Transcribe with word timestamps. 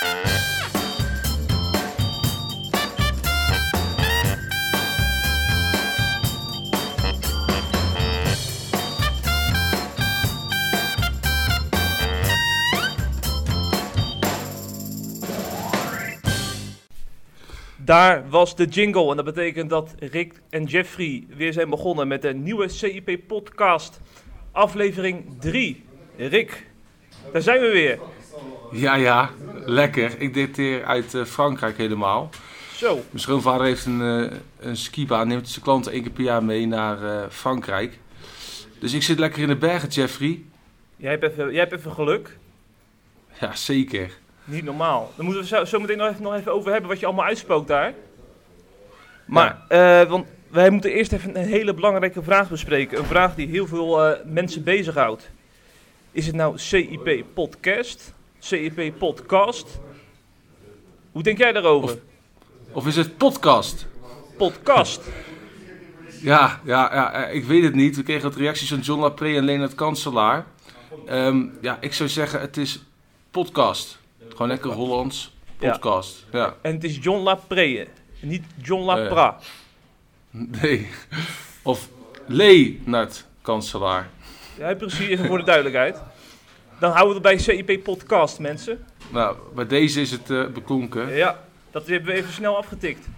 Daar 0.00 0.08
was 18.28 18.56
de 18.56 18.64
jingle 18.64 19.10
en 19.10 19.16
dat 19.16 19.24
betekent 19.24 19.70
dat 19.70 19.94
Rick 19.98 20.40
en 20.50 20.64
Jeffrey 20.64 21.24
weer 21.28 21.52
zijn 21.52 21.70
begonnen 21.70 22.08
met 22.08 22.24
een 22.24 22.42
nieuwe 22.42 22.68
CIP 22.68 23.20
podcast, 23.26 24.00
aflevering 24.52 25.40
3. 25.40 25.84
Rick, 26.16 26.66
daar 27.32 27.42
zijn 27.42 27.60
we 27.60 27.70
weer. 27.70 27.98
Ja, 28.72 28.94
ja, 28.94 29.30
lekker. 29.64 30.20
Ik 30.20 30.34
dicteer 30.34 30.84
uit 30.84 31.14
eh, 31.14 31.24
Frankrijk 31.24 31.76
helemaal. 31.76 32.30
Zo, 32.74 32.94
Mijn 32.94 33.20
schoonvader 33.20 33.66
heeft 33.66 33.84
een, 33.86 34.00
eh 34.00 34.38
een 34.58 34.76
skibaan, 34.76 35.28
neemt 35.28 35.48
zijn 35.48 35.64
klanten 35.64 35.92
één 35.92 36.02
keer 36.02 36.10
per 36.10 36.22
jaar 36.22 36.44
mee 36.44 36.66
naar 36.66 37.04
eh, 37.04 37.28
Frankrijk. 37.30 37.98
Dus 38.78 38.92
ik 38.92 39.02
zit 39.02 39.18
lekker 39.18 39.42
in 39.42 39.48
de 39.48 39.56
bergen, 39.56 39.88
Jeffrey. 39.88 40.42
jij 40.96 41.10
hebt 41.10 41.22
even, 41.22 41.50
jij 41.50 41.60
hebt 41.60 41.72
even 41.72 41.92
geluk. 41.92 42.38
Ja, 43.40 43.54
zeker. 43.54 44.10
Niet 44.44 44.64
normaal. 44.64 45.12
Dan 45.16 45.24
moeten 45.24 45.42
we 45.42 45.48
zo, 45.48 45.64
zo 45.64 45.80
meteen 45.80 45.96
nog 45.96 46.08
even, 46.08 46.22
nog 46.22 46.34
even 46.34 46.52
over 46.52 46.72
hebben 46.72 46.90
wat 46.90 47.00
je 47.00 47.06
allemaal 47.06 47.24
uitspookt 47.24 47.68
daar. 47.68 47.94
Maar, 49.24 49.64
want 50.08 50.26
wij 50.48 50.70
moeten 50.70 50.90
eerst 50.90 51.12
even 51.12 51.38
een 51.38 51.46
hele 51.46 51.74
belangrijke 51.74 52.22
vraag 52.22 52.48
bespreken. 52.48 52.98
Een 52.98 53.04
vraag 53.04 53.34
die 53.34 53.48
heel 53.48 53.66
veel 53.66 54.16
mensen 54.24 54.64
bezighoudt. 54.64 55.30
Is 56.12 56.26
het 56.26 56.34
nou 56.34 56.58
CIP 56.58 57.24
podcast? 57.34 58.14
CIP 58.44 58.92
podcast? 58.98 59.78
Hoe 61.12 61.22
denk 61.22 61.38
jij 61.38 61.52
daarover? 61.52 61.90
Of- 61.90 61.98
Of 62.72 62.86
is 62.86 62.96
het 62.96 63.16
podcast? 63.16 63.86
Podcast. 64.36 65.00
Ja, 66.22 66.60
ja, 66.64 66.94
ja, 66.94 67.12
eh, 67.12 67.34
ik 67.34 67.44
weet 67.44 67.62
het 67.62 67.74
niet. 67.74 67.96
We 67.96 68.02
kregen 68.02 68.22
wat 68.22 68.36
reacties 68.38 68.68
van 68.68 68.78
John 68.78 69.00
Lapré 69.00 69.36
en 69.36 69.44
Leonard 69.44 69.74
Kanselaar. 69.74 70.46
Ehm, 71.06 71.44
ja, 71.60 71.78
ik 71.80 71.92
zou 71.94 72.08
zeggen, 72.08 72.40
het 72.40 72.56
is 72.56 72.82
podcast. 73.30 73.98
Gewoon 74.28 74.48
lekker 74.48 74.70
Hollands. 74.70 75.34
Podcast. 75.58 76.26
Ja. 76.32 76.54
En 76.62 76.74
het 76.74 76.84
is 76.84 76.98
John 77.00 77.22
Lapree, 77.22 77.88
niet 78.20 78.44
John 78.62 78.82
Lapra. 78.82 79.38
Nee. 80.60 80.88
Of 81.62 81.88
Leonard 82.26 83.26
Kanselaar. 83.42 84.08
Ja, 84.58 84.74
precies, 84.74 85.08
even 85.08 85.26
voor 85.26 85.38
de 85.38 85.44
duidelijkheid. 85.44 86.02
Dan 86.80 86.90
houden 86.92 87.22
we 87.22 87.28
het 87.28 87.44
bij 87.44 87.56
CIP 87.56 87.82
podcast, 87.84 88.38
mensen. 88.38 88.84
Nou, 89.12 89.36
bij 89.54 89.66
deze 89.66 90.00
is 90.00 90.10
het 90.10 90.30
eh, 90.30 90.46
beklonken. 90.46 91.14
Ja, 91.14 91.40
dat 91.70 91.86
hebben 91.86 92.12
we 92.12 92.16
even 92.18 92.32
snel 92.32 92.56
afgetikt. 92.56 93.08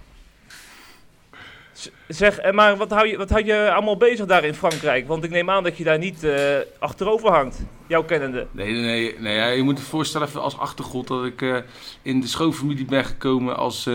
Z- 1.73 1.89
Zeg, 2.09 2.39
eh, 2.39 2.53
maar 2.53 2.77
wat 2.77 2.91
hou, 2.91 3.07
je, 3.09 3.17
wat 3.17 3.31
hou 3.31 3.45
je 3.45 3.73
allemaal 3.73 3.97
bezig 3.97 4.27
daar 4.27 4.45
in 4.45 4.55
Frankrijk? 4.55 5.07
Want 5.07 5.25
ik 5.25 5.31
neem 5.31 5.51
aan 5.51 5.63
dat 5.63 5.77
je 5.77 5.85
daar 5.85 5.99
niet 5.99 6.25
eh, 6.25 6.57
achterover 6.79 7.31
hangt, 7.31 7.63
jouw 7.87 8.05
kennende. 8.05 8.47
Nee, 8.51 8.73
nee, 8.73 8.83
nee, 8.83 9.15
nee 9.19 9.35
ja, 9.37 9.47
je 9.49 9.63
moet 9.63 9.79
je 9.79 9.85
voorstellen 9.85 10.27
even 10.29 10.43
als 10.43 10.59
achtergrond 10.59 11.07
dat 11.09 11.25
ik 11.25 11.65
in 12.03 12.21
de 12.21 12.27
schoonfamilie 12.27 12.85
ben 12.85 13.05
gekomen 13.05 13.57
als 13.57 13.89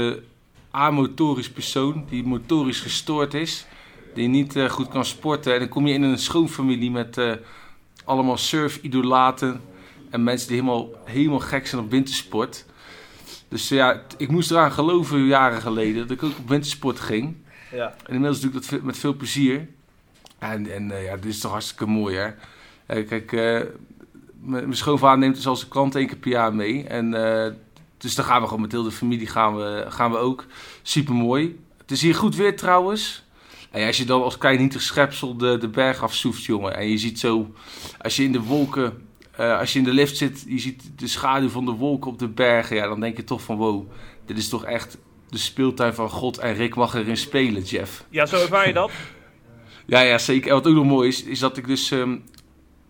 amotorisch 0.72 1.50
persoon 1.50 2.06
die 2.10 2.24
motorisch 2.24 2.80
gestoord 2.82 3.34
is, 3.34 3.66
die 4.14 4.28
niet 4.28 4.56
goed 4.70 4.88
kan 4.88 5.06
sporten. 5.06 5.54
En 5.54 5.60
dan 5.60 5.70
kom 5.70 5.88
je 5.88 5.94
in 5.94 6.04
een 6.04 6.18
schoonfamilie 6.18 6.92
met 6.92 7.18
allemaal 8.08 8.38
surf-idolaten 8.38 9.62
en 10.10 10.24
mensen 10.24 10.48
die 10.48 10.56
helemaal, 10.58 10.90
helemaal 11.04 11.40
gek 11.40 11.68
zijn 11.68 11.82
op 11.82 11.92
wintersport. 11.92 12.66
Dus 13.48 13.70
ja, 13.70 14.04
t- 14.08 14.16
ik 14.18 14.30
moest 14.32 14.52
eraan 14.52 14.72
geloven 14.72 15.26
jaren 15.26 15.62
geleden 15.62 16.08
dat 16.08 16.18
ik 16.18 16.24
ook 16.24 16.38
op 16.38 16.50
wintersport 16.50 17.00
ging. 17.00 17.36
Ja. 17.72 17.96
En 18.06 18.14
inmiddels 18.14 18.42
doe 18.42 18.52
ik 18.52 18.70
dat 18.70 18.82
met 18.82 18.98
veel 18.98 19.14
plezier. 19.16 19.68
En, 20.40 20.74
en 20.74 20.92
eh, 20.92 21.04
ja, 21.04 21.16
dit 21.16 21.26
is 21.26 21.40
toch 21.40 21.52
hartstikke 21.52 21.86
mooi, 21.86 22.16
hè? 22.16 22.30
Eh, 22.86 23.08
kijk, 23.08 23.32
eh, 23.32 23.62
mijn 24.42 24.76
schoonvader 24.76 25.18
neemt 25.20 25.36
dus 25.36 25.48
als 25.48 25.62
een 25.64 25.68
klant 25.70 25.96
één 25.96 26.08
keer 26.08 26.18
per 26.18 26.32
jaar 26.32 26.56
mee. 26.56 26.84
En, 26.88 27.14
eh, 27.14 27.52
dus 27.98 28.16
dan 28.16 28.26
gaan 28.26 28.42
we 28.42 28.48
gewoon 28.48 28.62
met 28.62 28.72
heel 28.72 28.84
de 28.84 28.92
familie 28.92 29.28
gaan 29.28 29.56
we, 29.56 29.86
gaan 29.90 30.12
we 30.12 30.18
ook. 30.18 30.46
Super 30.82 31.14
mooi. 31.14 31.60
Het 31.78 31.92
is 31.92 32.02
hier 32.02 32.16
goed 32.16 32.36
weer 32.36 32.56
trouwens. 32.56 33.26
En 33.72 33.88
als 33.88 33.98
je 33.98 34.06
dan 34.06 34.24
als 34.24 34.38
klein 34.38 34.60
nietig 34.60 34.82
schepsel 34.82 35.38
de, 35.38 35.58
de 35.58 35.68
berg 35.68 36.04
afsoeft, 36.04 36.44
jongen. 36.44 36.76
En 36.76 36.90
je 36.90 36.98
ziet 36.98 37.20
zo, 37.20 37.54
als 38.02 38.16
je 38.16 38.24
in 38.24 38.32
de 38.32 38.42
wolken, 38.42 39.08
eh, 39.32 39.60
als 39.60 39.74
je 39.74 39.80
in 39.80 39.86
de 39.86 39.94
lift 39.94 40.18
zit, 40.18 40.44
je 40.48 40.60
ziet 40.60 40.92
de 40.96 41.08
schaduw 41.08 41.50
van 41.50 41.66
de 41.66 41.72
wolken 41.72 42.12
op 42.12 42.20
de 42.20 42.28
bergen. 42.28 42.76
Ja, 42.76 42.88
dan 42.88 43.00
denk 43.00 43.18
je 43.18 43.24
toch 43.24 43.42
van 43.42 43.58
wow, 43.58 43.92
dit 44.26 44.38
is 44.38 44.50
toch 44.50 44.66
echt 44.66 44.98
de 45.30 45.38
speeltuin 45.38 45.94
van 45.94 46.10
God. 46.10 46.38
En 46.38 46.54
Rick 46.54 46.76
mag 46.76 46.94
erin 46.94 47.18
spelen, 47.18 47.64
Jeff. 47.64 48.06
ja, 48.10 48.26
zo 48.26 48.42
ervaar 48.42 48.68
je 48.68 48.74
dat? 48.74 48.92
Ja, 49.90 50.02
ja, 50.02 50.18
zeker. 50.18 50.48
En 50.48 50.54
wat 50.54 50.68
ook 50.68 50.74
nog 50.74 50.86
mooi 50.86 51.08
is, 51.08 51.24
is 51.24 51.40
dat 51.40 51.58
ik 51.58 51.68
dus 51.68 51.92
ehm, 51.92 52.18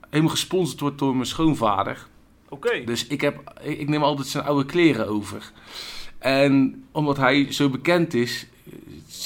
helemaal 0.09 0.31
gesponsord 0.31 0.79
word 0.79 0.99
door 0.99 1.13
mijn 1.13 1.25
schoonvader. 1.25 2.07
Oké. 2.49 2.83
Dus 2.83 3.07
ik, 3.07 3.21
heb, 3.21 3.53
ik 3.63 3.79
ik 3.79 3.89
neem 3.89 4.03
altijd 4.03 4.27
zijn 4.27 4.43
oude 4.43 4.66
kleren 4.66 5.07
over. 5.07 5.51
En 6.19 6.83
omdat 6.91 7.17
hij 7.17 7.51
zo 7.51 7.69
bekend 7.69 8.13
is, 8.13 8.47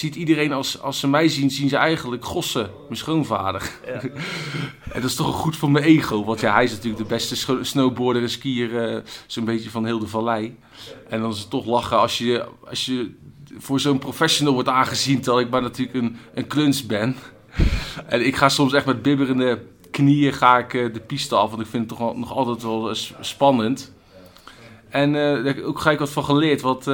ziet 0.01 0.15
iedereen 0.15 0.51
als, 0.51 0.81
als 0.81 0.99
ze 0.99 1.07
mij 1.07 1.27
zien, 1.27 1.49
zien 1.49 1.69
ze 1.69 1.77
eigenlijk 1.77 2.25
Gossen, 2.25 2.69
mijn 2.83 2.97
schoonvader. 2.97 3.71
Ja. 3.85 4.01
En 4.93 5.01
dat 5.01 5.09
is 5.09 5.15
toch 5.15 5.35
goed 5.35 5.55
voor 5.55 5.71
mijn 5.71 5.85
ego, 5.85 6.23
want 6.23 6.39
ja, 6.39 6.53
hij 6.53 6.63
is 6.63 6.71
natuurlijk 6.71 7.03
de 7.03 7.09
beste 7.09 7.63
snowboarder 7.65 8.21
en 8.21 8.29
skier, 8.29 8.83
eh, 8.83 9.01
zo'n 9.27 9.45
beetje 9.45 9.69
van 9.69 9.85
heel 9.85 9.99
de 9.99 10.07
vallei. 10.07 10.57
En 11.09 11.21
dan 11.21 11.31
is 11.31 11.39
het 11.39 11.49
toch 11.49 11.65
lachen 11.65 11.99
als 11.99 12.17
je, 12.17 12.45
als 12.69 12.85
je 12.85 13.11
voor 13.57 13.79
zo'n 13.79 13.97
professional 13.97 14.53
wordt 14.53 14.69
aangezien, 14.69 15.21
terwijl 15.21 15.45
ik 15.45 15.51
maar 15.51 15.61
natuurlijk 15.61 15.97
een, 15.97 16.17
een 16.33 16.47
kluns 16.47 16.85
ben. 16.85 17.15
En 18.05 18.25
ik 18.25 18.35
ga 18.35 18.49
soms 18.49 18.73
echt 18.73 18.85
met 18.85 19.01
bibberende 19.01 19.61
knieën 19.91 20.33
ga 20.33 20.57
ik, 20.57 20.73
eh, 20.73 20.93
de 20.93 20.99
piste 20.99 21.35
af, 21.35 21.49
want 21.49 21.61
ik 21.61 21.67
vind 21.67 21.89
het 21.89 21.99
toch 21.99 22.15
nog 22.15 22.33
altijd 22.33 22.63
wel 22.63 22.95
spannend. 23.19 23.93
En 24.89 25.15
eh, 25.15 25.21
daar 25.21 25.43
heb 25.43 25.57
ik 25.57 25.67
ook 25.67 25.79
gelijk 25.79 25.99
wat 25.99 26.09
van 26.09 26.23
geleerd, 26.23 26.61
want 26.61 26.87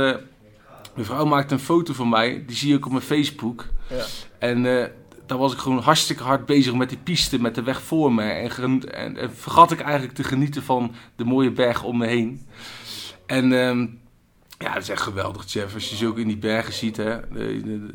eh, 1.00 1.06
mijn 1.08 1.18
vrouw 1.18 1.25
maakte 1.25 1.53
een 1.53 1.59
foto 1.59 1.94
van 1.94 2.09
mij, 2.09 2.44
die 2.47 2.56
zie 2.56 2.75
ook 2.75 2.85
op 2.85 2.91
mijn 2.91 3.03
Facebook. 3.03 3.66
Ja. 3.90 4.03
En 4.40 4.66
eh, 4.81 4.85
daar 5.25 5.38
was 5.38 5.53
ik 5.53 5.59
gewoon 5.59 5.80
hartstikke 5.80 6.24
hard 6.24 6.46
bezig 6.46 6.74
met 6.74 6.90
die 6.90 6.97
piste, 7.03 7.41
met 7.41 7.56
de 7.56 7.63
weg 7.63 7.81
voor 7.81 8.13
me. 8.13 8.24
En, 8.24 8.52
en, 8.91 9.18
en 9.18 9.35
vergat 9.35 9.72
ik 9.72 9.80
eigenlijk 9.80 10.13
te 10.13 10.24
genieten 10.24 10.63
van 10.63 10.91
de 11.16 11.24
mooie 11.24 11.52
bergen 11.52 11.88
om 11.88 11.97
me 11.97 12.08
heen. 12.08 12.46
En 13.25 13.53
ehm, 13.53 13.80
ja, 14.58 14.74
dat 14.74 14.81
is 14.84 14.90
echt 14.90 15.02
geweldig, 15.02 15.52
Jeff. 15.52 15.74
Als 15.74 15.90
je 15.90 15.96
zo 15.96 16.08
ook 16.08 16.18
in 16.18 16.28
die 16.28 16.38
bergen 16.38 16.74
ziet, 16.74 16.97
hè. 16.97 17.19
De- 17.19 17.28
de- 17.34 17.62
de- 17.64 17.94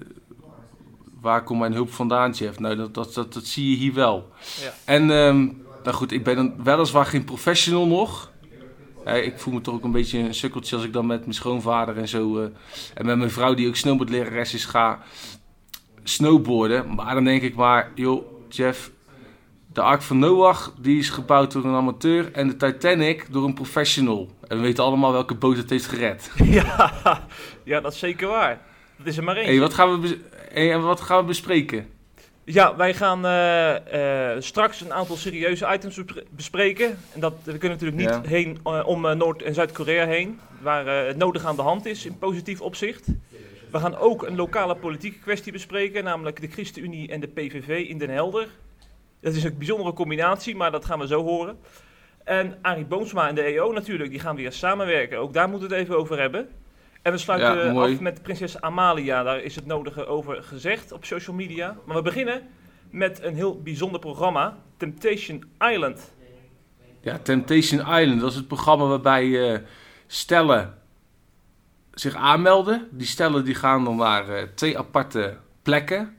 waar 1.21 1.43
komt 1.43 1.61
mijn 1.61 1.73
hulp 1.73 1.93
vandaan, 1.93 2.31
Jeff? 2.31 2.59
Nou, 2.59 2.77
dat, 2.77 2.95
dat, 2.95 3.15
dat, 3.15 3.33
dat 3.33 3.45
zie 3.45 3.71
je 3.71 3.77
hier 3.77 3.95
wel. 3.95 4.29
Ja. 4.61 4.75
En, 4.85 5.11
ehm, 5.11 5.39
nou 5.85 5.97
goed, 5.97 6.13
ik 6.13 6.25
ben 6.25 6.55
weliswaar 6.65 7.07
geen 7.07 7.25
professional 7.25 7.87
nog. 7.87 8.32
Ik 9.05 9.39
voel 9.39 9.55
me 9.55 9.61
toch 9.61 9.75
ook 9.75 9.85
een 9.85 9.93
beetje 9.93 10.19
een 10.19 10.35
sukkeltje 10.35 10.77
als 10.77 10.85
ik 10.85 10.93
dan 10.93 11.07
met 11.07 11.21
mijn 11.21 11.35
schoonvader 11.35 11.97
en 11.97 12.09
zo... 12.09 12.39
eh, 12.39 12.45
en 12.95 13.07
met 13.07 13.19
mijn 13.19 13.31
vrouw, 13.31 13.55
die 13.55 13.69
ook 13.69 13.77
snowboardlerares 13.77 14.55
is, 14.55 14.65
ga 14.65 15.03
snowboarden. 16.03 16.95
Maar 16.95 17.15
dan 17.15 17.25
denk 17.25 17.43
ik 17.43 17.55
maar, 17.55 17.91
joh, 17.95 18.25
Jeff... 18.49 18.91
De 19.73 19.81
Ark 19.81 20.03
van 20.03 20.19
Noach, 20.19 20.75
die 20.81 20.99
is 20.99 21.11
gebouwd 21.11 21.53
door 21.53 21.65
een 21.65 21.75
amateur. 21.75 22.33
En 22.33 22.49
de 22.49 22.57
Titanic 22.57 23.27
door 23.31 23.45
een 23.45 23.55
professional. 23.55 24.31
En 24.49 24.57
we 24.57 24.63
weten 24.63 24.85
allemaal 24.85 25.13
welke 25.13 25.35
boot 25.35 25.57
het 25.57 25.71
heeft 25.71 25.87
gered. 25.87 26.31
ja, 26.45 27.27
ja, 27.65 27.81
dat 27.81 27.93
is 27.93 27.99
zeker 27.99 28.29
waar. 28.29 28.61
Dat 28.97 29.07
is 29.07 29.17
er 29.17 29.25
maar 29.25 29.37
één. 29.37 29.47
Hey, 29.47 29.61
wat, 29.61 29.75
gaan 29.75 30.01
we 30.01 30.19
hey, 30.53 30.73
en 30.73 30.83
wat 30.83 31.01
gaan 31.01 31.19
we 31.19 31.25
bespreken? 31.25 31.87
Ja, 32.45 32.77
wij 32.77 32.95
gaan 32.95 33.25
eh, 33.27 34.33
eh, 34.35 34.41
straks 34.43 34.81
een 34.81 34.93
aantal 34.93 35.17
serieuze 35.17 35.69
items 35.73 35.97
bespre- 35.97 36.25
bespreken. 36.31 36.99
En 37.15 37.21
dat, 37.21 37.33
we 37.43 37.59
kunnen 37.59 37.79
natuurlijk 37.79 37.99
niet 38.01 38.09
Ja. 38.25 38.31
heen 38.31 38.59
eh, 38.65 38.83
om 38.87 39.17
Noord- 39.17 39.43
en 39.43 39.55
Zuid-Korea 39.55 40.07
heen, 40.07 40.41
waar 40.61 40.87
het 41.07 41.17
nodig 41.17 41.45
aan 41.45 41.57
de 41.57 41.63
hand 41.63 41.87
is 41.87 42.07
in 42.07 42.19
positief 42.19 42.61
opzicht. 42.61 43.07
We 43.71 43.79
gaan 43.79 43.97
ook 43.97 44.27
een 44.27 44.37
lokale 44.37 44.75
politieke 44.77 45.19
kwestie 45.19 45.53
bespreken, 45.53 46.05
namelijk 46.05 46.41
de 46.41 46.49
ChristenUnie 46.49 47.09
en 47.09 47.21
de 47.21 47.27
PVV 47.29 47.89
in 47.89 47.99
Den 47.99 48.11
Helder. 48.11 48.49
Dat 49.21 49.35
is 49.35 49.45
een 49.45 49.59
bijzondere 49.59 49.93
combinatie, 49.93 50.57
maar 50.57 50.71
dat 50.71 50.85
gaan 50.85 50.99
we 50.99 51.07
zo 51.07 51.23
horen. 51.23 51.59
En 52.25 52.59
Arie 52.63 52.85
Boomsma 52.85 53.29
en 53.29 53.35
de 53.35 53.43
EO 53.43 53.73
natuurlijk, 53.73 54.11
die 54.11 54.21
gaan 54.21 54.37
weer 54.37 54.53
samenwerken. 54.53 55.19
Ook 55.19 55.33
daar 55.33 55.49
moeten 55.49 55.69
we 55.69 55.75
het 55.75 55.85
even 55.85 55.97
over 55.99 56.21
hebben. 56.21 56.49
En 57.03 57.13
we 57.13 57.19
sluiten 57.19 57.75
Ja, 57.75 57.83
af 57.83 58.01
met 58.01 58.23
prinses 58.23 58.61
Amalia. 58.61 59.23
Daar 59.23 59.41
is 59.41 59.55
het 59.55 59.67
nodige 59.67 60.07
over 60.07 60.43
gezegd 60.43 60.93
op 60.93 61.05
social 61.05 61.37
media. 61.37 61.77
Maar 61.85 61.97
we 61.97 62.03
beginnen 62.03 62.43
met 62.91 63.23
een 63.23 63.35
heel 63.35 63.63
bijzonder 63.63 64.01
programma, 64.01 64.59
Temptation 64.77 65.45
Island. 65.59 66.13
Ja, 67.01 67.19
Temptation 67.19 67.81
Island, 67.81 68.21
dat 68.21 68.31
is 68.31 68.37
het 68.37 68.47
programma 68.47 68.85
waarbij 68.87 69.53
eh, 69.53 69.59
stellen 70.07 70.75
zich 71.93 72.15
aanmelden. 72.15 72.89
Die 72.91 73.07
stellen 73.07 73.45
die 73.45 73.55
gaan 73.55 73.85
dan 73.85 73.97
naar 73.97 74.29
eh, 74.29 74.43
twee 74.55 74.79
aparte 74.79 75.37
plekken. 75.63 76.17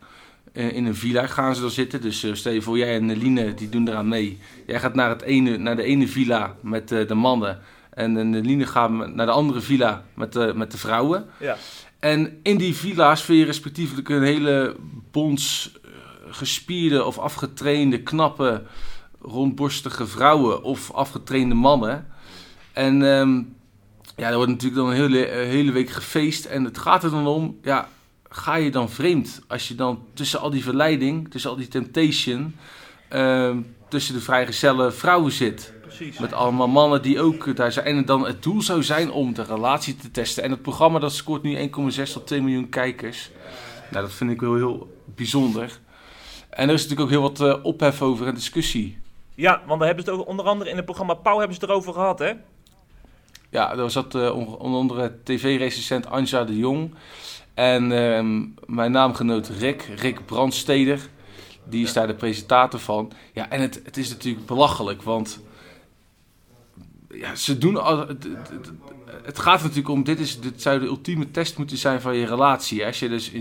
Eh, 0.54 0.76
in 0.76 0.86
een 0.86 0.96
villa 0.96 1.28
gaan 1.28 1.56
ze 1.56 1.62
dan 1.62 1.70
zitten. 1.70 2.02
Dus 2.02 2.28
stel 2.32 2.52
je 2.52 2.62
voor, 2.62 2.78
jij 2.78 2.96
en 2.96 3.18
Line 3.18 3.54
die 3.54 3.70
doen 3.70 3.88
eraan 3.88 4.08
mee. 4.08 4.40
Jij 4.66 4.80
gaat 4.80 4.96
naar, 4.96 5.10
het 5.10 5.22
ene, 5.22 5.58
naar 5.58 5.76
de 5.76 5.84
ene 5.84 6.08
villa 6.08 6.56
met 6.62 6.88
de 6.88 7.14
mannen. 7.14 7.62
En 7.94 8.16
uh, 8.16 8.24
Neline 8.24 8.66
gaat 8.66 8.90
naar 8.90 9.26
de 9.26 9.32
andere 9.32 9.62
villa 9.62 10.04
met 10.14 10.34
de, 10.34 10.52
met 10.56 10.72
de 10.72 10.78
vrouwen. 10.78 11.26
Ja. 11.40 11.58
En 12.00 12.40
in 12.44 12.58
die 12.58 12.76
villa's 12.76 13.24
vind 13.24 13.40
je 13.40 13.46
respectievelijk 13.46 14.10
een 14.10 14.24
hele 14.24 14.76
bons 15.12 15.72
uh, 15.86 15.92
gespierde 16.28 17.04
of 17.04 17.18
afgetrainde, 17.18 18.02
knappe, 18.02 18.64
rondborstige 19.22 20.08
vrouwen 20.08 20.64
of 20.64 20.92
afgetrainde 20.92 21.56
mannen. 21.56 22.08
En 22.74 23.02
um, 23.02 23.56
ja, 24.16 24.30
er 24.30 24.36
wordt 24.36 24.52
natuurlijk 24.52 24.82
dan 24.82 24.90
een 24.90 24.96
hele, 24.96 25.32
een 25.32 25.48
hele 25.48 25.72
week 25.72 25.90
gefeest. 25.90 26.46
En 26.46 26.64
het 26.64 26.78
gaat 26.78 27.04
er 27.04 27.12
dan 27.12 27.28
om, 27.28 27.58
ja, 27.62 27.88
ga 28.30 28.56
je 28.56 28.72
dan 28.72 28.90
vreemd? 28.90 29.42
Als 29.48 29.68
je 29.68 29.76
dan 29.76 30.04
tussen 30.14 30.40
al 30.40 30.50
die 30.50 30.64
verleiding, 30.64 31.32
tussen 31.32 31.50
al 31.50 31.56
die 31.56 31.68
temptation, 31.68 32.56
uh, 33.12 33.56
tussen 33.90 34.14
de 34.14 34.22
vrijgezelle 34.22 34.92
vrouwen 34.92 35.32
zit. 35.32 35.73
Precies. 35.98 36.20
Met 36.20 36.34
allemaal 36.34 36.68
mannen 36.68 37.02
die 37.02 37.22
ook 37.22 37.56
daar 37.56 37.72
zijn. 37.72 37.86
En 37.86 38.06
dan 38.06 38.26
het 38.26 38.44
doel 38.44 38.62
zou 38.62 38.84
zijn 38.84 39.12
om 39.12 39.34
de 39.34 39.44
relatie 39.44 39.96
te 39.96 40.12
testen. 40.12 40.44
En 40.44 40.52
het 40.52 40.62
programma 40.62 41.00
dat 41.00 41.14
scoort 41.14 41.44
nu 41.44 41.58
1,6 41.58 42.12
tot 42.14 42.28
2 42.28 42.42
miljoen 42.42 42.70
kijkers. 42.70 43.32
Nou, 43.92 44.06
dat 44.06 44.14
vind 44.14 44.32
ik 44.32 44.42
wel 44.42 44.56
heel 44.56 44.98
bijzonder. 45.06 45.80
En 46.50 46.68
er 46.68 46.74
is 46.74 46.82
natuurlijk 46.82 47.02
ook 47.02 47.10
heel 47.10 47.22
wat 47.22 47.42
uh, 47.42 47.66
ophef 47.66 48.02
over 48.02 48.28
en 48.28 48.34
discussie. 48.34 48.98
Ja, 49.36 49.62
want 49.66 49.80
daar 49.80 49.88
hebben 49.88 50.06
ze 50.06 50.12
het 50.12 50.20
ook, 50.20 50.28
onder 50.28 50.46
andere 50.46 50.70
in 50.70 50.76
het 50.76 50.86
programma 50.86 51.14
Pauw 51.14 51.38
hebben 51.38 51.56
ze 51.56 51.62
het 51.62 51.70
erover 51.70 51.94
gehad, 51.94 52.20
hè? 52.20 52.32
Ja, 53.50 53.78
er 53.78 53.92
zat 53.92 54.16
uh, 54.16 54.36
onder 54.36 54.58
andere 54.58 55.18
tv-recensent 55.24 56.10
Anja 56.10 56.44
de 56.44 56.58
Jong. 56.58 56.96
En 57.54 57.84
uh, 57.84 58.46
mijn 58.66 58.92
naamgenoot 58.92 59.48
Rick, 59.48 59.82
Rick 59.96 60.26
Brandsteder, 60.26 61.10
die 61.64 61.84
is 61.84 61.94
daar 61.94 62.08
de 62.08 62.16
presentator 62.16 62.80
van. 62.80 63.12
Ja, 63.34 63.50
en 63.50 63.62
het, 63.62 63.82
het 63.84 63.98
is 63.98 64.10
natuurlijk 64.10 64.46
belachelijk, 64.46 65.02
want 65.02 65.42
ja, 67.14 67.36
ze 67.36 67.58
doen 67.58 67.84
al, 67.84 68.08
het, 68.08 68.28
het, 69.24 69.40
gaat 69.40 69.62
natuurlijk 69.62 69.90
om, 69.90 70.04
dit, 70.04 70.20
is, 70.20 70.40
dit 70.40 70.62
zou 70.62 70.80
de 70.80 70.86
ultieme 70.86 71.32
test 71.32 71.58
moeten 71.58 71.78
zijn 71.78 72.02
van 72.02 72.16
je 72.16 72.26
relatie. 72.26 72.86
Als 72.86 73.00
je 73.00 73.10
dus 73.10 73.32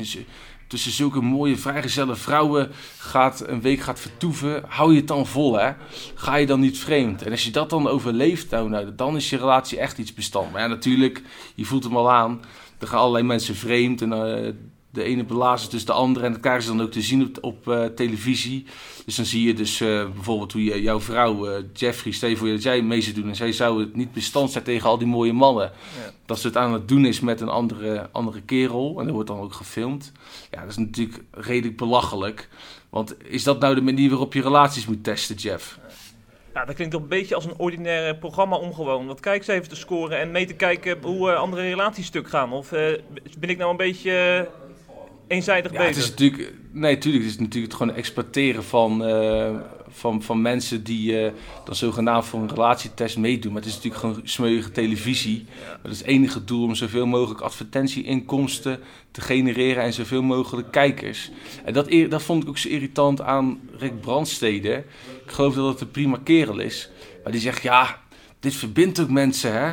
tussen 0.67 0.93
zulke 0.93 1.21
mooie 1.21 1.57
vrijgezelle 1.57 2.17
vrouwen 2.17 2.71
gaat, 2.99 3.49
een 3.49 3.61
week 3.61 3.81
gaat 3.81 4.01
vertoeven, 4.01 4.65
hou 4.67 4.91
je 4.91 4.99
het 4.99 5.09
dan 5.09 5.27
vol 5.27 5.59
hè? 5.59 5.73
Ga 6.15 6.37
je 6.37 6.47
dan 6.47 6.61
niet 6.61 6.79
vreemd? 6.79 7.23
En 7.23 7.31
als 7.31 7.45
je 7.45 7.51
dat 7.51 7.71
dan 7.71 7.89
overleeft, 7.89 8.51
nou, 8.51 8.69
nou, 8.69 8.95
dan 8.95 9.17
is 9.17 9.31
je 9.31 9.37
relatie 9.37 9.79
echt 9.79 9.99
iets 9.99 10.15
bestand. 10.15 10.53
Maar 10.53 10.61
ja, 10.61 10.67
natuurlijk, 10.67 11.23
je 11.55 11.65
voelt 11.65 11.85
hem 11.85 11.97
al 11.97 12.13
aan. 12.13 12.41
Er 12.79 12.87
gaan 12.87 12.99
allerlei 12.99 13.25
mensen 13.25 13.55
vreemd 13.55 14.03
en 14.03 14.13
uh, 14.13 14.53
de 14.93 15.03
ene 15.03 15.25
belazen 15.25 15.71
dus 15.71 15.85
de 15.85 15.93
andere. 15.93 16.27
En 16.27 16.33
dat 16.33 16.41
krijgen 16.41 16.63
ze 16.63 16.69
dan 16.69 16.83
ook 16.83 16.91
te 16.91 17.03
zien 17.03 17.23
op, 17.23 17.39
op 17.41 17.67
uh, 17.69 17.85
televisie. 17.85 18.67
Dus 19.05 19.17
dan 19.17 19.25
zie 19.25 19.47
je 19.47 19.55
dus 19.55 19.81
uh, 19.81 20.05
bijvoorbeeld 20.15 20.53
hoe 20.53 20.65
je, 20.65 20.83
jouw 20.83 21.01
vrouw, 21.01 21.49
uh, 21.49 21.65
Jeffrey, 21.73 22.13
stel 22.13 22.37
voor 22.37 22.49
dat 22.49 22.63
jij 22.63 22.83
mee 22.83 23.01
zou 23.01 23.15
doen. 23.15 23.29
En 23.29 23.37
zij 23.37 23.53
zou 23.53 23.81
het 23.81 23.97
niet 23.97 24.13
bestand 24.13 24.51
zijn 24.51 24.65
tegen 24.65 24.89
al 24.89 24.99
die 24.99 25.07
mooie 25.07 25.33
mannen. 25.33 25.73
Ja. 26.05 26.13
Dat 26.27 26.39
ze 26.41 26.47
het 26.47 26.57
aan 26.57 26.73
het 26.73 26.89
doen 26.89 27.05
is 27.05 27.21
met 27.21 27.41
een 27.41 27.49
andere, 27.49 28.09
andere 28.13 28.41
kerel. 28.41 28.97
En 28.99 29.05
dat 29.05 29.15
wordt 29.15 29.29
dan 29.29 29.41
ook 29.41 29.53
gefilmd. 29.53 30.13
Ja, 30.51 30.61
dat 30.61 30.71
is 30.71 30.77
natuurlijk 30.77 31.23
redelijk 31.31 31.77
belachelijk. 31.77 32.49
Want 32.91 33.15
is 33.25 33.43
dat 33.43 33.61
nou 33.61 33.75
de 33.75 33.83
manier 33.83 34.09
waarop 34.11 34.33
je 34.33 34.43
relaties 34.43 34.87
moet 34.87 35.05
testen, 35.05 35.37
Jeff? 35.37 35.79
Ja, 36.55 36.65
dat 36.65 36.75
klinkt 36.75 36.93
toch 36.93 37.03
een 37.03 37.09
beetje 37.09 37.35
als 37.35 37.45
een 37.45 37.59
ordinair 37.59 38.17
programma 38.17 38.57
omgewoon. 38.57 39.07
Want 39.07 39.21
kijk 39.21 39.39
eens 39.39 39.47
even 39.47 39.69
te 39.69 39.77
scoren 39.77 40.19
en 40.19 40.31
mee 40.31 40.47
te 40.47 40.55
kijken 40.55 40.99
hoe 41.03 41.31
uh, 41.31 41.37
andere 41.37 41.63
relaties 41.63 42.07
stuk 42.07 42.29
gaan. 42.29 42.53
Of 42.53 42.73
uh, 42.73 42.79
ben 43.39 43.51
ik 43.51 43.59
nou 43.59 43.71
een 43.71 43.77
beetje 43.77 44.47
uh, 44.47 44.62
eenzijdig 45.33 45.73
ja, 45.73 45.79
bezig? 45.79 45.95
Het 45.95 46.05
is 46.05 46.11
natuurlijk, 46.11 46.55
nee, 46.73 46.95
natuurlijk. 46.95 47.25
Het 47.25 47.33
is 47.33 47.39
natuurlijk 47.39 47.75
gewoon 47.75 47.95
exploiteren 47.95 48.65
van, 48.65 49.09
uh, 49.09 49.51
van, 49.89 50.23
van 50.23 50.43
mensen 50.43 50.85
die 50.85 51.33
dan 51.65 51.75
zogenaamd 51.75 52.25
voor 52.27 52.41
een 52.41 52.49
relatietest 52.49 53.17
meedoen. 53.17 53.53
Maar 53.53 53.63
het 53.63 53.71
is 53.71 53.77
natuurlijk 53.77 54.03
gewoon 54.03 54.21
smeuïge 54.25 54.71
televisie. 54.71 55.45
Dat 55.83 55.93
is 55.93 55.99
het 55.99 56.07
enige 56.07 56.45
doel 56.45 56.65
om 56.65 56.75
zoveel 56.75 57.07
mogelijk 57.07 57.41
advertentieinkomsten 57.41 58.81
te 59.11 59.21
genereren 59.21 59.83
en 59.83 59.93
zoveel 59.93 60.23
mogelijk 60.23 60.71
kijkers. 60.71 61.31
En 61.65 61.73
dat, 61.73 61.91
dat 62.09 62.23
vond 62.23 62.43
ik 62.43 62.49
ook 62.49 62.59
zo 62.59 62.69
irritant 62.69 63.21
aan 63.21 63.61
Rick 63.79 64.01
Brandstede. 64.01 64.85
Ik 65.25 65.33
geloof 65.33 65.55
dat 65.55 65.69
het 65.69 65.81
een 65.81 65.91
prima 65.91 66.19
kerel 66.25 66.59
is. 66.59 66.91
Maar 67.23 67.33
die 67.33 67.41
zegt, 67.41 67.63
ja, 67.63 68.01
dit 68.41 68.55
verbindt 68.55 69.01
ook 69.01 69.11
mensen, 69.11 69.53
hè. 69.53 69.73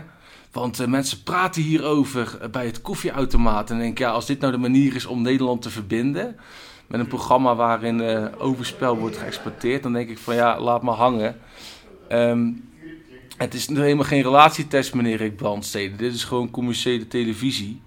Want 0.51 0.79
uh, 0.79 0.87
mensen 0.87 1.23
praten 1.23 1.61
hierover 1.61 2.49
bij 2.51 2.65
het 2.65 2.81
koffieautomaat. 2.81 3.69
En 3.69 3.79
denk 3.79 3.97
ja, 3.97 4.09
als 4.09 4.25
dit 4.25 4.39
nou 4.39 4.51
de 4.51 4.57
manier 4.57 4.95
is 4.95 5.05
om 5.05 5.21
Nederland 5.21 5.61
te 5.61 5.69
verbinden... 5.69 6.35
met 6.87 6.99
een 6.99 7.07
programma 7.07 7.55
waarin 7.55 7.99
uh, 7.99 8.25
overspel 8.37 8.97
wordt 8.97 9.17
geëxporteerd... 9.17 9.83
dan 9.83 9.93
denk 9.93 10.09
ik 10.09 10.17
van, 10.17 10.35
ja, 10.35 10.59
laat 10.59 10.81
maar 10.81 10.95
hangen. 10.95 11.39
Um, 12.11 12.69
het 13.37 13.53
is 13.53 13.67
helemaal 13.67 14.05
geen 14.05 14.21
relatietest, 14.21 14.93
meneer 14.93 15.17
Rick 15.17 15.35
Brandstede. 15.35 15.95
Dit 15.95 16.13
is 16.13 16.23
gewoon 16.23 16.51
commerciële 16.51 17.07
televisie. 17.07 17.81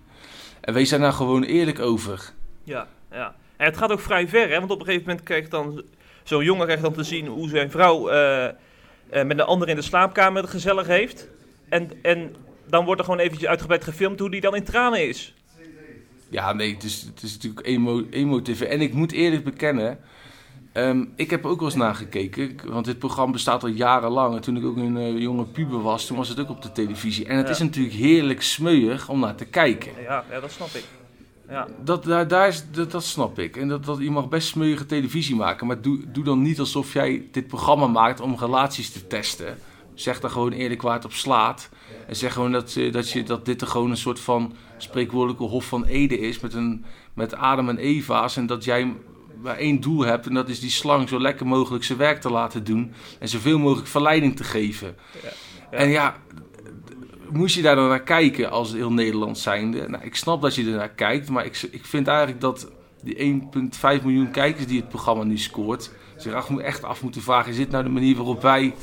En 0.61 0.75
wees 0.75 0.91
daar 0.91 1.01
nou 1.01 1.13
gewoon 1.13 1.43
eerlijk 1.43 1.79
over. 1.79 2.33
Ja, 2.65 2.87
ja. 3.11 3.35
En 3.57 3.67
het 3.67 3.77
gaat 3.77 3.93
ook 3.93 4.01
vrij 4.01 4.29
ver, 4.29 4.49
hè? 4.49 4.59
Want 4.59 4.71
op 4.71 4.81
een 4.81 4.87
gegeven 4.87 5.07
moment 5.07 5.25
krijgt 5.25 5.51
dan 5.51 5.83
zo'n 6.23 6.45
jongen 6.45 6.65
krijgt 6.65 6.83
dan 6.83 6.93
te 6.93 7.03
zien 7.03 7.27
hoe 7.27 7.49
zijn 7.49 7.71
vrouw 7.71 8.03
met 9.11 9.31
een 9.31 9.41
ander 9.41 9.69
in 9.69 9.77
de 9.77 9.83
slaapkamer 9.83 10.43
het 10.43 10.51
gezellig 10.51 10.87
heeft. 10.87 11.29
En, 11.69 11.91
en 12.03 12.35
dan 12.73 12.85
wordt 12.85 13.01
er 13.01 13.07
gewoon 13.07 13.21
eventjes 13.21 13.49
uitgebreid 13.49 13.85
gefilmd 13.85 14.19
hoe 14.19 14.31
die 14.31 14.41
dan 14.41 14.55
in 14.55 14.65
tranen 14.65 15.09
is. 15.09 15.35
Ja, 16.29 16.53
nee, 16.53 16.75
het 16.75 16.83
is, 16.83 17.03
het 17.03 17.23
is 17.23 17.33
natuurlijk 17.33 17.67
emo, 17.67 18.05
emotief. 18.11 18.61
En 18.61 18.81
ik 18.81 18.93
moet 18.93 19.13
eerlijk 19.13 19.45
bekennen, 19.45 19.99
um, 20.75 21.13
ik 21.17 21.31
heb 21.31 21.47
ook 21.47 21.59
wel 21.59 21.69
eens 21.69 21.79
nagekeken. 21.79 22.57
Want 22.73 22.85
dit 22.85 22.99
programma 22.99 23.33
bestaat 23.33 23.63
al 23.63 23.69
jarenlang. 23.69 24.35
En 24.35 24.41
toen 24.41 24.57
ik 24.57 24.65
ook 24.65 24.77
een 24.77 24.97
uh, 24.97 25.19
jonge 25.19 25.45
puber 25.45 25.83
was, 25.83 26.07
toen 26.07 26.17
was 26.17 26.29
het 26.29 26.41
ook 26.41 26.49
op 26.49 26.63
de 26.63 26.73
televisie. 26.73 27.27
En 27.27 27.37
het 27.37 27.47
ja. 27.47 27.53
is 27.53 27.59
natuurlijk 27.59 27.95
heerlijk 27.95 28.43
smeuig 28.43 29.09
om 29.09 29.21
naar 29.21 29.35
te 29.35 29.45
kijken. 29.45 29.93
Ja, 30.03 30.25
ja 30.31 30.41
dat 30.41 30.51
snap 30.51 30.69
ik. 30.69 30.85
Ja. 31.49 31.69
Dat, 31.85 32.05
daar, 32.05 32.29
daar 32.29 32.49
is, 32.49 32.65
dat, 32.71 32.91
dat 32.91 33.05
snap 33.05 33.39
ik. 33.39 33.57
En 33.57 33.69
dat, 33.69 33.85
dat, 33.85 33.99
je 33.99 34.11
mag 34.11 34.29
best 34.29 34.49
smeuïge 34.49 34.87
televisie 34.87 35.37
maken. 35.37 35.67
Maar 35.67 35.81
doe, 35.81 36.11
doe 36.13 36.25
dan 36.25 36.43
niet 36.43 36.59
alsof 36.59 36.93
jij 36.93 37.29
dit 37.33 37.47
programma 37.47 37.87
maakt 37.87 38.21
om 38.21 38.37
relaties 38.39 38.91
te 38.91 39.07
testen. 39.07 39.59
Zeg 39.95 40.21
daar 40.21 40.31
gewoon 40.31 40.53
eerlijk 40.53 40.83
waar 40.83 40.95
het 40.95 41.05
op 41.05 41.13
slaat. 41.13 41.69
En 42.07 42.17
zeg 42.17 42.33
gewoon 42.33 42.53
dat, 42.53 42.79
dat, 42.91 43.11
je, 43.11 43.23
dat 43.23 43.45
dit 43.45 43.61
er 43.61 43.67
gewoon 43.67 43.91
een 43.91 43.97
soort 43.97 44.21
van 44.21 44.55
spreekwoordelijke 44.77 45.45
hof 45.45 45.65
van 45.65 45.85
Ede 45.85 46.19
is. 46.19 46.41
Met, 46.41 46.55
een, 46.55 46.85
met 47.15 47.35
Adam 47.35 47.69
en 47.69 47.79
Eva's. 47.79 48.37
En 48.37 48.47
dat 48.47 48.65
jij 48.65 48.95
maar 49.43 49.57
één 49.57 49.81
doel 49.81 50.01
hebt. 50.01 50.27
En 50.27 50.35
dat 50.35 50.49
is 50.49 50.61
die 50.61 50.71
slang 50.71 51.09
zo 51.09 51.21
lekker 51.21 51.47
mogelijk 51.47 51.85
zijn 51.85 51.99
werk 51.99 52.21
te 52.21 52.31
laten 52.31 52.65
doen. 52.65 52.93
En 53.19 53.29
zoveel 53.29 53.59
mogelijk 53.59 53.89
verleiding 53.89 54.37
te 54.37 54.45
geven. 54.45 54.97
Ja. 55.23 55.29
Ja. 55.71 55.79
En 55.79 55.89
ja, 55.89 56.17
moest 57.33 57.55
je 57.55 57.63
daar 57.63 57.77
dan 57.77 57.89
naar 57.89 58.03
kijken 58.03 58.51
als 58.51 58.73
heel 58.73 58.93
Nederland 58.93 59.39
zijnde? 59.39 59.89
Nou, 59.89 60.05
ik 60.05 60.17
snap 60.17 60.43
dat 60.43 60.55
je 60.55 60.65
er 60.65 60.77
naar 60.77 60.89
kijkt, 60.89 61.29
maar 61.29 61.45
ik, 61.45 61.69
ik 61.71 61.85
vind 61.85 62.07
eigenlijk 62.07 62.41
dat 62.41 62.71
die 63.03 63.43
1,5 63.99 64.03
miljoen 64.03 64.31
kijkers 64.31 64.67
die 64.67 64.81
het 64.81 64.89
programma 64.89 65.25
nu 65.25 65.39
scoort, 65.39 65.91
zich 66.17 66.49
echt 66.59 66.85
af 66.85 67.03
moeten 67.03 67.23
vragen: 67.23 67.51
is 67.51 67.57
dit 67.57 67.71
nou 67.71 67.85
de 67.85 67.91
manier 67.91 68.17
waarop 68.17 68.43
wij 68.43 68.75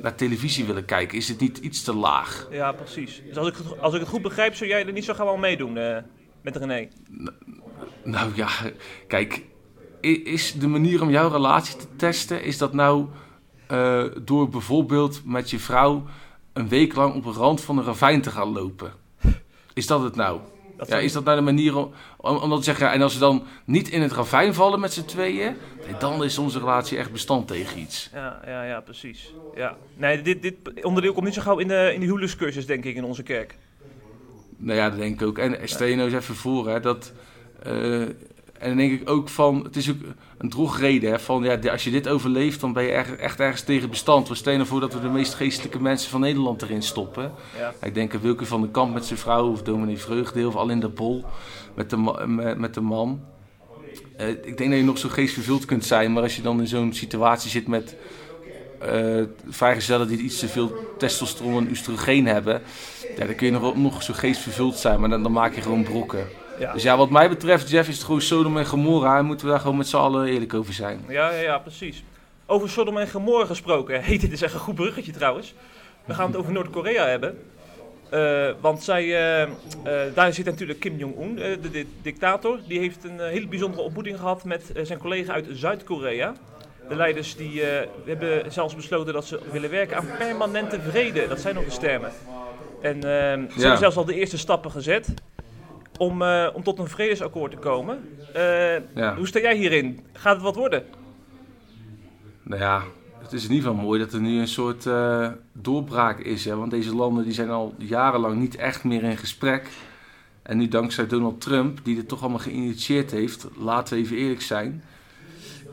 naar 0.00 0.14
televisie 0.14 0.64
willen 0.64 0.84
kijken? 0.84 1.18
Is 1.18 1.28
het 1.28 1.40
niet 1.40 1.58
iets 1.58 1.82
te 1.82 1.94
laag? 1.94 2.48
Ja, 2.50 2.72
precies. 2.72 3.22
Dus 3.26 3.36
als 3.36 3.48
ik, 3.48 3.54
als 3.80 3.94
ik 3.94 4.00
het 4.00 4.08
goed 4.08 4.22
begrijp, 4.22 4.54
zou 4.54 4.70
jij 4.70 4.86
er 4.86 4.92
niet 4.92 5.04
zo 5.04 5.14
gaan 5.14 5.26
wel 5.26 5.36
meedoen 5.36 5.76
uh, 5.76 5.96
met 6.42 6.56
René? 6.56 6.88
Nou, 7.08 7.34
nou 8.02 8.30
ja, 8.34 8.48
kijk, 9.06 9.42
is 10.00 10.52
de 10.52 10.66
manier 10.66 11.02
om 11.02 11.10
jouw 11.10 11.28
relatie 11.28 11.76
te 11.76 11.86
testen, 11.96 12.42
is 12.42 12.58
dat 12.58 12.72
nou 12.72 13.06
uh, 13.70 14.04
door 14.22 14.48
bijvoorbeeld 14.48 15.22
met 15.24 15.50
je 15.50 15.58
vrouw 15.58 16.04
een 16.52 16.68
week 16.68 16.94
lang 16.94 17.14
op 17.14 17.24
een 17.24 17.32
rand 17.32 17.60
van 17.60 17.78
een 17.78 17.84
ravijn 17.84 18.22
te 18.22 18.30
gaan 18.30 18.52
lopen. 18.52 18.92
Is 19.74 19.86
dat 19.86 20.02
het 20.02 20.16
nou? 20.16 20.40
Dat 20.76 20.88
ja, 20.88 20.98
is 20.98 21.12
dat 21.12 21.24
nou 21.24 21.36
de 21.36 21.42
manier 21.42 21.76
om, 21.76 21.92
om, 22.16 22.36
om 22.36 22.50
dat 22.50 22.58
te 22.58 22.64
zeggen? 22.64 22.90
En 22.90 23.02
als 23.02 23.12
ze 23.12 23.18
dan 23.18 23.44
niet 23.64 23.88
in 23.88 24.02
het 24.02 24.12
ravijn 24.12 24.54
vallen 24.54 24.80
met 24.80 24.92
z'n 24.92 25.04
tweeën, 25.04 25.56
nee, 25.86 25.96
dan 25.98 26.24
is 26.24 26.38
onze 26.38 26.58
relatie 26.58 26.98
echt 26.98 27.12
bestand 27.12 27.46
tegen 27.46 27.78
iets. 27.78 28.10
Ja, 28.12 28.40
ja, 28.46 28.64
ja 28.64 28.80
precies. 28.80 29.34
Ja. 29.54 29.76
Nee, 29.96 30.22
dit, 30.22 30.42
dit 30.42 30.54
onderdeel 30.82 31.12
komt 31.12 31.24
niet 31.24 31.34
zo 31.34 31.42
gauw 31.42 31.58
in 31.58 31.68
de, 31.68 31.90
in 31.94 32.00
de 32.00 32.06
huwelijkscursus, 32.06 32.66
denk 32.66 32.84
ik, 32.84 32.96
in 32.96 33.04
onze 33.04 33.22
kerk. 33.22 33.56
Nou 34.56 34.78
ja, 34.78 34.90
dat 34.90 34.98
denk 34.98 35.20
ik 35.20 35.26
ook. 35.26 35.38
En 35.38 35.68
stel 35.68 35.86
je 35.86 35.96
nou 35.96 36.08
eens 36.08 36.22
even 36.22 36.34
voor, 36.34 36.68
hè, 36.68 36.80
dat... 36.80 37.12
Uh, 37.66 38.08
en 38.58 38.68
dan 38.68 38.76
denk 38.76 39.00
ik 39.00 39.10
ook 39.10 39.28
van, 39.28 39.64
het 39.64 39.76
is 39.76 39.90
ook 39.90 39.96
een 40.38 40.48
drogreden. 40.48 41.10
Hè, 41.10 41.18
van 41.18 41.42
ja, 41.42 41.70
als 41.70 41.84
je 41.84 41.90
dit 41.90 42.08
overleeft, 42.08 42.60
dan 42.60 42.72
ben 42.72 42.82
je 42.82 42.90
echt, 42.90 43.16
echt 43.16 43.40
ergens 43.40 43.62
tegen 43.62 43.90
bestand. 43.90 44.28
We 44.28 44.34
stellen 44.34 44.60
ervoor 44.60 44.80
dat 44.80 44.92
we 44.92 45.00
de 45.00 45.08
meest 45.08 45.34
geestelijke 45.34 45.82
mensen 45.82 46.10
van 46.10 46.20
Nederland 46.20 46.62
erin 46.62 46.82
stoppen. 46.82 47.32
Ja. 47.58 47.74
Ik 47.82 47.94
denk 47.94 48.14
aan 48.14 48.20
Wilke 48.20 48.46
van 48.46 48.60
den 48.60 48.70
Kamp 48.70 48.94
met 48.94 49.04
zijn 49.04 49.18
vrouw, 49.18 49.50
of 49.50 49.62
dominee 49.62 49.98
Vreugdeel, 49.98 50.48
of 50.48 50.56
Alinda 50.56 50.88
Bol 50.88 51.24
met 51.74 51.90
de, 51.90 51.96
met, 52.26 52.58
met 52.58 52.74
de 52.74 52.80
man. 52.80 53.20
Uh, 54.20 54.28
ik 54.28 54.56
denk 54.56 54.70
dat 54.70 54.78
je 54.78 54.84
nog 54.84 54.98
zo 54.98 55.08
geestvervuld 55.08 55.64
kunt 55.64 55.84
zijn, 55.84 56.12
maar 56.12 56.22
als 56.22 56.36
je 56.36 56.42
dan 56.42 56.60
in 56.60 56.66
zo'n 56.66 56.92
situatie 56.92 57.50
zit 57.50 57.66
met 57.66 57.96
uh, 58.82 59.22
vrijgezellen 59.48 60.08
die 60.08 60.18
iets 60.18 60.38
te 60.38 60.48
veel 60.48 60.94
testosteron 60.98 61.64
en 61.64 61.70
oestrogeen 61.70 62.26
hebben, 62.26 62.62
ja, 63.16 63.24
dan 63.26 63.34
kun 63.34 63.46
je 63.46 63.52
nog, 63.52 63.76
nog 63.76 64.02
zo 64.02 64.12
geestvervuld 64.12 64.76
zijn, 64.76 65.00
maar 65.00 65.08
dan, 65.08 65.22
dan 65.22 65.32
maak 65.32 65.54
je 65.54 65.60
gewoon 65.60 65.82
brokken. 65.82 66.26
Ja. 66.58 66.72
Dus 66.72 66.82
ja, 66.82 66.96
wat 66.96 67.10
mij 67.10 67.28
betreft, 67.28 67.70
Jeff, 67.70 67.88
is 67.88 67.94
het 67.94 68.04
gewoon 68.04 68.20
Sodom 68.20 68.58
en 68.58 68.66
Gomorra. 68.66 69.18
En 69.18 69.24
moeten 69.24 69.46
we 69.46 69.52
daar 69.52 69.60
gewoon 69.60 69.76
met 69.76 69.88
z'n 69.88 69.96
allen 69.96 70.26
eerlijk 70.26 70.54
over 70.54 70.72
zijn. 70.72 71.04
Ja, 71.08 71.30
ja, 71.30 71.40
ja, 71.40 71.58
precies. 71.58 72.04
Over 72.46 72.70
Sodom 72.70 72.98
en 72.98 73.08
Gomorra 73.08 73.44
gesproken. 73.44 74.02
Hey, 74.04 74.18
dit 74.18 74.32
is 74.32 74.42
echt 74.42 74.54
een 74.54 74.60
goed 74.60 74.74
bruggetje 74.74 75.12
trouwens. 75.12 75.54
We 76.04 76.14
gaan 76.14 76.26
het 76.26 76.36
over 76.36 76.52
Noord-Korea 76.52 77.06
hebben. 77.06 77.38
Uh, 78.12 78.50
want 78.60 78.82
zij, 78.82 79.04
uh, 79.04 79.48
uh, 79.86 80.00
daar 80.14 80.32
zit 80.32 80.44
natuurlijk 80.44 80.80
Kim 80.80 80.96
Jong-un, 80.96 81.34
de, 81.34 81.70
de, 81.70 81.86
dictator. 82.02 82.58
Die 82.68 82.78
heeft 82.78 83.04
een 83.04 83.20
hele 83.20 83.46
bijzondere 83.46 83.82
ontmoeting 83.82 84.18
gehad 84.18 84.44
met 84.44 84.72
zijn 84.82 84.98
collega 84.98 85.32
uit 85.32 85.46
Zuid-Korea. 85.50 86.34
De 86.88 86.96
leiders 86.96 87.36
die, 87.36 87.62
hebben 88.06 88.52
zelfs 88.52 88.74
besloten 88.74 89.12
dat 89.12 89.26
ze 89.26 89.40
willen 89.50 89.70
werken 89.70 89.96
aan 89.96 90.06
permanente 90.18 90.80
vrede. 90.80 91.28
Dat 91.28 91.40
zijn 91.40 91.54
nog 91.54 91.64
de 91.64 91.70
stemmen. 91.70 92.10
En 92.82 93.00
ze 93.02 93.08
ja. 93.08 93.60
hebben 93.60 93.78
zelfs 93.78 93.96
al 93.96 94.04
de 94.04 94.14
eerste 94.14 94.38
stappen 94.38 94.70
gezet 94.70 95.14
om, 95.98 96.22
om 96.54 96.62
tot 96.62 96.78
een 96.78 96.88
vredesakkoord 96.88 97.50
te 97.50 97.56
komen. 97.56 97.98
Ja. 98.94 99.16
Hoe 99.16 99.26
sta 99.26 99.40
jij 99.40 99.56
hierin? 99.56 100.00
Gaat 100.12 100.34
het 100.34 100.42
wat 100.42 100.56
worden? 100.56 100.84
Nou 102.42 102.60
ja, 102.60 102.82
het 103.24 103.32
is 103.32 103.44
in 103.44 103.50
ieder 103.52 103.68
geval 103.68 103.84
mooi 103.84 104.00
dat 104.00 104.12
er 104.12 104.20
nu 104.20 104.40
een 104.40 104.48
soort 104.48 104.84
uh, 104.84 105.28
doorbraak 105.52 106.18
is. 106.18 106.44
Hè? 106.44 106.56
Want 106.56 106.70
deze 106.70 106.94
landen 106.94 107.24
die 107.24 107.32
zijn 107.32 107.50
al 107.50 107.74
jarenlang 107.78 108.40
niet 108.40 108.56
echt 108.56 108.84
meer 108.84 109.02
in 109.02 109.16
gesprek. 109.16 109.68
En 110.42 110.56
nu 110.56 110.68
dankzij 110.68 111.06
Donald 111.06 111.40
Trump, 111.40 111.78
die 111.82 111.94
dit 111.94 112.08
toch 112.08 112.20
allemaal 112.20 112.38
geïnitieerd 112.38 113.10
heeft, 113.10 113.46
laten 113.56 113.94
we 113.94 114.00
even 114.00 114.16
eerlijk 114.16 114.42
zijn, 114.42 114.84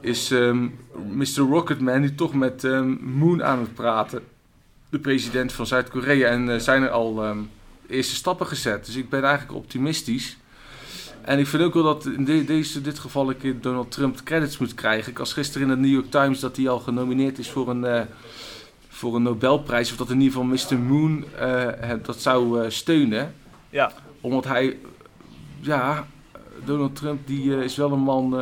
is 0.01 0.32
um, 0.32 0.80
ehm, 0.96 1.18
Mr. 1.18 1.50
Rocketman 1.50 2.01
nu 2.01 2.16
toch 2.16 2.34
met 2.34 2.63
um, 2.63 3.00
Moon 3.04 3.44
aan 3.44 3.60
het 3.60 3.74
praten. 3.74 4.22
De 4.90 5.00
president 5.00 5.54
van 5.54 5.66
Zuid-Korea. 5.66 6.28
En 6.28 6.62
zijn 6.62 6.84
er 6.84 6.90
al 6.90 7.25
um, 7.25 7.50
eerste 7.92 8.16
stappen 8.16 8.48
gezet. 8.48 8.86
Dus 8.86 8.96
ik 8.96 9.10
ben 9.10 9.24
eigenlijk 9.24 9.58
optimistisch. 9.58 10.38
En 11.22 11.40
ik 11.40 11.48
vind 11.48 11.64
ook 11.64 11.74
wel 11.74 11.84
dat 11.84 12.06
in 12.06 12.46
deze, 12.46 12.82
dit 12.82 13.00
geval 13.00 13.30
ik 13.30 13.64
Donald 13.64 13.92
Trump 13.92 14.24
credits 14.24 14.58
moet 14.58 14.74
krijgen. 14.74 15.12
Ik 15.12 15.20
als 15.20 15.34
gisteren 15.34 15.70
in 15.70 15.76
de 15.76 15.82
New 15.82 15.92
York 15.92 16.12
Times 16.12 16.40
dat 16.40 16.58
hij 16.58 16.70
al 16.70 16.80
genomineerd 16.80 17.40
is 17.40 17.50
voor 17.50 17.70
een, 17.70 17.84
uh, 17.84 18.02
voor 18.90 19.16
een 19.16 19.24
Nobelprijs. 19.24 19.92
Of 19.92 19.98
dat 19.98 20.10
in 20.10 20.22
ieder 20.22 20.40
geval 20.40 20.78
Mr. 20.78 20.84
Moon 20.86 21.26
uh, 21.42 21.92
dat 22.04 22.22
zou 22.22 22.64
uh, 22.64 22.70
steunen. 22.70 23.34
Ja. 23.70 23.92
Omdat 24.22 24.46
hij, 24.46 24.78
ja, 25.60 26.08
Donald 26.66 26.96
Trump 26.96 27.28
die 27.28 27.64
is 27.64 27.76
wel 27.76 27.92
een 27.92 28.00
man 28.00 28.36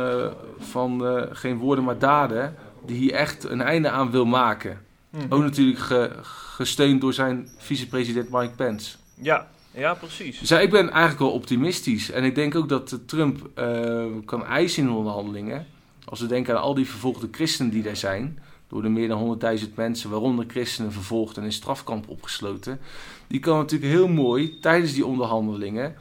van 0.58 1.02
geen 1.32 1.56
woorden 1.56 1.84
maar 1.84 1.98
daden. 1.98 2.56
Die 2.86 2.96
hier 2.96 3.12
echt 3.12 3.44
een 3.44 3.60
einde 3.60 3.90
aan 3.90 4.10
wil 4.10 4.24
maken. 4.24 4.80
Mm 5.10 5.20
Ook 5.28 5.42
natuurlijk 5.42 5.78
ge, 5.78 6.10
gesteund 6.22 7.00
door 7.00 7.12
zijn 7.12 7.48
vicepresident 7.58 8.30
Mike 8.30 8.54
Pence. 8.56 8.96
Ja, 9.22 9.48
ja, 9.70 9.94
precies. 9.94 10.38
Dus 10.38 10.50
ik 10.50 10.70
ben 10.70 10.90
eigenlijk 10.90 11.18
wel 11.18 11.32
optimistisch. 11.32 12.10
En 12.10 12.24
ik 12.24 12.34
denk 12.34 12.54
ook 12.54 12.68
dat 12.68 12.98
Trump 13.06 13.50
uh, 13.58 14.04
kan 14.24 14.46
eisen 14.46 14.82
in 14.82 14.90
onderhandelingen. 14.90 15.66
Als 16.04 16.20
we 16.20 16.26
denken 16.26 16.56
aan 16.56 16.62
al 16.62 16.74
die 16.74 16.88
vervolgde 16.88 17.28
christenen 17.30 17.72
die 17.72 17.82
daar 17.82 17.96
zijn. 17.96 18.38
Door 18.68 18.82
de 18.82 18.88
meer 18.88 19.08
dan 19.08 19.40
100.000 19.58 19.74
mensen, 19.74 20.10
waaronder 20.10 20.44
christenen, 20.48 20.92
vervolgd 20.92 21.36
en 21.36 21.44
in 21.44 21.52
strafkamp 21.52 22.08
opgesloten. 22.08 22.80
Die 23.26 23.40
kan 23.40 23.56
natuurlijk 23.58 23.92
heel 23.92 24.08
mooi 24.08 24.58
tijdens 24.58 24.92
die 24.92 25.06
onderhandelingen 25.06 25.96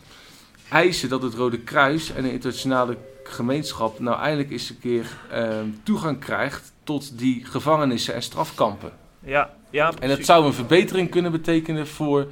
eisen 0.70 1.10
dat 1.10 1.22
het 1.22 1.34
Rode 1.34 1.60
Kruis 1.60 2.12
en 2.12 2.24
de 2.24 2.32
internationale 2.32 2.98
gemeenschap 3.24 4.00
nou 4.00 4.20
eindelijk 4.20 4.52
eens 4.52 4.70
een 4.70 4.80
keer 4.80 5.18
uh, 5.34 5.60
toegang 5.84 6.20
krijgt 6.20 6.74
tot 6.84 7.18
die 7.18 7.46
gevangenissen 7.46 8.14
en 8.14 8.22
strafkampen. 8.22 8.92
Ja, 9.20 9.54
ja, 9.70 9.90
precies. 9.90 10.10
En 10.10 10.18
dat 10.18 10.26
zou 10.26 10.46
een 10.46 10.54
verbetering 10.54 11.10
kunnen 11.10 11.32
betekenen 11.32 11.88
voor 11.88 12.28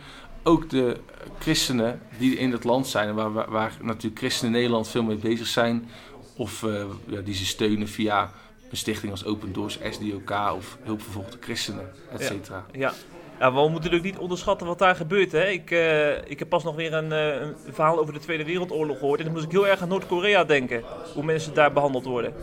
ook 0.48 0.70
de 0.70 0.98
christenen 1.40 2.02
die 2.18 2.38
in 2.38 2.52
het 2.52 2.64
land 2.64 2.88
zijn, 2.88 3.14
waar, 3.16 3.34
waar, 3.34 3.52
waar 3.52 3.78
natuurlijk 3.82 4.18
christenen 4.18 4.54
in 4.54 4.60
Nederland 4.60 4.88
veel 4.88 5.04
mee 5.04 5.16
bezig 5.16 5.48
zijn, 5.48 5.90
of 6.36 6.62
uh, 6.62 6.84
ja, 7.06 7.22
die 7.22 7.34
ze 7.34 7.46
steunen 7.46 7.88
via 7.88 8.32
een 8.70 8.78
stichting 8.78 9.12
als 9.12 9.26
Open 9.26 9.54
Doors, 9.54 9.80
SDOK 9.90 10.32
of 10.56 10.78
hulpvervolgde 10.84 11.38
christenen, 11.40 11.92
et 12.12 12.24
cetera. 12.24 12.66
Ja, 12.72 12.80
ja. 12.80 12.94
ja, 13.40 13.54
we 13.54 13.60
moeten 13.60 13.74
natuurlijk 13.74 14.04
niet 14.04 14.18
onderschatten 14.18 14.68
wat 14.68 14.80
daar 14.80 14.96
gebeurt. 14.96 15.32
Hè. 15.32 15.48
Ik, 15.48 15.72
uh, 15.72 16.30
ik 16.30 16.40
heb 16.40 16.50
pas 16.50 16.64
nog 16.64 16.76
weer 16.76 16.94
een, 16.94 17.12
uh, 17.12 17.42
een, 17.42 17.56
verhaal 17.72 18.00
over 18.00 18.14
de 18.14 18.20
Tweede 18.20 18.46
Wereldoorlog 18.46 18.98
gehoord 18.98 19.20
en 19.20 19.26
dan 19.26 19.34
moest 19.34 19.46
ik 19.46 19.52
heel 19.52 19.68
erg 19.68 19.82
aan 19.82 19.88
Noord-Korea 19.88 20.44
denken, 20.44 20.84
hoe 21.14 21.24
mensen 21.24 21.54
daar 21.54 21.74
behandeld 21.74 22.06
worden. 22.06 22.34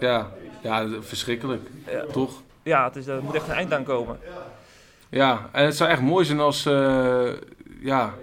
Ja, 0.00 0.30
ja 0.62 0.88
verschrikkelijk, 1.00 1.70
toch? 2.12 2.42
Ja, 2.62 2.84
het 2.84 2.96
is, 2.96 3.06
er 3.06 3.22
moet 3.22 3.34
echt 3.34 3.48
een 3.48 3.54
eind 3.54 3.72
aan 3.72 3.84
komen. 3.84 4.18
Ja, 5.10 5.48
en 5.52 5.64
het 5.64 5.76
zou 5.76 5.90
echt 5.90 6.00
mooi 6.00 6.24
zijn 6.24 6.40
als, 6.40 6.66
uh, 6.66 7.28
ja, 7.80 8.14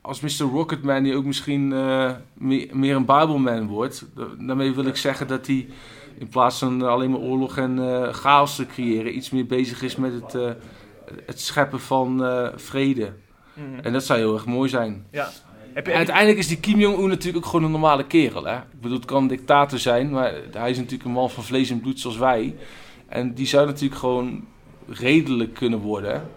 als 0.00 0.20
Mr. 0.20 0.46
Rocketman 0.52 1.02
die 1.02 1.16
ook 1.16 1.24
misschien 1.24 1.70
uh, 1.70 2.10
meer, 2.34 2.68
meer, 2.72 2.96
een 2.96 3.04
Bibleman 3.04 3.66
wordt. 3.66 4.06
Daarmee 4.38 4.74
wil 4.74 4.86
ik 4.86 4.96
zeggen 4.96 5.26
dat 5.26 5.46
hij 5.46 5.68
in 6.18 6.28
plaats 6.28 6.58
van 6.58 6.82
alleen 6.82 7.10
maar 7.10 7.20
oorlog 7.20 7.56
en 7.56 7.76
uh, 7.76 8.08
chaos 8.08 8.56
te 8.56 8.66
creëren, 8.66 9.16
iets 9.16 9.30
meer 9.30 9.46
bezig 9.46 9.82
is 9.82 9.96
met 9.96 10.12
het, 10.12 10.56
het 11.26 11.40
scheppen 11.40 11.80
van 11.80 12.20
vrede. 12.56 13.12
Mm. 13.54 13.78
En 13.78 13.92
dat 13.92 14.04
zou 14.04 14.18
heel 14.18 14.34
erg 14.34 14.46
mooi 14.46 14.68
zijn. 14.68 15.06
Ja. 15.10 15.28
Heb 15.72 15.86
je, 15.86 15.92
uiteindelijk 15.92 16.38
is 16.38 16.48
die 16.48 16.60
Kim 16.60 16.78
Jong-un 16.78 17.08
natuurlijk 17.08 17.44
ook 17.44 17.50
gewoon 17.50 17.64
een 17.64 17.70
normale 17.70 18.06
kerel. 18.06 18.44
Hè? 18.44 18.56
Ik 18.56 18.80
bedoel, 18.80 18.96
het 18.96 19.06
kan 19.06 19.22
een 19.22 19.28
dictator 19.28 19.78
zijn, 19.78 20.10
maar 20.10 20.32
hij 20.52 20.70
is 20.70 20.76
natuurlijk 20.76 21.04
een 21.04 21.10
man 21.10 21.30
van 21.30 21.44
vlees 21.44 21.70
en 21.70 21.80
bloed 21.80 22.00
zoals 22.00 22.16
wij. 22.16 22.56
En 23.08 23.34
die 23.34 23.46
zou 23.46 23.66
natuurlijk 23.66 24.00
gewoon 24.00 24.44
redelijk 24.92 25.54
kunnen 25.54 25.78
worden. 25.78 26.28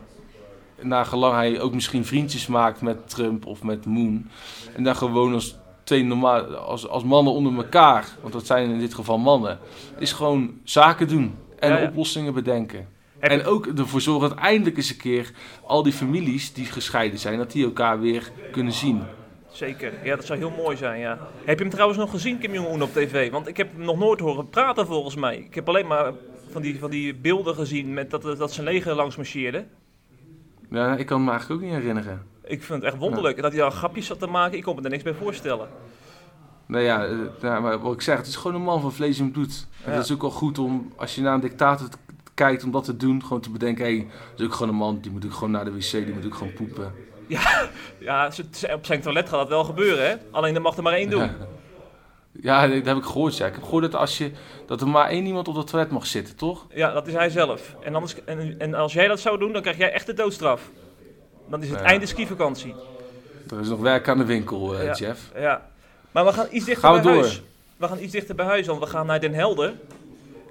Naar 0.82 1.06
gelang 1.06 1.34
hij 1.34 1.62
ook 1.62 1.74
misschien 1.74 2.06
vriendjes 2.06 2.48
maakt 2.48 2.82
met 2.82 3.10
Trump 3.10 3.46
of 3.46 3.64
met 3.64 3.86
Moon. 3.86 4.30
En 4.76 4.84
dan 4.84 4.96
gewoon 4.96 5.34
als 5.34 5.58
twee 5.84 6.04
normaal, 6.04 6.56
als, 6.56 6.88
als 6.88 7.04
mannen 7.04 7.34
onder 7.34 7.56
elkaar, 7.56 8.08
want 8.22 8.34
dat 8.34 8.46
zijn 8.46 8.70
in 8.70 8.80
dit 8.80 8.94
geval 8.94 9.18
mannen, 9.18 9.60
is 10.00 10.12
gewoon 10.12 10.60
zaken 10.64 11.08
doen 11.08 11.36
en 11.60 11.88
oplossingen 11.88 12.34
bedenken. 12.34 12.88
en 13.20 13.46
ook 13.46 13.68
ervoor 13.68 14.02
zorgen 14.02 14.30
dat 14.30 14.38
eindelijk 14.38 14.78
eens 14.78 14.90
een 14.90 14.98
keer 14.98 15.32
al 15.64 15.84
die 15.84 15.94
families 15.94 16.54
die 16.54 16.66
gescheiden 16.66 17.20
zijn, 17.20 17.38
dat 17.38 17.52
die 17.52 17.66
elkaar 17.66 18.00
weer 18.00 18.32
kunnen 18.52 18.74
zien. 18.74 19.02
Zeker, 19.52 19.94
ja, 20.04 20.16
dat 20.16 20.26
zou 20.26 20.40
heel 20.40 20.54
mooi 20.58 20.78
zijn, 20.78 21.00
ja. 21.00 21.20
Heb 21.46 21.58
je 21.58 21.64
hem 21.64 21.74
trouwens 21.74 22.00
nog 22.00 22.10
gezien, 22.10 22.38
Kim 22.38 22.54
Jong-un, 22.54 22.82
op 22.82 22.94
tv? 22.94 23.32
Want 23.32 23.48
ik 23.48 23.58
heb 23.58 23.72
hem 23.76 23.86
nog 23.86 23.98
nooit 23.98 24.20
horen 24.20 24.50
praten, 24.50 24.86
volgens 24.86 25.16
mij. 25.16 25.38
Ik 25.38 25.56
heb 25.56 25.68
alleen 25.70 25.88
maar 25.88 26.12
van 26.56 26.64
die, 26.64 26.80
van 26.80 26.90
die 26.90 27.16
beelden 27.16 27.56
gezien 27.56 27.94
met 27.94 28.10
dat, 28.10 28.22
dat 28.22 28.54
zijn 28.54 28.66
leger 28.66 28.96
langs 28.96 29.16
marcheerde. 29.16 29.66
Ja, 30.70 30.96
ik 30.96 31.06
kan 31.06 31.24
me 31.24 31.30
eigenlijk 31.30 31.62
ook 31.62 31.68
niet 31.68 31.78
herinneren. 31.78 32.26
Ik 32.44 32.64
vind 32.64 32.82
het 32.82 32.92
echt 32.92 33.02
wonderlijk 33.02 33.42
dat 33.42 33.52
hij 33.52 33.64
al 33.64 33.70
grapjes 33.70 34.06
zat 34.06 34.20
te 34.20 34.28
maken. 34.28 34.58
Ik 34.58 34.64
kon 34.64 34.76
me 34.76 34.82
er 34.82 34.90
niks 34.90 35.04
bij 35.04 35.14
voorstellen. 35.14 35.68
Nou 36.66 36.84
ja, 36.84 37.60
maar 37.60 37.80
wat 37.80 37.94
ik 37.94 38.02
zeg, 38.02 38.18
het 38.18 38.28
is 38.28 38.36
gewoon 38.36 38.56
een 38.56 38.64
man 38.64 38.82
van 38.82 38.94
vlees 38.94 39.20
en 39.20 39.32
bloed. 39.32 39.68
Ja. 39.86 39.92
Het 39.92 40.04
is 40.04 40.12
ook 40.12 40.22
wel 40.22 40.32
goed 40.32 40.60
om, 40.60 40.94
als 40.96 41.16
je 41.16 41.22
naar 41.22 41.34
een 41.34 41.40
dictator 41.40 41.88
kijkt, 42.34 42.64
om 42.64 42.72
dat 42.72 42.84
te 42.84 42.98
doen. 42.98 43.24
Gewoon 43.24 43.42
te 43.42 43.50
bedenken, 43.50 43.86
hé, 43.86 43.96
hey, 43.96 44.08
dat 44.32 44.40
is 44.40 44.46
ook 44.46 44.54
gewoon 44.54 44.70
een 44.70 44.80
man, 44.80 45.00
die 45.02 45.12
moet 45.12 45.26
ook 45.26 45.34
gewoon 45.34 45.52
naar 45.52 45.66
de 45.66 45.72
wc, 45.72 45.92
die 45.92 46.14
moet 46.14 46.26
ook 46.26 46.36
gewoon 46.36 46.54
poepen. 46.54 46.94
Ja, 47.28 47.70
ja 48.00 48.32
op 48.74 48.86
zijn 48.86 49.02
toilet 49.02 49.30
gaat 49.30 49.40
dat 49.40 49.48
wel 49.48 49.64
gebeuren, 49.64 50.08
hè? 50.10 50.16
Alleen 50.32 50.54
dan 50.54 50.62
mag 50.62 50.78
er 50.78 50.84
maar 50.84 50.94
één 50.94 51.10
doen. 51.10 51.22
Ja, 51.22 51.36
dat 52.42 52.86
heb 52.86 52.98
ik 52.98 53.04
gehoord. 53.04 53.38
Ja. 53.38 53.46
Ik 53.46 53.54
heb 53.54 53.64
gehoord 53.64 53.84
dat, 53.84 53.96
als 53.96 54.18
je, 54.18 54.32
dat 54.66 54.82
er 54.82 54.88
maar 54.88 55.10
één 55.10 55.26
iemand 55.26 55.48
op 55.48 55.56
het 55.56 55.68
toilet 55.68 55.92
mag 55.92 56.08
zitten, 56.08 56.36
toch? 56.36 56.66
Ja, 56.74 56.92
dat 56.92 57.08
is 57.08 57.14
hij 57.14 57.30
zelf. 57.30 57.76
En, 57.82 57.96
anders, 57.96 58.24
en, 58.24 58.56
en 58.60 58.74
als 58.74 58.94
jij 58.94 59.08
dat 59.08 59.20
zou 59.20 59.38
doen, 59.38 59.54
dan 59.54 59.62
krijg 59.62 59.78
jij 59.78 59.92
echt 59.92 60.06
de 60.06 60.14
doodstraf. 60.14 60.72
Dan 61.50 61.64
is 61.64 61.70
het 61.70 61.80
ja. 61.80 61.86
einde 61.86 62.06
skivakantie. 62.06 62.76
Er 63.50 63.60
is 63.60 63.68
nog 63.68 63.80
werk 63.80 64.08
aan 64.08 64.18
de 64.18 64.26
winkel, 64.26 64.82
uh, 64.82 64.94
Jeff. 64.94 65.32
Ja, 65.36 65.70
maar 66.12 66.26
we 66.26 66.34
gaan 66.34 66.48
iets 66.52 66.66
dichter 66.66 67.02
bij 67.02 67.14
huis. 67.14 67.42
We 67.78 67.88
gaan 67.88 68.00
iets 68.00 68.12
dichter 68.12 68.36
bij 68.36 68.46
huis, 68.46 68.68
want 68.68 68.80
we 68.80 68.86
gaan 68.86 69.06
naar 69.06 69.20
Den 69.20 69.34
Helder. 69.34 69.74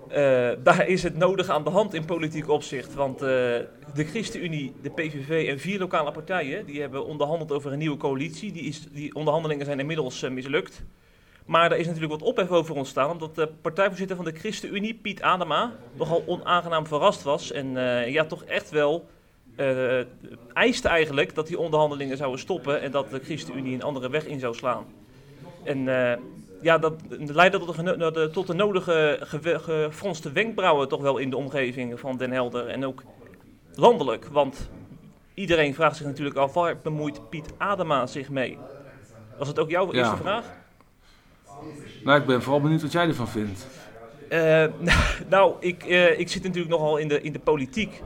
Uh, 0.09 0.51
daar 0.63 0.89
is 0.89 1.03
het 1.03 1.17
nodig 1.17 1.49
aan 1.49 1.65
de 1.65 1.71
hand 1.71 1.95
in 1.95 2.05
politiek 2.05 2.49
opzicht. 2.49 2.95
Want 2.95 3.23
uh, 3.23 3.29
de 3.29 3.67
ChristenUnie, 3.95 4.75
de 4.83 4.91
PVV 4.91 5.49
en 5.49 5.59
vier 5.59 5.79
lokale 5.79 6.13
partijen... 6.13 6.67
die 6.67 6.81
hebben 6.81 7.07
onderhandeld 7.07 7.53
over 7.53 7.73
een 7.73 7.79
nieuwe 7.79 7.97
coalitie. 7.97 8.53
Die, 8.53 8.63
is, 8.63 8.87
die 8.93 9.15
onderhandelingen 9.15 9.65
zijn 9.65 9.81
inmiddels 9.81 10.21
mislukt. 10.21 10.83
Maar 11.45 11.73
er 11.73 11.79
is 11.79 11.87
natuurlijk 11.87 12.21
wat 12.21 12.23
ophef 12.23 12.51
over 12.51 12.75
ontstaan, 12.75 13.11
omdat 13.11 13.35
de 13.35 13.49
partijvoorzitter 13.61 14.17
van 14.17 14.25
de 14.25 14.33
ChristenUnie, 14.33 14.95
Piet 14.95 15.23
Adema, 15.23 15.73
nogal 15.93 16.23
onaangenaam 16.27 16.87
verrast 16.87 17.23
was. 17.23 17.53
En 17.53 17.67
uh, 17.67 18.09
ja, 18.09 18.25
toch 18.25 18.45
echt 18.45 18.71
wel 18.71 19.09
uh, 19.57 20.05
eiste 20.53 20.89
eigenlijk 20.89 21.35
dat 21.35 21.47
die 21.47 21.59
onderhandelingen 21.59 22.17
zouden 22.17 22.41
stoppen 22.41 22.81
en 22.81 22.91
dat 22.91 23.11
de 23.11 23.21
ChristenUnie 23.25 23.75
een 23.75 23.83
andere 23.83 24.11
weg 24.11 24.27
in 24.27 24.41
zou 24.41 24.55
slaan. 24.55 24.85
En 25.63 25.79
uh, 25.79 26.13
ja, 26.63 26.79
dat 26.79 26.95
leidde 27.09 27.59
tot 27.59 27.77
de, 27.77 28.31
tot 28.33 28.47
de 28.47 28.55
nodige 28.55 29.19
gefronste 29.21 30.33
wenkbrauwen 30.33 30.89
toch 30.89 31.01
wel 31.01 31.19
in 31.19 31.31
de 31.31 31.37
omgeving 31.37 32.01
van 32.01 32.17
Den 32.17 32.31
Helder 32.31 32.67
en 32.67 32.85
ook 32.85 33.03
landelijk. 33.75 34.27
Want 34.27 34.71
iedereen 35.35 35.75
vraagt 35.75 35.97
zich 35.97 36.07
natuurlijk 36.07 36.37
af, 36.37 36.55
waar 36.55 36.79
bemoeit 36.83 37.29
Piet 37.29 37.53
Adema 37.57 38.07
zich 38.07 38.29
mee? 38.29 38.59
Was 39.39 39.49
het 39.49 39.59
ook 39.59 39.71
jouw 39.71 39.93
eerste 39.93 40.17
vraag? 40.17 40.63
Nou, 42.05 42.21
ik 42.21 42.27
ben 42.27 42.43
vooral 42.43 42.61
benieuwd 42.61 42.83
wat 42.83 42.93
jij 42.93 43.07
ervan 43.07 43.29
vindt. 43.29 43.67
Uh, 44.31 44.65
nou, 45.35 45.55
ik, 45.61 45.87
uh, 45.87 46.19
ik 46.19 46.29
zit 46.29 46.43
natuurlijk 46.43 46.71
nogal 46.71 46.97
in 46.97 47.09
de, 47.09 47.21
in 47.21 47.33
de 47.33 47.39
politiek. 47.39 48.03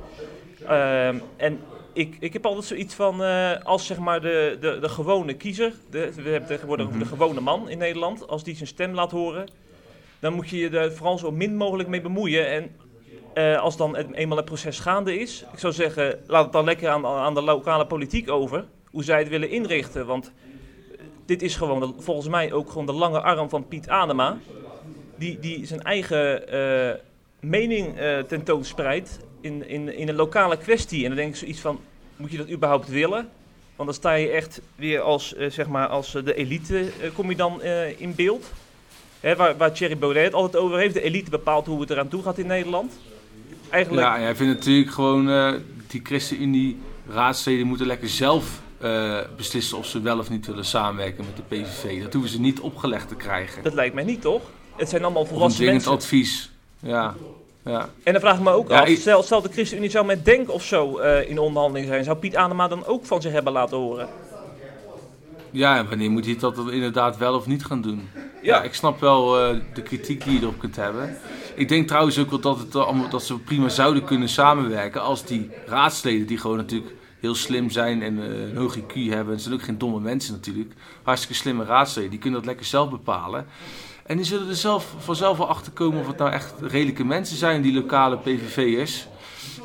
Uh, 0.63 1.09
en 1.37 1.61
ik, 1.93 2.17
ik 2.21 2.33
heb 2.33 2.47
altijd 2.47 2.65
zoiets 2.65 2.95
van, 2.95 3.21
als 3.63 3.87
zeg 3.87 3.99
maar 3.99 4.21
de, 4.21 4.57
de, 4.61 4.79
de 4.81 4.89
gewone 4.89 5.35
kiezer, 5.35 5.73
de, 5.91 6.13
we 6.15 6.31
hebben 6.31 6.49
tegenwoordig 6.49 6.87
mm 6.87 6.93
-hmm. 6.93 7.01
de 7.01 7.07
gewone 7.07 7.41
man 7.41 7.69
in 7.69 7.79
Nederland, 7.79 8.29
als 8.29 8.45
die 8.45 8.57
zijn 8.57 8.69
stem 8.69 8.95
laat 8.95 9.11
horen, 9.11 9.49
dan 10.19 10.33
moet 10.33 10.49
je 10.49 10.57
je 10.57 10.79
er 10.79 10.93
vooral 10.93 11.19
zo 11.19 11.31
min 11.31 11.57
mogelijk 11.57 11.89
mee 11.89 12.01
bemoeien. 12.01 12.49
En 12.49 12.71
eh, 13.39 13.61
als 13.61 13.77
dan 13.77 13.97
eenmaal 13.97 14.37
het 14.37 14.47
proces 14.47 14.81
gaande 14.81 15.19
is, 15.19 15.45
ik 15.53 15.59
zou 15.59 15.73
zeggen, 15.73 16.21
laat 16.27 16.43
het 16.43 16.53
dan 16.53 16.65
lekker 16.65 16.89
aan, 16.89 17.07
aan 17.07 17.35
de 17.35 17.43
lokale 17.43 17.87
politiek 17.87 18.31
over, 18.31 18.65
hoe 18.91 19.05
zij 19.05 19.19
het 19.19 19.29
willen 19.29 19.51
inrichten. 19.51 20.07
Want 20.07 20.33
dit 21.29 21.43
is 21.43 21.57
gewoon 21.57 21.95
volgens 21.99 22.29
mij 22.29 22.53
ook 22.53 22.69
gewoon 22.69 22.87
de 22.87 22.93
lange 22.93 23.21
arm 23.21 23.49
van 23.49 23.69
Piet 23.69 23.89
Adema, 23.89 24.39
die, 25.17 25.39
die 25.41 25.67
zijn 25.67 25.83
eigen 25.83 26.49
eh, 26.49 26.95
mening 27.41 27.99
eh 27.99 28.19
tentoonspreidt 28.19 29.19
in, 29.41 29.69
in, 29.69 29.97
in 29.97 30.09
een 30.09 30.15
lokale 30.15 30.57
kwestie. 30.57 31.03
En 31.03 31.09
dan 31.09 31.17
denk 31.17 31.31
ik 31.31 31.37
zoiets 31.37 31.61
van, 31.61 31.81
moet 32.17 32.31
je 32.31 32.37
dat 32.37 32.51
überhaupt 32.51 32.89
willen? 32.89 33.29
Want 33.77 33.89
dan 33.89 33.95
sta 33.95 34.13
je 34.13 34.29
echt 34.29 34.61
weer 34.77 35.01
als, 35.01 35.35
eh, 35.35 35.51
zeg 35.51 35.69
maar, 35.69 35.87
als 35.87 36.13
de 36.13 36.35
elite 36.35 36.91
kom 37.15 37.31
je 37.31 37.37
dan 37.37 37.63
in 37.97 38.15
beeld. 38.15 38.53
Hè, 39.21 39.37
waar, 39.37 39.57
waar 39.57 39.73
Thierry 39.73 39.99
Baudet 39.99 40.25
het 40.25 40.35
altijd 40.35 40.63
over 40.63 40.79
heeft. 40.79 40.95
De 40.95 41.03
elite 41.03 41.31
bepaalt 41.31 41.67
hoe 41.67 41.81
het 41.81 41.91
eraan 41.91 42.09
toe 42.09 42.23
gaat 42.23 42.39
in 42.39 42.47
Nederland. 42.47 42.99
Eigenlijk, 43.71 44.07
Ja, 44.07 44.21
jij 44.21 44.37
vindt 44.37 44.55
natuurlijk 44.55 44.91
gewoon, 44.91 45.27
die 45.87 46.01
ChristenUnie 46.05 46.77
raadsleden 47.09 47.67
moeten 47.67 47.87
lekker 47.87 48.09
zelf 48.09 48.61
eh, 48.81 49.19
beslissen 49.37 49.79
of 49.79 49.87
ze 49.87 50.01
wel 50.01 50.19
of 50.19 50.31
niet 50.31 50.47
willen 50.47 50.65
samenwerken 50.65 51.25
met 51.25 51.37
de 51.37 51.57
PVV. 51.57 52.03
Dat 52.03 52.13
hoeven 52.13 52.31
ze 52.31 52.41
niet 52.41 52.61
opgelegd 52.61 53.09
te 53.09 53.15
krijgen. 53.15 53.63
dat 53.63 53.75
lijkt 53.75 53.95
mij 53.95 54.05
niet, 54.05 54.21
toch? 54.21 54.43
Het 54.77 54.89
zijn 54.89 55.03
allemaal 55.03 55.23
Of 55.23 55.29
een 55.29 55.35
volwassen 55.35 55.61
dwingend 55.65 55.85
mensen. 55.87 56.03
advies. 56.05 56.51
Ja, 56.81 57.15
ja. 57.65 57.89
En 58.03 58.13
dan 58.13 58.21
vraag 58.21 58.37
ik 58.37 58.43
me 58.43 58.51
ook 58.51 58.69
Ja, 58.71 58.81
af, 58.81 58.89
ik- 58.89 58.99
stel, 58.99 59.23
stel 59.23 59.43
de 59.43 59.49
ChristenUnie 59.53 59.91
zou 59.91 60.07
met 60.07 60.25
Denk 60.25 60.51
of 60.51 60.63
zo 60.65 60.99
eh, 60.99 61.31
in 61.31 61.39
onderhandeling 61.39 61.89
zijn. 61.89 62.05
Zou 62.05 62.17
Piet 62.17 62.37
Adema 62.37 62.69
dan 62.69 62.87
ook 62.87 63.07
van 63.07 63.23
zich 63.23 63.33
hebben 63.33 63.53
laten 63.53 63.77
horen? 63.77 64.09
ja, 65.51 65.77
en 65.77 65.89
wanneer 65.89 66.11
moet 66.11 66.25
hij 66.25 66.37
dat 66.37 66.57
inderdaad 66.71 67.17
wel 67.17 67.35
of 67.35 67.47
niet 67.47 67.65
gaan 67.65 67.81
doen? 67.81 68.09
Ja, 68.15 68.57
Ja. 68.57 68.63
ik 68.63 68.75
snap 68.75 69.01
wel 69.01 69.41
eh, 69.41 69.57
de 69.75 69.83
kritiek 69.83 70.25
die 70.25 70.33
je 70.35 70.41
erop 70.41 70.59
kunt 70.59 70.77
hebben. 70.77 71.17
Ik 71.55 71.69
denk 71.69 71.89
trouwens 71.89 72.19
ook 72.19 72.31
wel 72.31 72.41
dat, 72.41 72.59
het 72.59 73.11
dat 73.11 73.23
ze 73.23 73.39
prima 73.39 73.69
zouden 73.69 74.05
kunnen 74.05 74.29
samenwerken 74.29 75.03
als 75.03 75.25
die 75.25 75.51
raadsleden, 75.67 76.27
die 76.27 76.39
gewoon 76.39 76.57
natuurlijk 76.57 76.95
heel 77.21 77.35
slim 77.35 77.71
zijn 77.71 78.03
en 78.03 78.23
eh, 78.23 78.49
een 78.49 78.57
hoog 78.57 78.79
IQ 78.79 78.93
hebben. 78.95 79.35
En 79.35 79.41
zijn 79.41 79.55
ook 79.55 79.63
geen 79.63 79.79
domme 79.79 80.01
mensen 80.01 80.35
natuurlijk. 80.35 80.73
Hartstikke 81.03 81.37
slimme 81.37 81.65
raadsleden, 81.65 82.11
die 82.11 82.19
kunnen 82.19 82.39
dat 82.39 82.49
lekker 82.49 82.67
zelf 82.67 82.91
bepalen. 82.91 83.47
En 84.07 84.17
die 84.17 84.27
zullen 84.27 84.49
er 84.49 84.57
zelf, 84.57 84.95
vanzelf 84.99 85.39
wel 85.39 85.49
achter 85.49 85.73
komen 85.73 86.01
of 86.01 86.07
het 86.07 86.19
nou 86.19 86.31
echt 86.31 86.55
redelijke 86.61 87.05
mensen 87.05 87.37
zijn, 87.37 87.63
die 87.63 87.73
lokale 87.73 88.19
PVV'ers. 88.19 89.07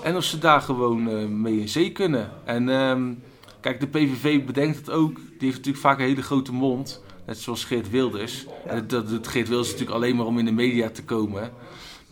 En 0.04 0.16
of 0.16 0.24
ze 0.24 0.38
daar 0.38 0.62
gewoon 0.62 1.10
eh, 1.10 1.26
mee 1.26 1.60
in 1.60 1.70
zee 1.70 1.92
kunnen. 1.92 2.32
En 2.44 2.70
ehm, 2.70 3.14
kijk, 3.60 3.80
de 3.80 3.88
PVV 3.88 4.46
bedenkt 4.46 4.78
het 4.78 4.90
ook. 4.90 5.16
Die 5.16 5.38
heeft 5.40 5.58
natuurlijk 5.58 5.84
vaak 5.84 6.00
een 6.00 6.06
hele 6.06 6.22
grote 6.22 6.54
mond. 6.54 7.04
Net 7.26 7.38
zoals 7.38 7.64
Geert 7.64 7.90
Wilders. 7.90 8.46
En 8.68 8.88
dat 8.88 9.10
doet 9.10 9.28
Geert 9.28 9.48
Wilders 9.48 9.72
natuurlijk 9.72 9.98
alleen 9.98 10.16
maar 10.16 10.26
om 10.26 10.40
in 10.40 10.46
de 10.46 10.52
media 10.52 10.90
te 10.90 11.04
komen. 11.04 11.52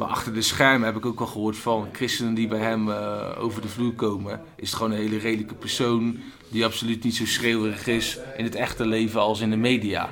Maar 0.01 0.09
achter 0.09 0.33
de 0.33 0.41
schermen 0.41 0.85
heb 0.87 0.97
ik 0.97 1.05
ook 1.05 1.19
al 1.19 1.25
gehoord 1.25 1.57
van 1.57 1.89
christenen 1.91 2.33
die 2.33 2.47
bij 2.47 2.59
hem 2.59 2.91
eh, 2.91 3.29
over 3.37 3.61
de 3.61 3.67
vloer 3.67 3.93
komen. 3.93 4.41
Is 4.55 4.67
het 4.67 4.77
gewoon 4.77 4.91
een 4.91 4.97
hele 4.97 5.17
redelijke 5.17 5.53
persoon. 5.53 6.17
Die 6.49 6.65
absoluut 6.65 7.03
niet 7.03 7.15
zo 7.15 7.25
schreeuwerig 7.25 7.87
is 7.87 8.19
in 8.37 8.43
het 8.43 8.55
echte 8.55 8.85
leven 8.85 9.19
als 9.19 9.39
in 9.39 9.49
de 9.49 9.55
media. 9.55 10.09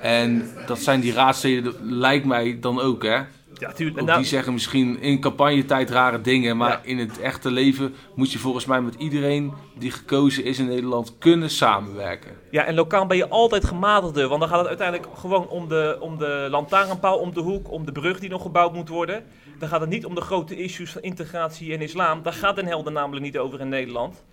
En 0.00 0.50
dat 0.66 0.78
zijn 0.78 1.00
die 1.00 1.12
raadsleden, 1.12 1.74
lijkt 1.80 2.24
mij 2.24 2.58
dan 2.60 2.80
ook, 2.80 3.02
hè? 3.02 3.20
Ja, 3.60 3.72
tuurlijk. 3.72 4.06
Nou, 4.06 4.18
die 4.18 4.26
zeggen 4.28 4.52
misschien 4.52 5.00
in 5.00 5.20
campagnetijd 5.20 5.90
rare 5.90 6.20
dingen, 6.20 6.56
maar 6.56 6.70
Ja. 6.70 6.80
in 6.82 6.98
het 6.98 7.20
echte 7.20 7.50
leven 7.50 7.94
moet 8.14 8.32
je 8.32 8.38
volgens 8.38 8.64
mij 8.64 8.80
met 8.80 8.94
iedereen 8.94 9.52
die 9.78 9.90
gekozen 9.90 10.44
is 10.44 10.58
in 10.58 10.66
Nederland 10.66 11.18
kunnen 11.18 11.50
samenwerken. 11.50 12.30
Ja, 12.50 12.64
en 12.64 12.74
lokaal 12.74 13.06
ben 13.06 13.16
je 13.16 13.28
altijd 13.28 13.64
gematigder. 13.64 14.28
Want 14.28 14.40
dan 14.40 14.48
gaat 14.48 14.58
het 14.58 14.68
uiteindelijk 14.68 15.08
gewoon 15.18 15.48
om 15.48 15.68
de, 15.68 15.96
om 16.00 16.18
de 16.18 16.46
lantaarnpaal 16.50 17.18
om 17.18 17.34
de 17.34 17.40
hoek, 17.40 17.70
om 17.70 17.84
de 17.86 17.92
brug 17.92 18.18
die 18.20 18.30
nog 18.30 18.42
gebouwd 18.42 18.72
moet 18.74 18.88
worden. 18.88 19.24
Dan 19.58 19.68
gaat 19.68 19.80
het 19.80 19.90
niet 19.90 20.04
om 20.06 20.14
de 20.14 20.20
grote 20.20 20.56
issues 20.56 20.92
van 20.92 21.02
integratie 21.02 21.72
en 21.74 21.80
islam. 21.80 22.22
Daar 22.22 22.32
gaat 22.32 22.56
Den 22.56 22.66
Helder 22.66 22.92
namelijk 22.92 23.24
niet 23.24 23.38
over 23.38 23.60
in 23.60 23.68
Nederland. 23.68 24.24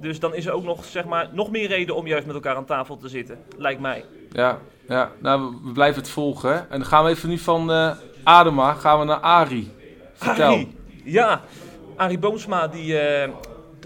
Dus 0.00 0.20
dan 0.20 0.34
is 0.34 0.46
er 0.46 0.52
ook 0.52 0.64
nog, 0.64 0.84
zeg 0.84 1.04
maar, 1.04 1.28
nog 1.32 1.50
meer 1.50 1.68
reden 1.68 1.94
om 1.96 2.06
juist 2.06 2.26
met 2.26 2.34
elkaar 2.34 2.56
aan 2.56 2.64
tafel 2.64 2.96
te 2.96 3.08
zitten. 3.08 3.38
Lijkt 3.56 3.80
mij. 3.80 4.04
Ja, 4.30 4.58
ja. 4.88 5.10
nou 5.20 5.54
we- 5.64 5.72
blijven 5.72 6.00
het 6.02 6.10
volgen. 6.10 6.50
hè. 6.50 6.56
En 6.56 6.66
dan 6.78 6.84
gaan 6.84 7.04
we 7.04 7.10
even 7.10 7.28
nu 7.28 7.38
van 7.38 7.70
eh, 7.72 7.90
Adema 8.26 8.72
gaan 8.72 8.98
we 8.98 9.04
naar 9.04 9.20
Ari. 9.20 9.70
Vertel. 10.12 10.52
Arie. 10.52 10.74
Ja, 11.04 11.42
Arie 11.96 12.18
Boomsma, 12.18 12.68
die... 12.68 12.98
eh, 12.98 13.30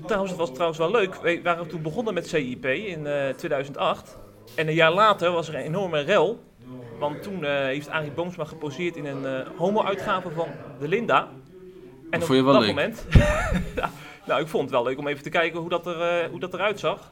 trouwens, 0.06 0.30
het 0.30 0.40
was 0.40 0.52
trouwens 0.52 0.78
wel 0.78 0.90
leuk. 0.90 1.14
We 1.14 1.40
waren 1.42 1.68
toen 1.68 1.82
begonnen 1.82 2.14
met 2.14 2.28
CIP 2.28 2.64
in 2.66 3.06
eh, 3.06 3.28
2008. 3.28 4.18
En 4.54 4.68
een 4.68 4.74
jaar 4.74 4.92
later 4.92 5.32
was 5.32 5.48
er 5.48 5.54
een 5.54 5.60
enorme 5.60 6.00
rel. 6.00 6.40
Want 6.98 7.22
toen 7.22 7.44
eh, 7.44 7.52
heeft 7.52 7.88
Arie 7.88 8.10
Boomsma 8.10 8.44
geposeerd 8.44 8.96
in 8.96 9.06
een 9.06 9.26
eh, 9.26 9.46
homo-uitgave 9.56 10.30
van 10.30 10.48
de 10.80 10.88
Linda. 10.88 11.28
En 12.10 12.22
vond 12.22 12.38
je 12.38 12.44
wel 12.44 12.52
dat 12.52 12.62
leuk? 12.62 12.70
moment... 12.70 13.06
nou, 14.26 14.40
ik 14.40 14.48
vond 14.48 14.62
het 14.62 14.72
wel 14.72 14.82
leuk 14.82 14.98
om 14.98 15.06
even 15.06 15.22
te 15.22 15.30
kijken 15.30 15.60
hoe 15.60 15.68
dat, 15.68 15.86
er, 15.86 16.00
eh, 16.00 16.30
hoe 16.30 16.40
dat 16.40 16.54
eruit 16.54 16.78
zag. 16.78 17.10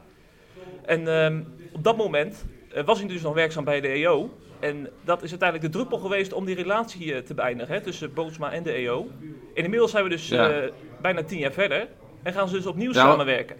En 0.85 1.07
ehm, 1.23 1.41
op 1.71 1.83
dat 1.83 1.97
moment 1.97 2.45
eh, 2.73 2.83
was 2.83 2.99
hij 2.99 3.07
dus 3.07 3.21
nog 3.21 3.33
werkzaam 3.33 3.63
bij 3.63 3.81
de 3.81 3.87
EO. 3.87 4.29
En 4.59 4.89
dat 5.03 5.23
is 5.23 5.29
uiteindelijk 5.29 5.71
de 5.71 5.77
druppel 5.77 5.97
geweest 5.97 6.33
om 6.33 6.45
die 6.45 6.55
relatie 6.55 7.13
eh, 7.13 7.21
te 7.21 7.33
beëindigen 7.33 7.73
hè, 7.73 7.81
tussen 7.81 8.13
Boomsma 8.13 8.51
en 8.51 8.63
de 8.63 8.71
EO. 8.71 9.07
En 9.55 9.63
inmiddels 9.63 9.91
zijn 9.91 10.03
we 10.03 10.09
dus 10.09 10.27
Ja. 10.27 10.49
eh, 10.49 10.71
bijna 11.01 11.23
tien 11.23 11.39
jaar 11.39 11.51
verder. 11.51 11.87
En 12.23 12.33
gaan 12.33 12.47
ze 12.47 12.55
dus 12.55 12.65
opnieuw 12.65 12.93
Ja, 12.93 12.99
samenwerken. 13.05 13.55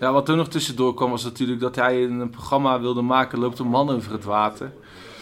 Ja, 0.00 0.12
wat 0.12 0.28
er 0.28 0.36
nog 0.36 0.48
tussendoor 0.48 0.94
kwam 0.94 1.10
was 1.10 1.24
natuurlijk 1.24 1.60
dat 1.60 1.76
hij 1.76 2.02
een 2.02 2.30
programma 2.30 2.80
wilde 2.80 3.02
maken, 3.02 3.38
loopt 3.38 3.58
een 3.58 3.66
man 3.68 3.90
over 3.90 4.12
het 4.12 4.24
water. 4.24 4.72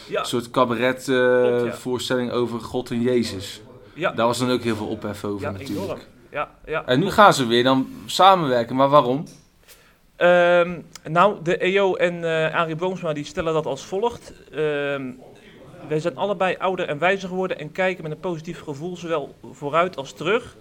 Ja, 0.08 0.20
Een 0.20 0.26
soort 0.26 0.50
cabaret 0.50 1.08
eh, 1.08 1.72
voorstelling 1.72 2.30
over 2.30 2.60
God 2.60 2.90
en 2.90 3.00
Jezus. 3.00 3.60
ja, 3.94 4.10
Daar 4.12 4.26
was 4.26 4.38
dan 4.38 4.50
ook 4.50 4.62
heel 4.62 4.76
veel 4.76 4.86
ophef 4.86 5.24
over 5.24 5.52
natuurlijk. 5.52 5.78
enorm. 5.84 5.98
Ja, 6.30 6.50
ja. 6.66 6.86
En 6.86 7.00
nu 7.00 7.10
gaan 7.10 7.34
ze 7.34 7.46
weer 7.46 7.64
dan 7.64 7.88
samenwerken, 8.06 8.76
maar 8.76 8.88
waarom? 8.88 9.24
Ehm, 10.18 10.80
nou, 11.04 11.36
de 11.42 11.56
EO 11.64 11.94
en 11.94 12.24
eh 12.24 12.54
Arie 12.54 12.76
Boomsma 12.76 13.12
die 13.12 13.24
stellen 13.24 13.52
dat 13.52 13.66
als 13.66 13.84
volgt. 13.84 14.32
Ehm, 14.52 15.10
wij 15.88 16.00
zijn 16.00 16.16
allebei 16.16 16.56
ouder 16.56 16.88
en 16.88 16.98
wijzer 16.98 17.28
geworden 17.28 17.58
en 17.58 17.72
kijken 17.72 18.02
met 18.02 18.12
een 18.12 18.20
positief 18.20 18.60
gevoel 18.60 18.96
zowel 18.96 19.34
vooruit 19.52 19.96
als 19.96 20.12
terug. 20.12 20.56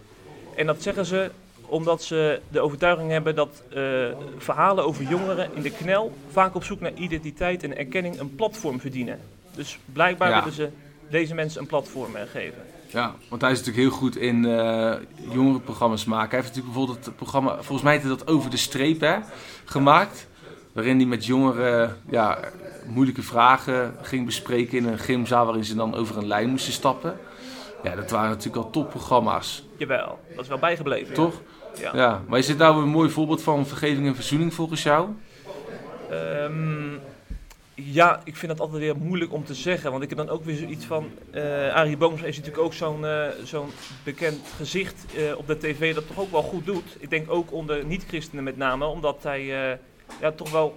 En 0.56 0.66
dat 0.66 0.82
zeggen 0.82 1.06
ze 1.06 1.32
omdat 1.66 2.04
ze 2.04 2.40
de 2.50 2.60
overtuiging 2.60 3.12
hebben 3.12 3.36
dat 3.36 3.64
eh, 3.74 3.82
verhalen 4.38 4.86
over 4.86 5.04
jongeren 5.04 5.50
in 5.54 5.62
de 5.62 5.72
knel 5.72 6.12
vaak 6.32 6.56
op 6.56 6.64
zoek 6.64 6.80
naar 6.80 6.94
identiteit 6.94 7.64
en 7.64 7.78
erkenning 7.78 8.20
een 8.20 8.36
platform 8.36 8.80
verdienen. 8.80 9.20
Dus 9.56 9.80
blijkbaar 9.94 10.30
Ja. 10.30 10.38
willen 10.40 10.54
ze 10.54 10.70
deze 11.10 11.34
mensen 11.34 11.62
een 11.62 11.68
platform 11.68 12.16
eh, 12.16 12.22
geven. 12.32 12.62
Ja, 12.88 13.14
want 13.30 13.42
hij 13.42 13.52
is 13.52 13.58
natuurlijk 13.58 13.88
heel 13.88 13.98
goed 13.98 14.16
in 14.18 14.46
eh 14.46 14.94
jongerenprogramma's 15.32 16.06
maken. 16.06 16.30
Hij 16.30 16.40
heeft 16.40 16.48
natuurlijk 16.56 16.74
bijvoorbeeld 16.76 17.06
het 17.06 17.16
programma, 17.16 17.54
volgens 17.54 17.82
mij 17.82 17.94
heet 17.94 18.02
hij 18.02 18.12
dat 18.12 18.28
Over 18.28 18.50
de 18.50 18.58
Streep, 18.58 19.02
hè, 19.02 19.16
gemaakt. 19.66 20.28
Waarin 20.74 20.98
hij 20.98 21.06
met 21.06 21.26
jongeren 21.26 21.98
ja, 22.10 22.40
moeilijke 22.86 23.22
vragen 23.24 23.96
ging 24.02 24.26
bespreken 24.26 24.78
in 24.78 24.86
een 24.86 24.98
gymzaal 25.00 25.46
waarin 25.46 25.64
ze 25.66 25.76
dan 25.76 25.96
over 25.96 26.18
een 26.18 26.28
lijn 26.28 26.50
moesten 26.50 26.74
stappen. 26.74 27.18
Ja, 27.84 27.96
dat 27.96 28.10
waren 28.10 28.30
natuurlijk 28.30 28.66
al 28.66 28.70
topprogramma's, 28.72 29.64
Jawel, 29.78 30.20
dat 30.36 30.44
is 30.44 30.48
wel 30.48 30.58
bijgebleven. 30.60 31.14
toch? 31.14 31.42
Ja. 31.80 31.92
Ja, 31.94 32.22
maar 32.28 32.40
is 32.40 32.46
dit 32.46 32.58
nou 32.58 32.82
een 32.82 32.90
mooi 32.90 33.10
voorbeeld 33.10 33.42
van 33.42 33.66
vergeving 33.66 34.08
en 34.08 34.16
verzoening 34.16 34.54
volgens 34.54 34.84
jou? 34.84 35.10
Ehm, 36.10 36.96
ja, 37.84 38.22
ik 38.24 38.36
vind 38.36 38.52
dat 38.52 38.60
altijd 38.62 38.80
weer 38.82 38.98
moeilijk 38.98 39.34
om 39.34 39.44
te 39.46 39.54
zeggen. 39.54 39.92
Want 39.92 40.04
ik 40.04 40.10
heb 40.10 40.18
dan 40.18 40.30
ook 40.30 40.44
weer 40.44 40.56
zoiets 40.56 40.86
van. 40.86 41.10
eh 41.32 41.74
Arie 41.74 41.98
Booms 41.98 42.22
is 42.22 42.38
natuurlijk 42.38 42.64
ook 42.64 42.74
zo'n 42.74 43.06
eh, 43.06 43.28
zo'n 43.44 43.70
bekend 44.04 44.40
gezicht 44.56 45.06
eh, 45.16 45.38
op 45.38 45.48
de 45.48 45.58
tv 45.58 45.94
dat 45.96 46.08
toch 46.08 46.20
ook 46.20 46.32
wel 46.32 46.42
goed 46.42 46.66
doet. 46.66 46.98
Ik 47.00 47.10
denk 47.10 47.32
ook 47.32 47.52
onder 47.54 47.86
niet-christenen 47.86 48.44
met 48.44 48.58
name, 48.58 48.86
omdat 48.86 49.24
hij 49.24 49.44
ja, 50.22 50.32
toch 50.36 50.52
wel 50.52 50.76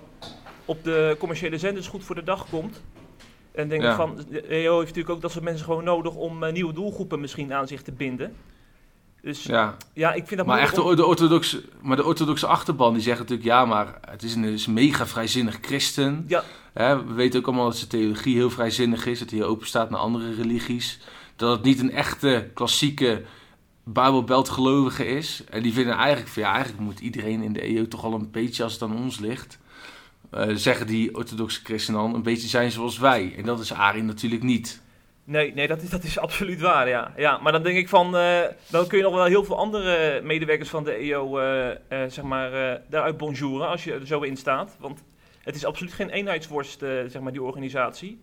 op 0.64 0.84
de 0.84 1.16
commerciële 1.18 1.58
zenders 1.58 1.86
goed 1.88 2.04
voor 2.04 2.14
de 2.14 2.22
dag 2.22 2.46
komt. 2.50 2.82
En 3.52 3.68
denk 3.68 3.82
Ja. 3.82 3.94
van, 3.96 4.24
de 4.30 4.46
EO 4.46 4.74
heeft 4.74 4.86
natuurlijk 4.88 5.14
ook 5.14 5.20
dat 5.22 5.30
soort 5.30 5.44
mensen 5.44 5.64
gewoon 5.64 5.84
nodig 5.84 6.14
om 6.14 6.52
nieuwe 6.52 6.72
doelgroepen 6.72 7.20
misschien 7.20 7.52
aan 7.52 7.66
zich 7.68 7.82
te 7.82 7.92
binden. 7.92 8.36
Dus 9.22 9.42
ja, 9.42 9.76
Ja, 9.92 10.12
ik 10.12 10.26
vind 10.26 10.36
dat 10.36 10.46
maar 10.46 10.58
echt 10.58 10.74
de, 10.74 10.94
de, 10.96 11.06
orthodoxe, 11.06 11.64
maar 11.80 11.96
de 11.96 12.04
orthodoxe 12.04 12.46
achterban 12.46 12.92
die 12.92 13.02
zegt 13.02 13.18
natuurlijk 13.18 13.48
ja, 13.48 13.64
maar 13.64 13.98
het 14.10 14.22
is 14.22 14.34
een, 14.34 14.42
het 14.42 14.54
is 14.54 14.66
een 14.66 14.72
mega 14.72 15.06
vrijzinnig 15.06 15.58
christen. 15.60 16.24
Ja. 16.28 16.44
Hè, 16.72 17.04
we 17.04 17.12
weten 17.12 17.40
ook 17.40 17.46
allemaal 17.46 17.64
dat 17.64 17.76
zijn 17.76 17.90
theologie 17.90 18.34
heel 18.34 18.50
vrijzinnig 18.50 19.06
is, 19.06 19.18
dat 19.18 19.30
hij 19.30 19.44
open 19.44 19.66
staat 19.66 19.90
naar 19.90 20.00
andere 20.00 20.34
religies. 20.34 20.98
Dat 21.36 21.50
het 21.56 21.62
niet 21.62 21.80
een 21.80 21.92
echte 21.92 22.50
klassieke 22.54 23.22
Bijbelbeltgelovige 23.84 25.06
is. 25.06 25.44
En 25.50 25.62
die 25.62 25.72
vinden 25.72 25.94
eigenlijk 25.94 26.28
van 26.28 26.42
ja, 26.42 26.52
eigenlijk 26.52 26.82
moet 26.82 27.00
iedereen 27.00 27.42
in 27.42 27.52
de 27.52 27.60
EO 27.60 27.88
toch 27.88 28.04
al 28.04 28.14
een 28.14 28.30
beetje 28.30 28.62
als 28.62 28.72
het 28.72 28.82
aan 28.82 28.96
ons 28.96 29.18
ligt. 29.18 29.58
eh, 30.30 30.48
zeggen 30.54 30.86
die 30.86 31.14
orthodoxe 31.14 31.60
christenen 31.64 32.00
dan, 32.00 32.14
een 32.14 32.22
beetje 32.22 32.48
zijn 32.48 32.70
zoals 32.70 32.98
wij. 32.98 33.34
En 33.36 33.44
dat 33.44 33.60
is 33.60 33.72
Arie 33.72 34.02
natuurlijk 34.02 34.42
niet. 34.42 34.80
Nee, 35.30 35.54
nee 35.54 35.66
dat, 35.66 35.82
is, 35.82 35.90
dat 35.90 36.02
is 36.02 36.18
absoluut 36.26 36.60
waar, 36.60 36.88
ja. 36.88 37.12
ja. 37.16 37.38
Maar 37.38 37.52
dan 37.52 37.62
denk 37.62 37.76
ik 37.76 37.88
van, 37.88 38.16
eh, 38.16 38.40
dan 38.70 38.86
kun 38.86 38.98
je 38.98 39.04
nog 39.04 39.14
wel 39.14 39.24
heel 39.24 39.44
veel 39.44 39.56
andere 39.56 40.20
medewerkers 40.22 40.68
van 40.68 40.84
de 40.84 40.92
EO, 40.92 41.38
eh, 41.38 41.70
eh, 41.70 41.76
zeg 41.88 42.24
maar, 42.24 42.80
daaruit 42.88 43.16
bonjouren 43.16 43.68
als 43.68 43.84
je 43.84 43.92
er 43.92 44.06
zo 44.06 44.20
in 44.20 44.36
staat. 44.36 44.76
Want 44.78 45.02
het 45.42 45.54
is 45.54 45.64
absoluut 45.64 45.92
geen 45.92 46.10
eenheidsworst, 46.10 46.78
zeg 46.78 47.20
maar, 47.20 47.32
die 47.32 47.42
organisatie. 47.42 48.22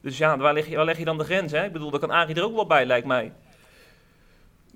Dus 0.00 0.18
ja, 0.18 0.36
waar 0.36 0.54
leg, 0.54 0.68
je, 0.68 0.76
waar 0.76 0.84
leg 0.84 0.98
je 0.98 1.04
dan 1.04 1.18
de 1.18 1.24
grens, 1.24 1.52
hè? 1.52 1.64
Ik 1.64 1.72
bedoel, 1.72 1.90
daar 1.90 2.00
kan 2.00 2.10
Arie 2.10 2.34
er 2.34 2.44
ook 2.44 2.54
wel 2.54 2.66
bij, 2.66 2.86
lijkt 2.86 3.06
mij. 3.06 3.32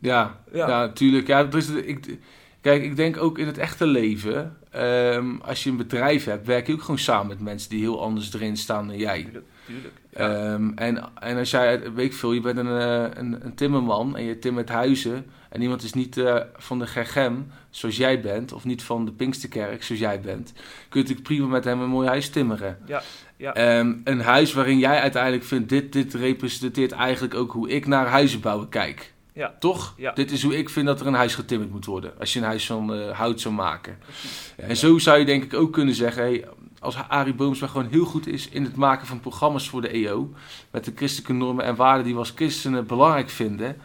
Ja, 0.00 0.40
Ja. 0.52 0.68
ja. 0.68 0.92
tuurlijk. 0.92 1.26
Ja, 1.26 1.48
ik, 1.84 2.18
kijk, 2.60 2.82
ik 2.82 2.96
denk 2.96 3.16
ook 3.16 3.38
in 3.38 3.46
het 3.46 3.58
echte 3.58 3.86
leven, 3.86 4.58
ehm, 4.70 5.36
als 5.36 5.64
je 5.64 5.70
een 5.70 5.76
bedrijf 5.76 6.24
hebt, 6.24 6.46
werk 6.46 6.66
je 6.66 6.72
ook 6.72 6.80
gewoon 6.80 6.98
samen 6.98 7.26
met 7.26 7.40
mensen 7.40 7.70
die 7.70 7.80
heel 7.80 8.02
anders 8.02 8.34
erin 8.34 8.56
staan 8.56 8.86
dan 8.86 8.96
jij. 8.96 9.22
Tuurlijk, 9.22 9.46
tuurlijk. 9.66 9.94
Ja. 10.18 10.52
Ehm, 10.52 10.70
en, 10.74 11.04
en 11.20 11.36
als 11.36 11.50
jij, 11.50 11.92
weet 11.92 12.06
ik 12.06 12.14
veel, 12.14 12.32
je 12.32 12.40
bent 12.40 12.58
een, 12.58 12.78
eh, 12.80 13.06
een, 13.14 13.44
een 13.44 13.54
timmerman 13.54 14.16
en 14.16 14.24
je 14.24 14.38
timmert 14.38 14.68
huizen 14.68 15.26
en 15.48 15.62
iemand 15.62 15.82
is 15.82 15.92
niet 15.92 16.16
eh, 16.16 16.36
van 16.56 16.78
de 16.78 16.86
Gergem 16.86 17.50
zoals 17.70 17.96
jij 17.96 18.20
bent, 18.20 18.52
of 18.52 18.64
niet 18.64 18.82
van 18.82 19.04
de 19.04 19.12
Pinksterkerk 19.12 19.82
zoals 19.82 20.00
jij 20.00 20.20
bent, 20.20 20.52
kun 20.52 20.62
je 21.00 21.08
natuurlijk 21.08 21.22
prima 21.22 21.46
met 21.46 21.64
hem 21.64 21.80
een 21.80 21.88
mooi 21.88 22.08
huis 22.08 22.30
timmeren. 22.30 22.78
Ja, 22.86 23.02
ja. 23.36 23.54
Ehm, 23.54 23.94
een 24.04 24.20
huis 24.20 24.52
waarin 24.52 24.78
jij 24.78 25.00
uiteindelijk 25.00 25.44
vindt, 25.44 25.68
dit, 25.68 25.92
dit 25.92 26.14
representeert 26.14 26.92
eigenlijk 26.92 27.34
ook 27.34 27.52
hoe 27.52 27.68
ik 27.68 27.86
naar 27.86 28.06
huizen 28.06 28.40
bouwen 28.40 28.68
kijk. 28.68 29.12
Ja. 29.32 29.54
Toch? 29.58 29.94
Ja. 29.96 30.12
Dit 30.12 30.30
is 30.30 30.42
hoe 30.42 30.58
ik 30.58 30.68
vind 30.68 30.86
dat 30.86 31.00
er 31.00 31.06
een 31.06 31.14
huis 31.14 31.34
getimmerd 31.34 31.70
moet 31.70 31.84
worden. 31.84 32.12
Als 32.18 32.32
je 32.32 32.38
een 32.38 32.44
huis 32.44 32.66
van 32.66 32.94
eh, 32.94 33.10
hout 33.10 33.40
zou 33.40 33.54
maken. 33.54 33.98
Precies. 34.04 34.54
En 34.56 34.76
zo 34.76 34.98
zou 34.98 35.18
je 35.18 35.24
denk 35.24 35.44
ik 35.44 35.54
ook 35.54 35.72
kunnen 35.72 35.94
zeggen... 35.94 36.22
Hey, 36.22 36.44
als 36.80 36.96
Arie 37.08 37.34
Boomsma 37.34 37.66
gewoon 37.66 37.88
heel 37.90 38.04
goed 38.04 38.26
is 38.26 38.48
in 38.48 38.64
het 38.64 38.76
maken 38.76 39.06
van 39.06 39.20
programma's 39.20 39.68
voor 39.68 39.80
de 39.80 39.88
EO... 39.88 40.32
met 40.70 40.84
de 40.84 40.92
christelijke 40.94 41.32
normen 41.32 41.64
en 41.64 41.76
waarden 41.76 42.04
die 42.04 42.12
we 42.12 42.18
als 42.18 42.32
christenen 42.34 42.86
belangrijk 42.86 43.28
vinden... 43.30 43.76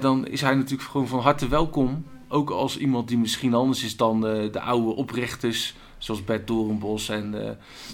dan 0.00 0.26
is 0.26 0.40
hij 0.40 0.54
natuurlijk 0.54 0.90
gewoon 0.90 1.08
van 1.08 1.20
harte 1.20 1.48
welkom. 1.48 2.04
Ook 2.28 2.50
als 2.50 2.78
iemand 2.78 3.08
die 3.08 3.18
misschien 3.18 3.54
anders 3.54 3.84
is 3.84 3.96
dan 3.96 4.26
eh, 4.26 4.52
de 4.52 4.60
oude 4.60 4.94
oprichters... 4.94 5.74
zoals 5.98 6.24
Bert 6.24 6.46
Doornbos 6.46 7.08
en 7.08 7.46
eh, 7.46 7.50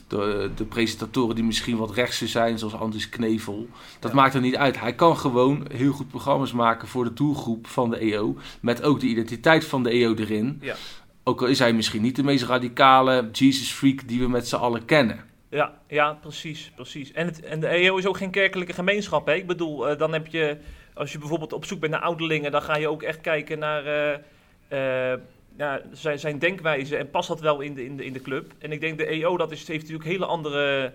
de, 0.09 0.51
de 0.55 0.65
presentatoren 0.65 1.35
die 1.35 1.45
misschien 1.45 1.77
wat 1.77 1.95
rechtser 1.95 2.29
zijn... 2.29 2.59
zoals 2.59 2.75
Andries 2.75 3.09
Knevel. 3.09 3.69
Dat 3.99 4.11
Ja. 4.11 4.17
maakt 4.17 4.35
er 4.35 4.41
niet 4.41 4.57
uit. 4.57 4.81
Hij 4.81 4.95
kan 4.95 5.17
gewoon 5.17 5.67
heel 5.73 5.93
goed 5.93 6.09
programma's 6.09 6.53
maken 6.53 6.89
voor 6.89 7.05
de 7.05 7.13
doelgroep 7.13 7.67
van 7.67 7.91
de 7.91 7.97
EO... 7.99 8.37
met 8.61 8.83
ook 8.83 9.01
de 9.01 9.07
identiteit 9.07 9.65
van 9.65 9.83
de 9.83 9.91
EO 9.91 10.15
erin... 10.15 10.59
Ja. 10.61 10.77
Ook 11.25 11.41
al 11.41 11.47
is 11.47 11.59
hij 11.59 11.73
misschien 11.73 12.03
niet 12.03 12.17
de 12.17 12.23
meest 12.23 12.45
radicale 12.45 13.29
Jesus 13.33 13.73
freak 13.73 14.09
die 14.09 14.21
we 14.21 14.29
met 14.29 14.49
z'n 14.49 14.57
allen 14.57 14.85
kennen. 14.85 15.25
Ja, 15.49 15.81
ja, 15.89 16.13
precies, 16.13 16.73
precies. 16.75 17.13
En, 17.13 17.27
het, 17.27 17.41
en 17.41 17.61
de 17.61 17.67
EO 17.67 17.97
is 17.97 18.07
ook 18.07 18.17
geen 18.17 18.31
kerkelijke 18.31 18.73
gemeenschap. 18.73 19.27
Hè? 19.27 19.35
Ik 19.35 19.47
bedoel, 19.47 19.89
eh, 19.89 19.99
dan 19.99 20.13
heb 20.13 20.27
je, 20.27 20.57
als 20.95 21.13
je 21.13 21.19
bijvoorbeeld 21.19 21.53
op 21.53 21.65
zoek 21.65 21.81
bent 21.81 21.93
naar 21.93 22.01
ouderlingen, 22.01 22.53
dan 22.53 22.63
ga 22.63 22.77
je 22.77 22.89
ook 22.89 23.03
echt 23.03 23.21
kijken 23.21 23.59
naar 23.59 23.87
eh, 23.87 25.13
eh, 25.13 25.19
ja, 25.57 25.81
zijn, 25.93 26.19
zijn 26.19 26.39
denkwijze 26.39 26.97
en 26.97 27.11
past 27.11 27.29
dat 27.29 27.41
wel 27.41 27.61
in 27.61 27.75
de, 27.75 27.85
in, 27.85 27.97
de, 27.97 28.05
in 28.05 28.13
de 28.13 28.23
club. 28.23 28.53
En 28.59 28.73
ik 28.73 28.81
denk 28.81 28.99
de 28.99 29.07
EO, 29.07 29.37
dat 29.37 29.53
is, 29.53 29.69
heeft 29.69 29.83
natuurlijk 29.83 30.09
hele 30.09 30.27
andere, 30.27 30.93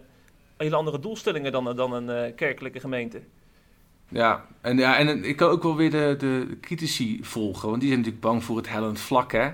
hele 0.58 0.76
andere 0.76 1.00
doelstellingen 1.00 1.52
dan, 1.52 1.76
dan 1.76 1.94
een 1.94 2.10
eh, 2.10 2.36
kerkelijke 2.36 2.80
gemeente. 2.80 3.22
Ja, 4.10 4.46
en, 4.62 4.78
ja, 4.78 4.98
en 4.98 5.24
ik 5.24 5.36
kan 5.36 5.50
ook 5.50 5.64
wel 5.64 5.76
weer 5.76 5.92
de, 5.92 6.16
de 6.18 6.58
critici 6.62 7.20
volgen, 7.22 7.70
want 7.70 7.82
die 7.82 7.90
zijn 7.90 8.02
natuurlijk 8.02 8.28
bang 8.28 8.44
voor 8.44 8.58
het 8.58 8.70
hellend 8.70 9.00
vlak, 9.00 9.32
hè. 9.32 9.50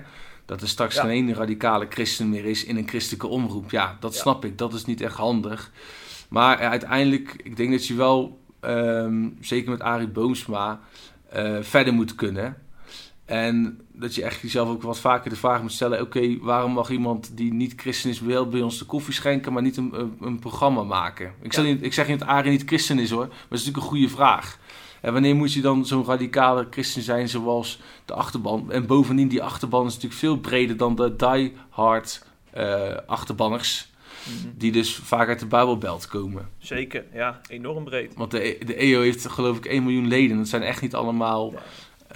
Dat 0.46 0.62
er 0.62 0.68
straks 0.68 0.94
Ja. 0.94 1.00
geen 1.02 1.10
ene 1.10 1.34
radicale 1.34 1.86
christen 1.88 2.28
meer 2.28 2.44
is 2.44 2.64
in 2.64 2.76
een 2.76 2.88
christelijke 2.88 3.26
omroep. 3.26 3.70
Ja, 3.70 3.96
dat 4.00 4.14
Ja. 4.14 4.20
snap 4.20 4.44
ik. 4.44 4.58
Dat 4.58 4.72
is 4.74 4.84
niet 4.84 5.00
echt 5.00 5.16
handig. 5.16 5.72
Maar 6.28 6.58
eh, 6.58 6.68
uiteindelijk, 6.68 7.34
ik 7.42 7.56
denk 7.56 7.70
dat 7.70 7.86
je 7.86 7.94
wel, 7.94 8.40
ehm, 8.60 9.28
zeker 9.40 9.70
met 9.70 9.80
Arie 9.80 10.08
Boomsma, 10.08 10.80
eh, 11.30 11.56
verder 11.60 11.92
moet 11.94 12.14
kunnen. 12.14 12.56
En 13.24 13.80
dat 13.92 14.14
je 14.14 14.22
echt 14.24 14.40
jezelf 14.40 14.68
ook 14.68 14.82
wat 14.82 14.98
vaker 14.98 15.30
de 15.30 15.36
vraag 15.36 15.62
moet 15.62 15.72
stellen: 15.72 16.00
oké, 16.00 16.38
waarom 16.40 16.72
mag 16.72 16.90
iemand 16.90 17.36
die 17.36 17.52
niet 17.52 17.72
christen 17.76 18.10
is 18.10 18.20
wel 18.20 18.48
bij 18.48 18.60
ons 18.60 18.78
de 18.78 18.84
koffie 18.84 19.14
schenken, 19.14 19.52
maar 19.52 19.62
niet 19.62 19.76
een, 19.76 19.90
een, 20.00 20.16
een 20.20 20.38
programma 20.38 20.82
maken? 20.82 21.32
Ik, 21.42 21.52
zeg 21.52 21.64
Ja. 21.64 21.70
niet, 21.70 21.82
ik 21.82 21.92
zeg 21.92 22.08
niet 22.08 22.18
dat 22.18 22.28
Arie 22.28 22.50
niet 22.50 22.62
christen 22.66 22.98
is 22.98 23.10
hoor, 23.10 23.26
maar 23.26 23.28
dat 23.48 23.58
is 23.58 23.64
natuurlijk 23.64 23.76
een 23.76 23.90
goede 23.90 24.08
vraag. 24.08 24.58
En 25.04 25.12
wanneer 25.12 25.36
moet 25.36 25.52
je 25.52 25.60
dan 25.60 25.86
zo'n 25.86 26.04
radicale 26.04 26.66
christen 26.70 27.02
zijn 27.02 27.28
zoals 27.28 27.80
de 28.04 28.12
achterban? 28.14 28.72
En 28.72 28.86
bovendien, 28.86 29.28
die 29.28 29.42
achterban 29.42 29.86
is 29.86 29.92
natuurlijk 29.94 30.20
veel 30.20 30.36
breder 30.36 30.76
dan 30.76 30.94
de 30.94 31.16
die-hard 31.16 32.26
eh, 32.50 32.96
achterbanners, 33.06 33.92
die 34.56 34.72
dus 34.72 34.96
vaak 34.96 35.28
uit 35.28 35.38
de 35.40 35.46
Bijbelbelt 35.46 36.06
komen. 36.06 36.48
Zeker, 36.58 37.04
ja, 37.12 37.40
enorm 37.48 37.84
breed. 37.84 38.14
Want 38.14 38.30
de, 38.30 38.58
de 38.66 38.74
EO 38.74 39.00
heeft 39.00 39.28
geloof 39.28 39.56
ik 39.56 39.64
1 39.64 39.82
miljoen 39.82 40.08
leden. 40.08 40.36
Dat 40.36 40.48
zijn 40.48 40.62
echt 40.62 40.82
niet 40.82 40.94
allemaal 40.94 41.52
Ja. 41.52 41.60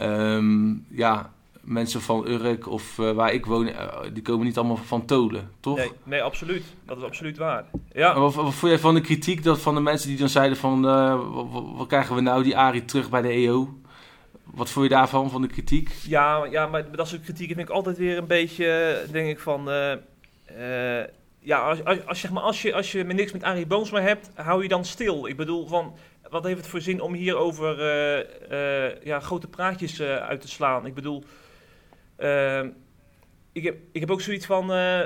ehm, 0.04 0.74
ja, 0.88 1.32
mensen 1.68 2.00
van 2.00 2.26
Urk 2.28 2.68
of 2.68 2.98
eh, 2.98 3.10
waar 3.10 3.32
ik 3.32 3.46
woon. 3.46 3.66
eh, 3.68 3.98
die 4.12 4.22
komen 4.22 4.46
niet 4.46 4.58
allemaal 4.58 4.76
van 4.76 5.04
Tolen, 5.04 5.50
toch? 5.60 5.76
Nee, 5.76 5.92
nee, 6.02 6.22
absoluut. 6.22 6.64
Dat 6.84 6.96
is 6.96 7.02
absoluut 7.02 7.36
waar. 7.36 7.64
Ja. 7.92 8.18
Wat, 8.18 8.34
wat 8.34 8.54
vond 8.54 8.72
jij 8.72 8.80
van 8.80 8.94
de 8.94 9.00
kritiek 9.00 9.42
dat 9.42 9.60
van 9.60 9.74
de 9.74 9.80
mensen 9.80 10.08
die 10.08 10.18
dan 10.18 10.28
zeiden 10.28 10.58
van... 10.58 10.88
eh, 10.88 11.20
wat, 11.76 11.86
krijgen 11.86 12.14
we 12.14 12.20
nou, 12.20 12.42
die 12.42 12.56
Arie 12.56 12.84
terug 12.84 13.10
bij 13.10 13.22
de 13.22 13.28
EO? 13.28 13.78
Wat 14.44 14.70
vond 14.70 14.88
je 14.88 14.94
daarvan, 14.94 15.30
van 15.30 15.42
de 15.42 15.48
kritiek? 15.48 15.90
Ja, 16.06 16.44
ja, 16.50 16.66
maar 16.66 16.90
dat 16.90 17.08
soort 17.08 17.22
kritiek 17.22 17.46
vind 17.46 17.58
ik 17.60 17.70
altijd 17.70 17.98
weer 17.98 18.18
een 18.18 18.26
beetje, 18.26 18.98
denk 19.10 19.28
ik 19.28 19.38
van, 19.38 19.68
ja, 21.38 21.58
als, 21.58 21.84
als, 21.84 22.06
als, 22.06 22.20
zeg 22.20 22.30
maar, 22.30 22.42
als, 22.42 22.62
je, 22.62 22.74
als 22.74 22.92
je 22.92 23.04
niks 23.04 23.32
met 23.32 23.42
Arie 23.42 23.66
Boomsma 23.66 24.00
hebt, 24.00 24.30
hou 24.34 24.62
je 24.62 24.68
dan 24.68 24.84
stil. 24.84 25.26
Ik 25.26 25.36
bedoel, 25.36 25.66
van, 25.66 25.94
wat 26.30 26.44
heeft 26.44 26.56
het 26.58 26.66
voor 26.66 26.80
zin 26.80 27.00
om 27.00 27.14
hier 27.14 27.36
over 27.36 27.80
eh, 27.80 29.04
ja, 29.04 29.20
grote 29.20 29.46
praatjes 29.46 30.00
uit 30.00 30.40
te 30.40 30.48
slaan? 30.48 30.86
Ik 30.86 30.94
bedoel, 30.94 31.24
eh, 32.18 32.66
ik, 33.52 33.64
heb, 33.64 33.76
ik 33.92 34.00
heb 34.00 34.10
ook 34.10 34.20
zoiets 34.20 34.46
van, 34.46 34.72
eh, 34.72 35.02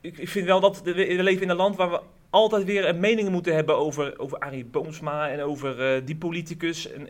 ik, 0.00 0.18
ik 0.18 0.28
vind 0.28 0.46
wel 0.46 0.60
dat 0.60 0.82
we, 0.82 0.92
we 0.92 1.22
leven 1.22 1.42
in 1.42 1.48
een 1.48 1.56
land 1.56 1.76
waar 1.76 1.90
we 1.90 2.00
altijd 2.30 2.64
weer 2.64 2.88
een 2.88 3.00
mening 3.00 3.28
moeten 3.28 3.54
hebben 3.54 3.76
over, 3.76 4.18
over 4.18 4.38
Arie 4.38 4.64
Boomsma 4.64 5.28
en 5.28 5.42
over 5.42 5.94
eh, 5.94 6.06
die 6.06 6.16
politicus. 6.16 6.92
En, 6.92 7.08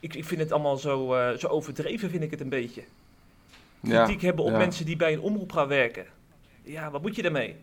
ik, 0.00 0.14
ik 0.14 0.24
vind 0.24 0.40
het 0.40 0.52
allemaal 0.52 0.76
zo, 0.76 1.14
eh, 1.14 1.36
zo 1.36 1.46
overdreven, 1.46 2.10
vind 2.10 2.22
ik 2.22 2.30
het 2.30 2.40
een 2.40 2.48
beetje 2.48 2.82
kritiek 3.82 4.22
hebben 4.22 4.44
op 4.44 4.50
ja. 4.50 4.56
mensen 4.56 4.84
die 4.84 4.96
bij 4.96 5.12
een 5.12 5.20
omroep 5.20 5.52
gaan 5.52 5.68
werken. 5.68 6.06
Ja, 6.62 6.90
wat 6.90 7.02
moet 7.02 7.16
je 7.16 7.22
daarmee? 7.22 7.56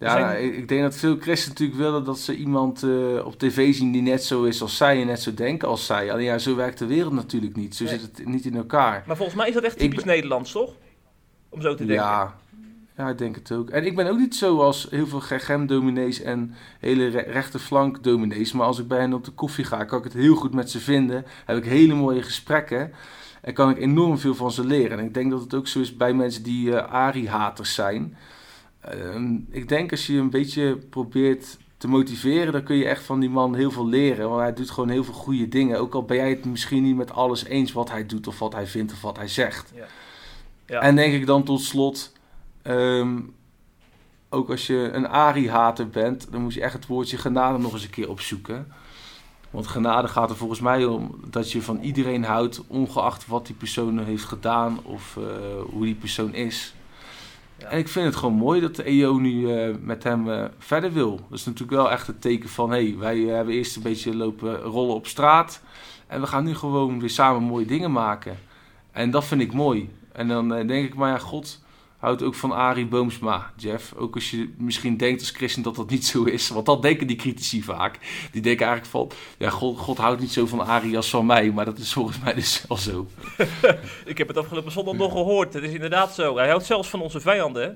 Ja, 0.00 0.10
zijn- 0.10 0.44
ik, 0.44 0.56
ik 0.56 0.68
denk 0.68 0.82
dat 0.82 0.96
veel 0.96 1.16
christenen 1.20 1.48
natuurlijk 1.58 1.78
willen 1.80 2.04
dat 2.04 2.18
ze 2.18 2.36
iemand 2.36 2.82
eh, 2.82 3.24
op 3.26 3.38
tv 3.38 3.74
zien 3.74 3.92
die 3.92 4.02
net 4.02 4.24
zo 4.24 4.44
is 4.44 4.62
als 4.62 4.76
zij 4.76 5.00
en 5.00 5.06
net 5.06 5.20
zo 5.22 5.34
denken 5.34 5.68
als 5.68 5.86
zij. 5.86 6.12
Alleen 6.12 6.24
ja, 6.24 6.38
zo 6.38 6.56
werkt 6.56 6.78
de 6.78 6.86
wereld 6.86 7.12
natuurlijk 7.12 7.56
niet. 7.56 7.76
Zo 7.76 7.84
Nee. 7.84 7.98
zit 7.98 8.16
het 8.16 8.26
niet 8.26 8.44
in 8.44 8.56
elkaar. 8.56 9.04
Maar 9.06 9.16
volgens 9.16 9.36
mij 9.36 9.48
is 9.48 9.54
dat 9.54 9.62
echt 9.62 9.78
typisch 9.78 10.04
ben- 10.04 10.14
Nederlands, 10.14 10.52
toch? 10.52 10.72
Om 11.48 11.60
zo 11.60 11.70
te 11.70 11.76
denken. 11.76 11.94
Ja, 11.94 12.36
ja, 12.96 13.08
ik 13.08 13.18
denk 13.18 13.34
het 13.34 13.52
ook. 13.52 13.70
En 13.70 13.84
ik 13.86 13.96
ben 13.96 14.06
ook 14.10 14.18
niet 14.18 14.34
zo 14.36 14.60
als 14.60 14.86
heel 14.90 15.06
veel 15.06 15.20
GGM-dominees 15.20 16.22
en 16.22 16.54
hele 16.78 17.08
re 17.08 17.20
rechterflank-dominees. 17.20 18.52
Maar 18.52 18.66
als 18.66 18.78
ik 18.78 18.88
bij 18.88 18.98
hen 18.98 19.12
op 19.12 19.24
de 19.24 19.30
koffie 19.30 19.64
ga, 19.64 19.84
kan 19.84 19.98
ik 19.98 20.04
het 20.04 20.12
heel 20.12 20.34
goed 20.34 20.54
met 20.54 20.70
ze 20.70 20.78
vinden. 20.80 21.24
Heb 21.44 21.56
ik 21.56 21.64
hele 21.64 21.94
mooie 21.94 22.22
gesprekken. 22.22 22.92
En 23.40 23.54
kan 23.54 23.70
ik 23.70 23.78
enorm 23.78 24.18
veel 24.18 24.34
van 24.34 24.50
ze 24.52 24.64
leren. 24.66 24.98
En 24.98 25.04
ik 25.04 25.14
denk 25.14 25.30
dat 25.30 25.40
het 25.40 25.54
ook 25.54 25.66
zo 25.66 25.80
is 25.80 25.96
bij 25.96 26.12
mensen 26.14 26.42
die 26.42 26.76
eh 26.76 26.92
Ari-haters 26.92 27.74
zijn. 27.74 28.16
Ehm, 28.80 29.34
ik 29.50 29.68
denk 29.68 29.90
als 29.90 30.06
je 30.06 30.16
een 30.16 30.30
beetje 30.30 30.76
probeert 30.76 31.58
te 31.76 31.88
motiveren, 31.88 32.52
dan 32.52 32.62
kun 32.62 32.76
je 32.76 32.86
echt 32.86 33.02
van 33.02 33.20
die 33.20 33.30
man 33.30 33.54
heel 33.54 33.70
veel 33.70 33.88
leren. 33.88 34.28
Want 34.28 34.40
hij 34.40 34.52
doet 34.52 34.70
gewoon 34.70 34.88
heel 34.88 35.04
veel 35.04 35.14
goede 35.14 35.48
dingen. 35.48 35.78
Ook 35.78 35.94
al 35.94 36.04
ben 36.04 36.16
jij 36.16 36.30
het 36.30 36.44
misschien 36.44 36.82
niet 36.82 36.96
met 36.96 37.12
alles 37.12 37.44
eens 37.44 37.72
wat 37.72 37.90
hij 37.90 38.06
doet, 38.06 38.26
of 38.26 38.38
wat 38.38 38.52
hij 38.52 38.66
vindt, 38.66 38.92
of 38.92 39.00
wat 39.00 39.16
hij 39.16 39.28
zegt. 39.28 39.72
Ja. 40.66 40.80
En 40.80 40.96
denk 40.96 41.14
ik 41.14 41.26
dan 41.26 41.44
tot 41.44 41.60
slot, 41.60 42.12
ehm, 42.62 43.18
ook 44.28 44.50
als 44.50 44.66
je 44.66 44.90
een 44.92 45.08
Ari-hater 45.08 45.88
bent, 45.88 46.32
dan 46.32 46.42
moet 46.42 46.54
je 46.54 46.60
echt 46.60 46.72
het 46.72 46.86
woordje 46.86 47.16
genade 47.16 47.58
nog 47.58 47.72
eens 47.72 47.84
een 47.84 47.90
keer 47.90 48.10
opzoeken. 48.10 48.72
Want 49.50 49.66
genade 49.66 50.08
gaat 50.08 50.30
er 50.30 50.36
volgens 50.36 50.60
mij 50.60 50.84
om 50.84 51.20
dat 51.30 51.52
je 51.52 51.62
van 51.62 51.80
iedereen 51.80 52.24
houdt, 52.24 52.62
ongeacht 52.66 53.26
wat 53.26 53.46
die 53.46 53.54
persoon 53.54 53.98
heeft 53.98 54.24
gedaan 54.24 54.84
of 54.84 55.16
eh, 55.16 55.24
hoe 55.70 55.84
die 55.84 55.94
persoon 55.94 56.34
is. 56.34 56.74
En 57.68 57.78
ik 57.78 57.88
vind 57.88 58.06
het 58.06 58.16
gewoon 58.16 58.34
mooi 58.34 58.60
dat 58.60 58.76
de 58.76 58.82
EO 58.82 59.18
nu 59.18 59.52
eh, 59.52 59.74
met 59.80 60.02
hem 60.02 60.30
eh, 60.30 60.44
verder 60.58 60.92
wil. 60.92 61.20
Dat 61.28 61.38
is 61.38 61.44
natuurlijk 61.44 61.72
wel 61.72 61.90
echt 61.90 62.06
het 62.06 62.20
teken 62.20 62.48
van, 62.48 62.70
hé, 62.70 62.76
hey, 62.76 62.96
wij 62.98 63.28
eh, 63.28 63.34
hebben 63.34 63.54
eerst 63.54 63.76
een 63.76 63.82
beetje 63.82 64.16
lopen 64.16 64.56
rollen 64.56 64.94
op 64.94 65.06
straat. 65.06 65.62
En 66.06 66.20
we 66.20 66.26
gaan 66.26 66.44
nu 66.44 66.54
gewoon 66.54 67.00
weer 67.00 67.10
samen 67.10 67.42
mooie 67.42 67.66
dingen 67.66 67.92
maken. 67.92 68.38
En 68.92 69.10
dat 69.10 69.24
vind 69.24 69.40
ik 69.40 69.52
mooi. 69.52 69.90
En 70.12 70.28
dan 70.28 70.48
denk 70.48 70.84
ik, 70.86 70.94
maar 70.94 71.10
ja, 71.10 71.18
God 71.18 71.62
houdt 72.00 72.22
ook 72.22 72.34
van 72.34 72.52
Arie 72.52 72.86
Boomsma, 72.86 73.52
Jeff. 73.56 73.94
Ook 73.94 74.14
als 74.14 74.30
je 74.30 74.54
misschien 74.56 74.96
denkt 74.96 75.20
als 75.20 75.30
christen 75.30 75.62
dat 75.62 75.76
dat 75.76 75.90
niet 75.90 76.06
zo 76.06 76.24
is. 76.24 76.48
Want 76.48 76.66
dat 76.66 76.82
denken 76.82 77.06
die 77.06 77.16
critici 77.16 77.62
vaak. 77.62 77.98
Die 78.32 78.42
denken 78.42 78.66
eigenlijk 78.66 78.96
van, 78.96 79.18
ja, 79.38 79.50
God, 79.50 79.78
God 79.78 79.98
houdt 79.98 80.20
niet 80.20 80.32
zo 80.32 80.46
van 80.46 80.66
Arie 80.66 80.96
als 80.96 81.10
van 81.10 81.26
mij. 81.26 81.50
Maar 81.50 81.64
dat 81.64 81.78
is 81.78 81.92
volgens 81.92 82.18
mij 82.24 82.34
dus 82.34 82.64
wel 82.68 82.76
zo. 82.76 83.06
Ik 84.04 84.18
heb 84.18 84.28
het 84.28 84.36
afgelopen 84.36 84.72
zondag 84.72 84.94
nog 84.94 85.12
gehoord. 85.12 85.54
Het 85.54 85.62
is 85.62 85.72
inderdaad 85.72 86.14
zo. 86.14 86.36
Hij 86.36 86.48
houdt 86.48 86.64
zelfs 86.64 86.88
van 86.88 87.00
onze 87.00 87.20
vijanden, 87.20 87.62
hè? 87.62 87.70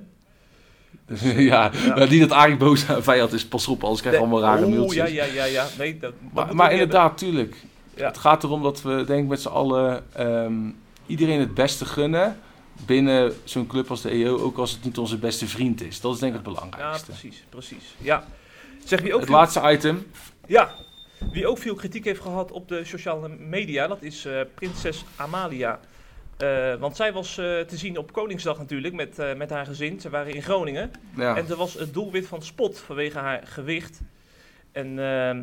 ja, 1.51 1.71
maar 1.97 2.09
niet 2.09 2.21
dat 2.21 2.31
Arie 2.31 2.57
boos 2.57 2.89
aan 2.89 3.03
vijand 3.03 3.33
is. 3.33 3.47
Pas 3.47 3.69
op, 3.69 3.83
anders 3.83 4.01
krijg 4.01 4.17
je 4.17 4.23
allemaal 4.23 4.41
rare 4.41 4.69
mailtjes. 4.69 4.95
ja, 4.95 5.25
ja, 5.25 5.25
ja, 5.25 5.45
ja. 5.45 5.67
Nee, 5.79 5.99
dat, 5.99 6.13
dat 6.33 6.53
Maar, 6.53 6.73
inderdaad, 6.73 7.19
tuurlijk. 7.19 7.57
Ja. 7.97 8.07
Het 8.07 8.19
gaat 8.19 8.45
erom 8.45 8.63
dat 8.63 8.83
we, 8.83 9.05
denk 9.07 9.23
ik, 9.23 9.29
met 9.29 9.41
z'n 9.41 9.49
allen 9.49 10.05
ehm, 10.13 10.55
iedereen 11.07 11.41
het 11.41 11.55
beste 11.55 11.85
gunnen. 11.85 12.37
Binnen 12.87 13.33
zo'n 13.45 13.67
club 13.67 13.91
als 13.91 14.03
de 14.03 14.11
EO, 14.11 14.39
ook 14.39 14.57
als 14.57 14.71
het 14.71 14.85
niet 14.85 14.99
onze 14.99 15.19
beste 15.19 15.47
vriend 15.49 15.83
is. 15.83 16.01
Dat 16.01 16.15
is 16.15 16.19
denk 16.21 16.35
ik 16.35 16.39
het 16.39 16.47
hebben. 16.47 16.63
Ja, 16.69 16.71
belangrijkste. 16.71 17.11
precies, 17.11 17.45
precies. 17.49 17.95
Ja. 17.99 18.25
Zeg 18.85 19.01
wie 19.01 19.13
ook 19.13 19.21
het 19.21 19.29
veel- 19.29 19.39
laatste 19.39 19.71
item. 19.71 20.07
Ja. 20.47 20.75
Wie 21.33 21.47
ook 21.47 21.59
veel 21.59 21.75
kritiek 21.75 22.05
heeft 22.05 22.21
gehad 22.21 22.53
op 22.53 22.69
de 22.69 22.85
sociale 22.85 23.29
media, 23.29 23.87
dat 23.87 24.03
is 24.03 24.25
eh, 24.25 24.41
prinses 24.55 25.05
Amalia. 25.17 25.81
Eh, 26.37 26.75
want 26.75 26.97
zij 26.97 27.13
was 27.13 27.39
eh, 27.39 27.61
te 27.61 27.77
zien 27.77 27.99
op 27.99 28.13
Koningsdag 28.13 28.59
natuurlijk 28.59 28.95
met, 28.95 29.37
met 29.37 29.51
haar 29.51 29.67
gezin. 29.67 30.01
Ze 30.01 30.11
waren 30.11 30.35
in 30.35 30.43
Groningen. 30.43 30.91
Ja. 31.17 31.37
En 31.37 31.47
ze 31.47 31.57
was 31.57 31.75
het 31.75 31.93
doelwit 31.95 32.27
van 32.27 32.43
spot 32.43 32.79
vanwege 32.79 33.19
haar 33.19 33.47
gewicht. 33.47 34.01
En 34.73 34.99
ehm, 34.99 35.43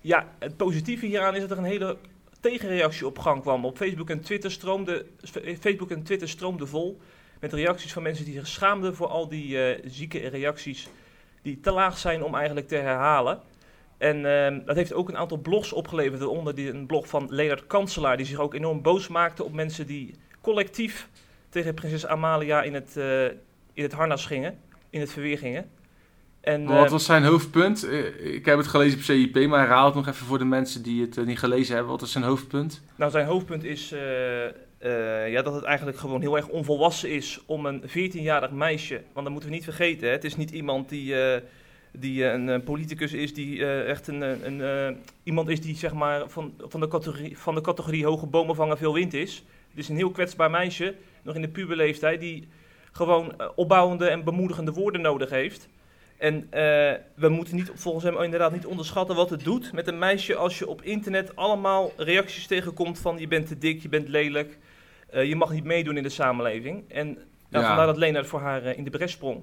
ja, 0.00 0.26
het 0.38 0.56
positieve 0.56 1.06
hieraan 1.06 1.34
is 1.34 1.40
dat 1.40 1.50
er 1.50 1.58
een 1.58 1.64
hele 1.64 1.96
tegenreactie 2.42 3.06
op 3.06 3.18
gang 3.18 3.40
kwam. 3.40 3.64
Op 3.64 3.76
Facebook 3.76 4.10
en 4.10 4.20
Twitter 4.20 4.50
stroomde, 4.50 5.06
Facebook 5.60 5.90
en 5.90 6.02
Twitter 6.02 6.28
stroomde 6.28 6.66
vol 6.66 7.00
met 7.40 7.52
reacties 7.52 7.92
van 7.92 8.02
mensen 8.02 8.24
die 8.24 8.34
zich 8.34 8.46
schaamden 8.46 8.94
voor 8.94 9.06
al 9.06 9.28
die 9.28 9.64
eh, 9.64 9.82
zieke 9.90 10.28
reacties 10.28 10.88
die 11.42 11.60
te 11.60 11.70
laag 11.70 11.98
zijn 11.98 12.22
om 12.22 12.34
eigenlijk 12.34 12.68
te 12.68 12.76
herhalen. 12.76 13.40
En 13.98 14.26
ehm, 14.26 14.64
dat 14.64 14.76
heeft 14.76 14.92
ook 14.92 15.08
een 15.08 15.16
aantal 15.16 15.38
blogs 15.38 15.72
opgeleverd, 15.72 16.20
waaronder 16.20 16.54
die, 16.54 16.70
een 16.70 16.86
blog 16.86 17.08
van 17.08 17.26
Leonard 17.30 17.66
Kanselaar, 17.66 18.16
die 18.16 18.26
zich 18.26 18.38
ook 18.38 18.54
enorm 18.54 18.82
boos 18.82 19.08
maakte 19.08 19.44
op 19.44 19.52
mensen 19.52 19.86
die 19.86 20.14
collectief 20.40 21.08
tegen 21.48 21.74
prinses 21.74 22.06
Amalia 22.06 22.62
in 22.62 22.74
het, 22.74 22.96
eh, 22.96 23.24
in 23.72 23.82
het 23.82 23.92
harnas 23.92 24.26
gingen, 24.26 24.58
in 24.90 25.00
het 25.00 25.12
verweer 25.12 25.38
gingen. 25.38 25.70
En, 26.42 26.64
Wat 26.64 26.84
eh, 26.84 26.90
was 26.90 27.04
zijn 27.04 27.24
hoofdpunt? 27.24 27.84
Eh, 27.88 28.34
Ik 28.34 28.44
heb 28.44 28.58
het 28.58 28.66
gelezen 28.66 28.98
op 28.98 29.04
CIP, 29.04 29.46
maar 29.48 29.60
herhaal 29.60 29.84
het 29.84 29.94
nog 29.94 30.08
even 30.08 30.26
voor 30.26 30.38
de 30.38 30.44
mensen 30.44 30.82
die 30.82 31.00
het 31.00 31.16
eh, 31.16 31.24
niet 31.24 31.38
gelezen 31.38 31.74
hebben. 31.74 31.92
Wat 31.92 32.00
was 32.00 32.12
zijn 32.12 32.24
hoofdpunt? 32.24 32.82
Nou, 32.96 33.10
zijn 33.10 33.26
hoofdpunt 33.26 33.64
is 33.64 33.92
eh, 33.92 35.30
ja, 35.30 35.42
dat 35.42 35.54
het 35.54 35.64
eigenlijk 35.64 35.98
gewoon 35.98 36.20
heel 36.20 36.36
erg 36.36 36.48
onvolwassen 36.48 37.10
is 37.10 37.40
om 37.46 37.66
een 37.66 37.82
14-jarig 37.88 38.50
meisje, 38.50 38.94
want 39.12 39.24
dat 39.24 39.30
moeten 39.30 39.50
we 39.50 39.54
niet 39.54 39.64
vergeten, 39.64 40.06
hè, 40.06 40.12
het 40.12 40.24
is 40.24 40.36
niet 40.36 40.50
iemand 40.50 40.88
die, 40.88 41.14
die 41.92 42.24
een, 42.24 42.62
politicus 42.62 43.12
is, 43.12 43.34
die 43.34 43.66
echt 43.66 44.06
een, 44.06 44.20
een, 44.60 44.96
iemand 45.22 45.48
is 45.48 45.60
die 45.60 45.76
zeg 45.76 45.92
maar 45.92 46.28
van, 46.28 46.54
van, 46.58 46.80
de 46.80 46.88
categorie, 46.88 47.38
van 47.38 47.54
de 47.54 47.60
categorie 47.60 48.04
hoge 48.04 48.26
bomen 48.26 48.54
vangen 48.54 48.78
veel 48.78 48.94
wind 48.94 49.14
is. 49.14 49.44
Het 49.70 49.78
is 49.78 49.88
een 49.88 49.96
heel 49.96 50.10
kwetsbaar 50.10 50.50
meisje, 50.50 50.94
nog 51.22 51.34
in 51.34 51.42
de 51.42 51.48
puberleeftijd, 51.48 52.20
die 52.20 52.48
gewoon 52.92 53.34
opbouwende 53.54 54.06
en 54.06 54.24
bemoedigende 54.24 54.72
woorden 54.72 55.00
nodig 55.00 55.30
heeft. 55.30 55.68
En 56.22 56.46
eh, 56.50 56.60
we 57.14 57.28
moeten 57.28 57.54
niet, 57.56 57.70
volgens 57.74 58.04
hem 58.04 58.22
inderdaad 58.22 58.52
niet 58.52 58.66
onderschatten 58.66 59.16
wat 59.16 59.30
het 59.30 59.44
doet 59.44 59.72
met 59.72 59.88
een 59.88 59.98
meisje 59.98 60.36
als 60.36 60.58
je 60.58 60.68
op 60.68 60.82
internet 60.82 61.36
allemaal 61.36 61.92
reacties 61.96 62.46
tegenkomt 62.46 62.98
van 62.98 63.18
je 63.18 63.28
bent 63.28 63.46
te 63.46 63.58
dik, 63.58 63.82
je 63.82 63.88
bent 63.88 64.08
lelijk, 64.08 64.58
eh, 65.10 65.24
je 65.24 65.36
mag 65.36 65.50
niet 65.50 65.64
meedoen 65.64 65.96
in 65.96 66.02
de 66.02 66.08
samenleving. 66.08 66.84
En 66.88 67.06
nou, 67.48 67.64
Ja. 67.64 67.66
vandaar 67.66 67.86
dat 67.86 67.96
Lena 67.96 68.24
voor 68.24 68.40
haar 68.40 68.62
eh, 68.62 68.78
in 68.78 68.84
de 68.84 68.90
bres 68.90 69.12
sprong. 69.12 69.40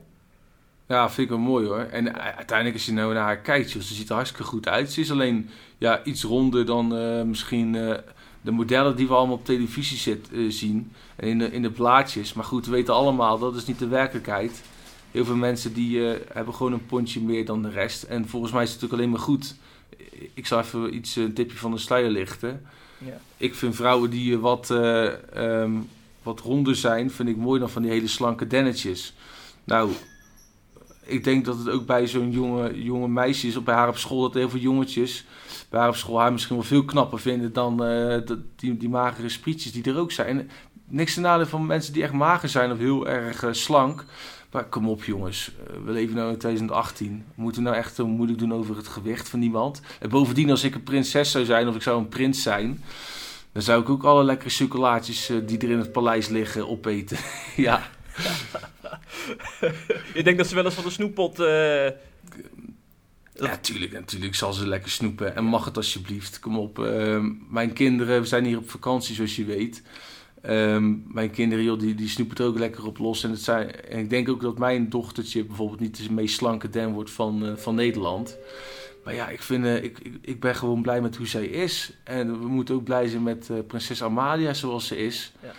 Ja, 0.87 1.09
vind 1.09 1.29
ik 1.29 1.29
wel 1.29 1.43
mooi 1.43 1.67
hoor. 1.67 1.87
En 1.91 2.19
uiteindelijk 2.35 2.77
als 2.77 2.85
je 2.85 2.93
nou 2.93 3.13
naar 3.13 3.23
haar 3.23 3.39
kijkt, 3.41 3.71
joh, 3.71 3.81
ze 3.81 3.93
ziet 3.93 4.09
er 4.09 4.15
hartstikke 4.15 4.43
goed 4.43 4.67
uit. 4.67 4.91
Ze 4.91 5.01
is 5.01 5.11
alleen 5.11 5.49
ja, 5.77 6.03
iets 6.03 6.23
ronder 6.23 6.65
dan 6.65 6.87
misschien 7.29 7.71
de 8.41 8.51
modellen 8.51 8.95
die 8.95 9.07
we 9.07 9.13
allemaal 9.13 9.35
op 9.35 9.45
televisie 9.45 9.97
zit, 9.97 10.29
zien. 10.47 10.91
En 11.15 11.27
in 11.27 11.37
de, 11.37 11.51
in 11.51 11.61
de 11.61 11.71
blaadjes. 11.71 12.33
Maar 12.33 12.45
goed, 12.45 12.65
we 12.65 12.71
weten 12.71 12.93
allemaal, 12.93 13.39
dat 13.39 13.55
is 13.55 13.65
niet 13.65 13.79
de 13.79 13.87
werkelijkheid. 13.87 14.63
Heel 15.11 15.25
veel 15.25 15.35
mensen 15.35 15.73
die 15.73 16.11
eh, 16.11 16.19
hebben 16.33 16.53
gewoon 16.53 16.73
een 16.73 16.85
pondje 16.85 17.21
meer 17.21 17.45
dan 17.45 17.61
de 17.61 17.69
rest. 17.69 18.03
En 18.03 18.27
volgens 18.27 18.51
mij 18.51 18.63
is 18.63 18.71
het 18.71 18.81
natuurlijk 18.81 19.01
alleen 19.01 19.15
maar 19.15 19.25
goed. 19.25 19.55
Ik 20.33 20.47
zal 20.47 20.59
even 20.59 20.95
iets, 20.95 21.15
een 21.15 21.33
tipje 21.33 21.57
van 21.57 21.71
de 21.71 21.77
sluier 21.77 22.09
lichten. 22.09 22.65
Ja. 22.97 23.19
Ik 23.37 23.55
vind 23.55 23.75
vrouwen 23.75 24.09
die 24.09 24.33
eh, 24.33 24.39
wat, 24.39 24.71
eh, 24.71 25.33
ehm, 25.33 25.71
wat 26.23 26.39
ronder 26.39 26.75
zijn, 26.75 27.11
vind 27.11 27.29
ik 27.29 27.37
mooi 27.37 27.59
dan 27.59 27.69
van 27.69 27.81
die 27.81 27.91
hele 27.91 28.07
slanke 28.07 28.47
dennetjes. 28.47 29.13
Nou, 29.63 29.91
ik 31.05 31.23
denk 31.23 31.45
dat 31.45 31.57
het 31.57 31.69
ook 31.69 31.85
bij 31.85 32.07
zo'n 32.07 32.31
jonge, 32.31 32.83
jonge 32.83 33.07
meisje 33.07 33.47
is, 33.47 33.55
of 33.55 33.63
bij 33.63 33.75
haar 33.75 33.87
op 33.87 33.97
school, 33.97 34.21
dat 34.21 34.33
heel 34.33 34.49
veel 34.49 34.59
jongetjes 34.59 35.25
bij 35.69 35.79
haar 35.79 35.89
op 35.89 35.95
school 35.95 36.19
haar 36.19 36.31
misschien 36.31 36.55
wel 36.55 36.65
veel 36.65 36.85
knapper 36.85 37.19
vinden 37.19 37.53
dan 37.53 37.77
die, 38.55 38.77
die 38.77 38.89
magere 38.89 39.29
sprietjes 39.29 39.71
die 39.71 39.83
er 39.83 39.97
ook 39.97 40.11
zijn. 40.11 40.49
Niks 40.87 41.13
te 41.13 41.19
nadeel 41.19 41.45
van 41.45 41.65
mensen 41.65 41.93
die 41.93 42.03
echt 42.03 42.13
mager 42.13 42.49
zijn 42.49 42.71
of 42.71 42.77
heel 42.77 43.07
erg 43.07 43.45
slank. 43.51 44.05
Maar 44.51 44.65
kom 44.65 44.89
op 44.89 45.03
jongens, 45.03 45.51
Eh, 45.67 45.73
we 45.85 45.91
leven 45.91 46.15
nu 46.15 46.21
in 46.21 46.37
2018. 46.37 47.25
Moeten 47.35 47.63
we 47.63 47.69
nou 47.69 47.81
echt 47.81 47.95
zo 47.95 48.07
moeilijk 48.07 48.39
doen 48.39 48.53
over 48.53 48.75
het 48.77 48.87
gewicht 48.87 49.29
van 49.29 49.41
iemand? 49.41 49.81
En 49.99 50.09
bovendien, 50.09 50.49
als 50.49 50.63
ik 50.63 50.75
een 50.75 50.83
prinses 50.83 51.31
zou 51.31 51.45
zijn 51.45 51.67
of 51.67 51.75
ik 51.75 51.81
zou 51.81 51.99
een 51.99 52.07
prins 52.07 52.41
zijn... 52.41 52.83
dan 53.51 53.61
zou 53.61 53.81
ik 53.81 53.89
ook 53.89 54.03
alle 54.03 54.23
lekkere 54.23 54.49
chocolaatjes 54.49 55.29
eh, 55.29 55.37
die 55.45 55.57
er 55.57 55.69
in 55.69 55.77
het 55.77 55.91
paleis 55.91 56.27
liggen 56.27 56.69
opeten. 56.69 57.17
ja. 57.55 57.89
Je 60.13 60.23
denkt 60.23 60.37
dat 60.39 60.47
ze 60.47 60.55
wel 60.55 60.65
eens 60.65 60.73
van 60.73 60.83
de 60.83 60.89
snoeppot... 60.89 61.39
eh, 61.39 61.85
Ja, 63.35 63.57
tuurlijk, 63.61 63.91
natuurlijk 63.91 64.35
zal 64.35 64.53
ze 64.53 64.67
lekker 64.67 64.91
snoepen. 64.91 65.35
En 65.35 65.43
mag 65.43 65.65
het 65.65 65.77
alsjeblieft. 65.77 66.39
Kom 66.39 66.57
op. 66.57 66.77
mijn 67.49 67.73
kinderen, 67.73 68.21
we 68.21 68.27
zijn 68.27 68.45
hier 68.45 68.57
op 68.57 68.69
vakantie 68.69 69.15
zoals 69.15 69.35
je 69.35 69.45
weet. 69.45 69.83
Ehm, 70.41 71.13
mijn 71.13 71.31
kinderen, 71.31 71.63
joh, 71.63 71.79
die, 71.79 71.95
die 71.95 72.07
snoepen 72.07 72.37
er 72.37 72.45
ook 72.45 72.59
lekker 72.59 72.85
op 72.85 72.97
los. 72.97 73.23
En, 73.23 73.29
het 73.29 73.41
zijn, 73.41 73.71
en 73.71 73.99
ik 73.99 74.09
denk 74.09 74.29
ook 74.29 74.41
dat 74.41 74.57
mijn 74.57 74.89
dochtertje 74.89 75.45
bijvoorbeeld 75.45 75.79
niet 75.79 76.07
de 76.07 76.13
meest 76.13 76.35
slanke 76.35 76.69
den 76.69 76.91
wordt 76.91 77.11
van, 77.11 77.45
eh, 77.45 77.55
van 77.55 77.75
Nederland. 77.75 78.37
Maar 79.03 79.13
ja, 79.13 79.29
ik, 79.29 79.41
vind, 79.41 79.65
eh, 79.65 79.83
ik, 79.83 79.99
ik, 79.99 80.17
ik 80.21 80.39
ben 80.39 80.55
gewoon 80.55 80.81
blij 80.81 81.01
met 81.01 81.15
hoe 81.15 81.27
zij 81.27 81.45
is. 81.45 81.93
En 82.03 82.39
we 82.39 82.47
moeten 82.47 82.75
ook 82.75 82.83
blij 82.83 83.07
zijn 83.07 83.23
met 83.23 83.49
eh, 83.49 83.57
prinses 83.67 84.03
Amalia 84.03 84.53
zoals 84.53 84.87
ze 84.87 84.97
is. 84.97 85.33
Ja. 85.41 85.51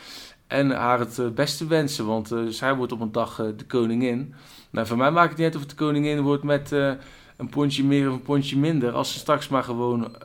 En 0.46 0.70
haar 0.70 0.98
het 0.98 1.34
beste 1.34 1.66
wensen, 1.66 2.06
want 2.06 2.34
zij 2.48 2.74
wordt 2.74 2.92
op 2.92 3.00
een 3.00 3.12
dag 3.12 3.36
de 3.56 3.64
koningin. 3.66 4.34
Nou, 4.70 4.86
voor 4.86 4.96
mij 4.96 5.10
maakt 5.10 5.28
het 5.28 5.36
niet 5.36 5.46
uit 5.46 5.54
of 5.54 5.60
het 5.60 5.70
de 5.70 5.76
koningin 5.76 6.20
wordt 6.20 6.42
met 6.42 6.70
een 7.36 7.48
pondje 7.50 7.84
meer 7.84 8.08
of 8.08 8.14
een 8.14 8.22
pondje 8.22 8.58
minder. 8.58 8.92
Als 8.92 9.12
ze 9.12 9.18
straks 9.18 9.48
maar 9.48 9.64
gewoon 9.64 10.16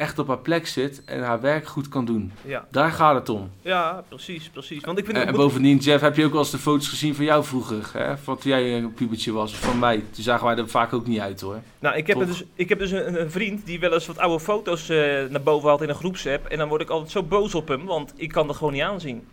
echt 0.00 0.18
op 0.18 0.28
haar 0.28 0.38
plek 0.38 0.66
zit 0.66 1.04
en 1.04 1.22
haar 1.22 1.40
werk 1.40 1.66
goed 1.66 1.88
kan 1.88 2.04
doen. 2.04 2.32
ja. 2.44 2.66
Daar 2.70 2.90
gaat 2.90 3.14
het 3.14 3.28
om. 3.28 3.50
ja, 3.62 4.04
precies, 4.08 4.48
precies. 4.48 4.84
Want 4.84 4.98
ik 4.98 5.04
vind 5.04 5.16
En, 5.16 5.22
het 5.22 5.32
en 5.32 5.36
bovendien, 5.40 5.78
Jeff, 5.78 6.02
heb 6.02 6.16
je 6.16 6.24
ook 6.24 6.30
wel 6.30 6.40
eens 6.40 6.50
de 6.50 6.58
foto's 6.58 6.88
gezien 6.88 7.14
van 7.14 7.24
jou 7.24 7.44
vroeger? 7.44 7.90
Hè? 7.92 8.18
Van 8.18 8.38
toen 8.38 8.50
jij 8.50 8.76
een 8.76 8.94
pubertje 8.94 9.32
was, 9.32 9.52
of 9.52 9.58
van 9.58 9.78
mij. 9.78 9.96
Toen 10.10 10.22
zagen 10.24 10.46
wij 10.46 10.56
er 10.56 10.68
vaak 10.68 10.92
ook 10.92 11.06
niet 11.06 11.20
uit 11.20 11.40
hoor. 11.40 11.60
Nou, 11.78 11.96
ik 11.96 12.06
heb, 12.06 12.16
Toch? 12.18 12.26
dus, 12.26 12.44
ik 12.54 12.68
heb 12.68 12.78
dus 12.78 12.90
een, 12.90 13.20
een 13.20 13.30
vriend 13.30 13.66
die 13.66 13.80
wel 13.80 13.92
eens 13.92 14.06
wat 14.06 14.18
oude 14.18 14.40
foto's 14.44 14.88
eh, 14.88 14.96
naar 15.28 15.42
boven 15.42 15.68
haalt 15.68 15.82
in 15.82 15.88
een 15.88 15.94
groepsapp. 15.94 16.46
En 16.46 16.58
dan 16.58 16.68
word 16.68 16.80
ik 16.82 16.90
altijd 16.90 17.10
zo 17.10 17.22
boos 17.22 17.54
op 17.54 17.68
hem, 17.68 17.84
want 17.84 18.12
ik 18.16 18.28
kan 18.28 18.46
dat 18.46 18.56
gewoon 18.56 18.72
niet 18.72 18.82
aanzien. 18.82 19.26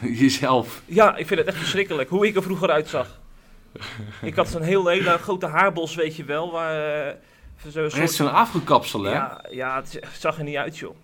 Jezelf. 0.22 0.82
Ja, 0.86 1.16
ik 1.16 1.26
vind 1.26 1.40
het 1.40 1.48
echt 1.48 1.58
verschrikkelijk 1.58 2.08
hoe 2.08 2.26
ik 2.26 2.36
er 2.36 2.42
vroeger 2.42 2.70
uitzag. 2.70 3.20
Ik 4.22 4.34
had 4.34 4.48
zo'n 4.48 4.62
heel 4.62 4.86
hele 4.86 5.18
grote 5.18 5.46
haarbos, 5.46 5.94
weet 5.94 6.16
je 6.16 6.24
wel, 6.24 6.52
waar... 6.52 7.06
eh, 7.08 7.14
zo'n 7.68 7.82
Het 7.82 7.94
is 8.10 8.16
zo'n 8.16 8.32
afgekapsel 8.32 9.02
hè? 9.02 9.10
ja, 9.12 9.44
ja, 9.50 9.76
het, 9.76 9.86
is- 9.86 9.94
het 9.94 10.20
zag 10.20 10.38
er 10.38 10.44
niet 10.44 10.56
uit, 10.56 10.78
joh. 10.78 10.94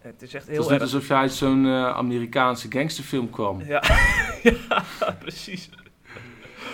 Het 0.00 0.22
is 0.22 0.34
echt 0.34 0.46
Het 0.46 0.56
was 0.56 0.66
heel 0.66 0.74
net 0.74 0.82
alsof 0.82 1.08
je 1.08 1.14
uit 1.14 1.32
zo'n 1.32 1.66
eh, 1.66 1.88
Amerikaanse 1.96 2.66
gangsterfilm 2.70 3.30
kwam. 3.30 3.62
Ja, 3.66 3.82
ja, 4.42 4.84
precies. 5.18 5.68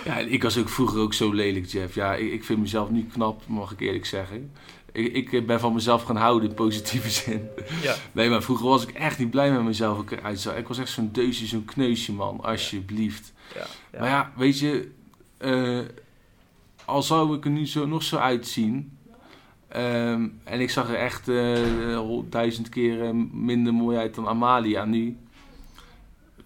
Ja, 0.05 0.17
ik 0.17 0.43
was 0.43 0.59
ook 0.59 0.69
vroeger 0.69 1.01
ook 1.01 1.15
zo 1.15 1.33
lelijk, 1.33 1.67
Jeff. 1.67 1.95
Ja, 1.95 2.15
ik, 2.15 2.33
ik 2.33 2.45
vind 2.45 2.59
mezelf 2.61 2.91
nu 2.91 3.07
knap, 3.13 3.43
mag 3.47 3.73
ik 3.73 3.81
eerlijk 3.81 4.07
zeggen. 4.07 4.53
Ik, 4.93 5.13
ik 5.13 5.33
eh, 5.33 5.45
ben 5.45 5.61
van 5.61 5.75
mezelf 5.75 6.03
gaan 6.03 6.17
houden 6.17 6.49
in 6.49 6.55
positieve 6.55 7.11
zin. 7.23 7.49
Ja. 7.83 7.95
Nee, 8.13 8.31
maar 8.31 8.43
vroeger 8.43 8.67
was 8.67 8.83
ik 8.87 8.91
echt 8.91 9.19
niet 9.19 9.31
blij 9.31 9.53
met 9.53 9.63
mezelf. 9.63 10.01
Ik, 10.01 10.11
eruit 10.11 10.41
zag. 10.41 10.57
ik 10.57 10.69
was 10.69 10.79
echt 10.79 10.91
zo'n 10.91 11.13
deusje, 11.13 11.47
zo'n 11.47 11.65
kneusje, 11.65 12.13
man. 12.13 12.41
Alsjeblieft. 12.43 13.33
Ja, 13.55 13.67
ja. 13.93 14.01
Maar 14.01 14.09
ja, 14.09 14.33
weet 14.37 14.59
je... 14.59 14.91
eh, 15.39 15.81
al 16.85 17.03
zou 17.03 17.37
ik 17.37 17.45
er 17.45 17.51
nu 17.51 17.67
zo, 17.67 17.87
nog 17.87 18.03
zo 18.03 18.17
uitzien... 18.17 18.96
ehm, 19.77 20.29
en 20.45 20.61
ik 20.61 20.71
zag 20.71 20.89
er 20.89 20.95
echt 20.97 21.29
eh, 21.29 21.97
hol- 21.97 22.27
duizend 22.29 22.69
keer 22.69 23.03
eh, 23.05 23.11
minder 23.33 23.75
mooi 23.75 23.97
uit 23.99 24.15
dan 24.15 24.29
Amalia 24.29 24.85
nu... 24.85 25.17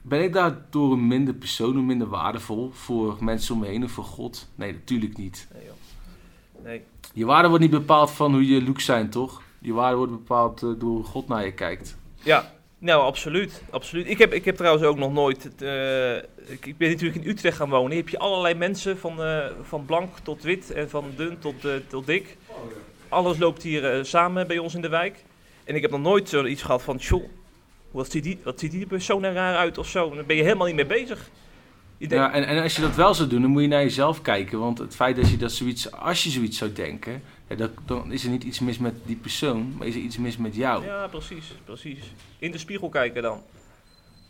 Ben 0.02 0.22
ik 0.22 0.32
daardoor 0.32 0.92
een 0.92 1.06
minder 1.06 1.34
persoon, 1.34 1.76
een 1.76 1.86
minder 1.86 2.08
waardevol 2.08 2.70
voor 2.72 3.16
mensen 3.20 3.54
om 3.54 3.60
me 3.60 3.66
heen 3.66 3.84
of 3.84 3.90
voor 3.90 4.04
God? 4.04 4.48
Nee, 4.54 4.72
natuurlijk 4.72 5.16
niet. 5.16 5.48
Nee, 5.54 5.62
joh. 5.64 6.64
Nee. 6.64 6.82
Je 7.14 7.24
waarde 7.24 7.48
wordt 7.48 7.62
niet 7.62 7.72
bepaald 7.72 8.10
van 8.10 8.32
hoe 8.32 8.46
je 8.46 8.62
looks 8.62 8.84
zijn, 8.84 9.10
toch? 9.10 9.42
Je 9.58 9.72
waarde 9.72 9.96
wordt 9.96 10.12
bepaald 10.12 10.62
eh, 10.62 10.68
door 10.78 10.90
hoe 10.90 11.04
God 11.04 11.28
naar 11.28 11.44
je 11.44 11.52
kijkt. 11.52 11.96
Ja, 12.22 12.52
nou, 12.78 13.02
absoluut. 13.02 13.62
absoluut. 13.70 14.08
Ik, 14.08 14.18
heb, 14.18 14.32
ik 14.32 14.44
heb 14.44 14.56
trouwens 14.56 14.84
ook 14.84 14.96
nog 14.98 15.12
nooit... 15.12 15.48
eh, 15.62 16.16
ik, 16.52 16.66
ik 16.66 16.76
ben 16.76 16.90
natuurlijk 16.90 17.24
in 17.24 17.30
Utrecht 17.30 17.56
gaan 17.56 17.70
wonen. 17.70 17.90
Hier 17.90 18.00
heb 18.00 18.08
je 18.08 18.18
allerlei 18.18 18.54
mensen, 18.54 18.98
van, 18.98 19.22
eh, 19.22 19.44
van 19.62 19.84
blank 19.84 20.18
tot 20.22 20.42
wit 20.42 20.70
en 20.72 20.90
van 20.90 21.04
dun 21.16 21.38
tot, 21.38 21.64
eh, 21.64 21.72
tot 21.88 22.06
dik. 22.06 22.36
Alles 23.10 23.38
loopt 23.38 23.62
hier 23.62 23.84
eh, 23.84 24.04
samen 24.04 24.46
bij 24.46 24.58
ons 24.58 24.74
in 24.74 24.80
de 24.80 24.88
wijk. 24.88 25.24
En 25.64 25.74
ik 25.74 25.82
heb 25.82 25.90
nog 25.90 26.00
nooit 26.00 26.28
zoiets 26.28 26.62
gehad 26.62 26.82
van... 26.82 26.96
Tjoh, 26.96 27.24
wat 27.90 28.10
ziet, 28.10 28.22
die, 28.22 28.38
wat 28.44 28.60
ziet 28.60 28.70
die 28.70 28.86
persoon 28.86 29.24
er 29.24 29.32
raar 29.32 29.56
uit 29.56 29.78
of 29.78 29.88
zo? 29.88 30.14
Dan 30.14 30.26
ben 30.26 30.36
je 30.36 30.42
helemaal 30.42 30.66
niet 30.66 30.76
mee 30.76 30.86
bezig. 30.86 31.30
Denkt, 31.98 32.14
Ja, 32.14 32.32
en, 32.32 32.46
en 32.46 32.62
als 32.62 32.76
je 32.76 32.82
dat 32.82 32.94
wel 32.94 33.14
zou 33.14 33.28
doen, 33.28 33.42
dan 33.42 33.50
moet 33.50 33.62
je 33.62 33.68
naar 33.68 33.82
jezelf 33.82 34.22
kijken. 34.22 34.58
Want 34.58 34.78
het 34.78 34.94
feit 34.94 35.16
dat 35.16 35.30
je 35.30 35.36
dat 35.36 35.52
zoiets, 35.52 35.92
als 35.92 36.24
je 36.24 36.30
zoiets 36.30 36.58
zou 36.58 36.72
denken, 36.72 37.22
ja, 37.48 37.56
dat, 37.56 37.70
dan 37.86 38.12
is 38.12 38.24
er 38.24 38.30
niet 38.30 38.44
iets 38.44 38.60
mis 38.60 38.78
met 38.78 38.94
die 39.04 39.16
persoon, 39.16 39.74
maar 39.78 39.86
is 39.86 39.94
er 39.94 40.00
iets 40.00 40.18
mis 40.18 40.36
met 40.36 40.54
jou. 40.54 40.84
ja, 40.84 41.06
precies, 41.06 41.54
precies. 41.64 42.12
In 42.38 42.50
de 42.50 42.58
spiegel 42.58 42.88
kijken 42.88 43.22
dan. 43.22 43.42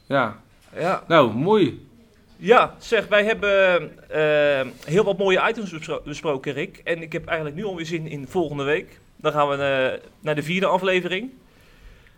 Ja. 0.07 0.43
Ja. 0.75 1.05
Nou, 1.09 1.35
mooi. 1.35 1.88
Ja, 2.42 2.74
zeg, 2.79 3.07
wij 3.09 3.24
hebben 3.24 3.90
eh, 4.09 4.66
heel 4.85 5.05
wat 5.05 5.18
mooie 5.18 5.48
items 5.48 5.70
bespro- 5.70 6.03
besproken, 6.05 6.53
Rick. 6.53 6.81
En 6.85 7.03
ik 7.03 7.12
heb 7.12 7.26
eigenlijk 7.26 7.57
nu 7.57 7.64
alweer 7.64 7.87
zin 7.87 8.07
in 8.07 8.26
volgende 8.29 8.62
week. 8.62 9.00
Dan 9.16 9.33
gaan 9.33 9.48
we 9.48 9.55
eh, 9.55 10.09
naar 10.20 10.35
de 10.35 10.42
vierde 10.42 10.66
aflevering. 10.66 11.31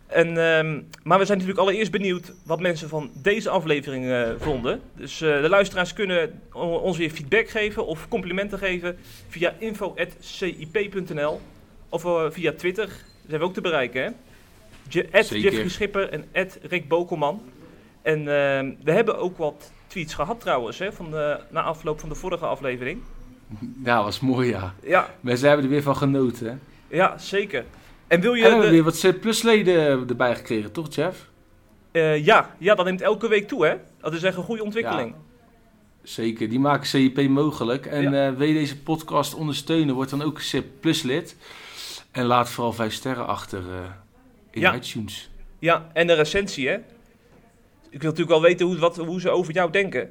En, 0.06 0.26
ehm, 0.26 0.80
maar 1.02 1.18
we 1.18 1.24
zijn 1.24 1.38
natuurlijk 1.38 1.66
allereerst 1.66 1.90
benieuwd 1.90 2.32
wat 2.44 2.60
mensen 2.60 2.88
van 2.88 3.10
deze 3.14 3.50
aflevering 3.50 4.10
eh, 4.10 4.30
vonden. 4.38 4.80
Dus 4.96 5.18
de 5.18 5.48
luisteraars 5.48 5.92
kunnen 5.92 6.40
ons 6.82 6.96
weer 6.96 7.10
feedback 7.10 7.48
geven 7.48 7.86
of 7.86 8.08
complimenten 8.08 8.58
geven 8.58 8.98
via 9.28 9.54
info.cip.nl 9.58 11.40
of 11.88 12.32
via 12.32 12.52
Twitter. 12.52 12.86
Dat 12.86 13.28
zijn 13.28 13.40
we 13.40 13.46
ook 13.46 13.54
te 13.54 13.60
bereiken, 13.60 14.02
hè? 14.02 14.10
Je, 14.88 15.66
Schipper 15.66 16.08
en 16.08 16.24
Rick 16.62 16.88
Bokelman. 16.88 17.42
En 18.02 18.18
ehm, 18.18 18.72
we 18.84 18.92
hebben 18.92 19.18
ook 19.18 19.36
wat 19.36 19.72
tweets 19.92 20.14
gehad 20.14 20.40
trouwens, 20.40 20.78
hè, 20.78 20.92
van 20.92 21.10
de, 21.10 21.40
na 21.50 21.62
afloop 21.62 22.00
van 22.00 22.08
de 22.08 22.14
vorige 22.14 22.46
aflevering. 22.46 23.00
Ja, 23.84 24.02
was 24.04 24.20
mooi, 24.20 24.48
ja. 24.48 24.74
Ja, 24.82 25.14
Mensen 25.20 25.46
hebben 25.46 25.64
er 25.66 25.70
weer 25.72 25.82
van 25.82 25.96
genoten. 25.96 26.46
Hè? 26.46 26.56
ja 26.96 27.18
zeker. 27.18 27.64
En 28.06 28.20
wil 28.20 28.34
je... 28.34 28.42
En 28.42 28.46
we 28.48 28.52
hebben 28.54 28.70
weer 28.70 28.82
wat 28.82 29.00
C-plusleden 29.00 30.08
erbij 30.08 30.36
gekregen, 30.36 30.72
toch 30.72 30.94
Jeff? 30.94 31.28
eh, 31.92 32.24
ja, 32.24 32.54
ja, 32.58 32.74
dat 32.74 32.84
neemt 32.84 33.00
elke 33.00 33.28
week 33.28 33.48
toe, 33.48 33.66
hè? 33.66 33.74
Dat 34.00 34.12
is 34.12 34.22
echt 34.22 34.36
een 34.36 34.42
goede 34.42 34.64
ontwikkeling. 34.64 35.14
Zeker, 36.02 36.48
die 36.48 36.60
maken 36.60 36.86
CIP 36.86 37.28
mogelijk. 37.28 37.86
En 37.86 38.02
Ja. 38.12 38.26
eh, 38.28 38.34
wil 38.34 38.46
je 38.46 38.54
deze 38.54 38.78
podcast 38.82 39.34
ondersteunen, 39.34 39.94
word 39.94 40.10
dan 40.10 40.22
ook 40.22 40.40
C 40.50 40.62
lid. 41.02 41.36
En 42.10 42.24
laat 42.24 42.50
vooral 42.50 42.72
5 42.72 42.92
sterren 42.92 43.26
achter 43.26 43.58
eh, 43.58 43.90
in 44.50 44.60
Ja. 44.60 44.74
iTunes. 44.74 45.30
Ja, 45.58 45.90
en 45.92 46.06
de 46.06 46.12
recensie, 46.12 46.68
hè? 46.68 46.76
Ik 47.92 48.00
wil 48.00 48.10
natuurlijk 48.10 48.28
wel 48.40 48.40
weten 48.48 48.66
hoe, 48.66 48.78
wat, 48.78 48.96
hoe 48.96 49.20
ze 49.20 49.30
over 49.30 49.52
jou 49.52 49.70
denken, 49.70 50.10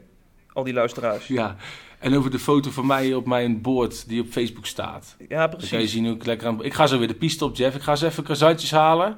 al 0.53 0.63
die 0.63 0.73
luisteraars. 0.73 1.27
Ja, 1.27 1.55
en 1.99 2.15
over 2.17 2.31
de 2.31 2.39
foto 2.39 2.71
van 2.71 2.85
mij 2.85 3.13
op 3.13 3.25
mijn 3.25 3.61
board 3.61 4.07
die 4.07 4.21
op 4.21 4.27
Facebook 4.29 4.65
staat. 4.65 5.15
Ja, 5.29 5.47
Dan 5.47 5.49
kan 5.49 5.59
je 5.59 5.67
precies. 5.67 5.91
zien 5.91 6.05
hoe 6.05 6.15
ik 6.15 6.25
lekker 6.25 6.47
aan... 6.47 6.63
Ik 6.63 6.73
ga 6.73 6.87
zo 6.87 6.97
weer 6.97 7.07
de 7.07 7.13
piste 7.13 7.45
op, 7.45 7.55
Jeff. 7.55 7.75
Ik 7.75 7.81
ga 7.81 7.91
eens 7.91 8.01
even 8.01 8.23
croissantjes 8.23 8.71
halen. 8.71 9.17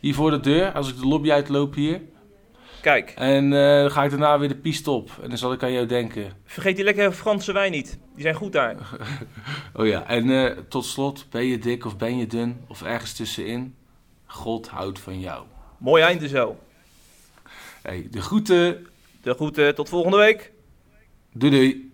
Hier 0.00 0.14
voor 0.14 0.30
de 0.30 0.40
deur, 0.40 0.72
als 0.72 0.88
ik 0.88 0.98
de 0.98 1.06
lobby 1.06 1.30
uitloop 1.30 1.74
hier. 1.74 2.00
Kijk, 2.80 3.10
En 3.16 3.52
eh, 3.52 3.80
dan 3.80 3.90
ga 3.90 4.04
ik 4.04 4.10
daarna 4.10 4.38
weer 4.38 4.48
de 4.48 4.54
piste 4.56 4.90
op. 4.90 5.10
En 5.22 5.28
dan 5.28 5.38
zal 5.38 5.52
ik 5.52 5.62
aan 5.62 5.72
jou 5.72 5.86
denken. 5.86 6.32
vergeet 6.44 6.76
die 6.76 6.84
lekkere 6.84 7.12
Franse 7.12 7.52
wijn 7.52 7.72
niet. 7.72 7.98
Die 8.14 8.22
zijn 8.22 8.34
goed 8.34 8.52
daar. 8.52 8.76
Oh 9.76 9.86
ja, 9.86 10.06
en 10.06 10.30
eh, 10.30 10.56
tot 10.68 10.84
slot, 10.84 11.26
ben 11.30 11.46
je 11.46 11.58
dik 11.58 11.84
of 11.84 11.96
ben 11.96 12.16
je 12.18 12.26
dun? 12.26 12.60
Of 12.68 12.82
ergens 12.82 13.12
tussenin? 13.12 13.74
God 14.26 14.68
houdt 14.68 14.98
van 14.98 15.20
jou. 15.20 15.44
Mooi 15.78 16.02
einde 16.02 16.28
zo. 16.28 16.56
Hey, 17.84 18.06
de 18.10 18.20
groeten. 18.20 18.86
De 19.22 19.34
groeten, 19.34 19.74
tot 19.74 19.88
volgende 19.88 20.16
week. 20.16 20.52
Doei 21.32 21.52
doei. 21.52 21.92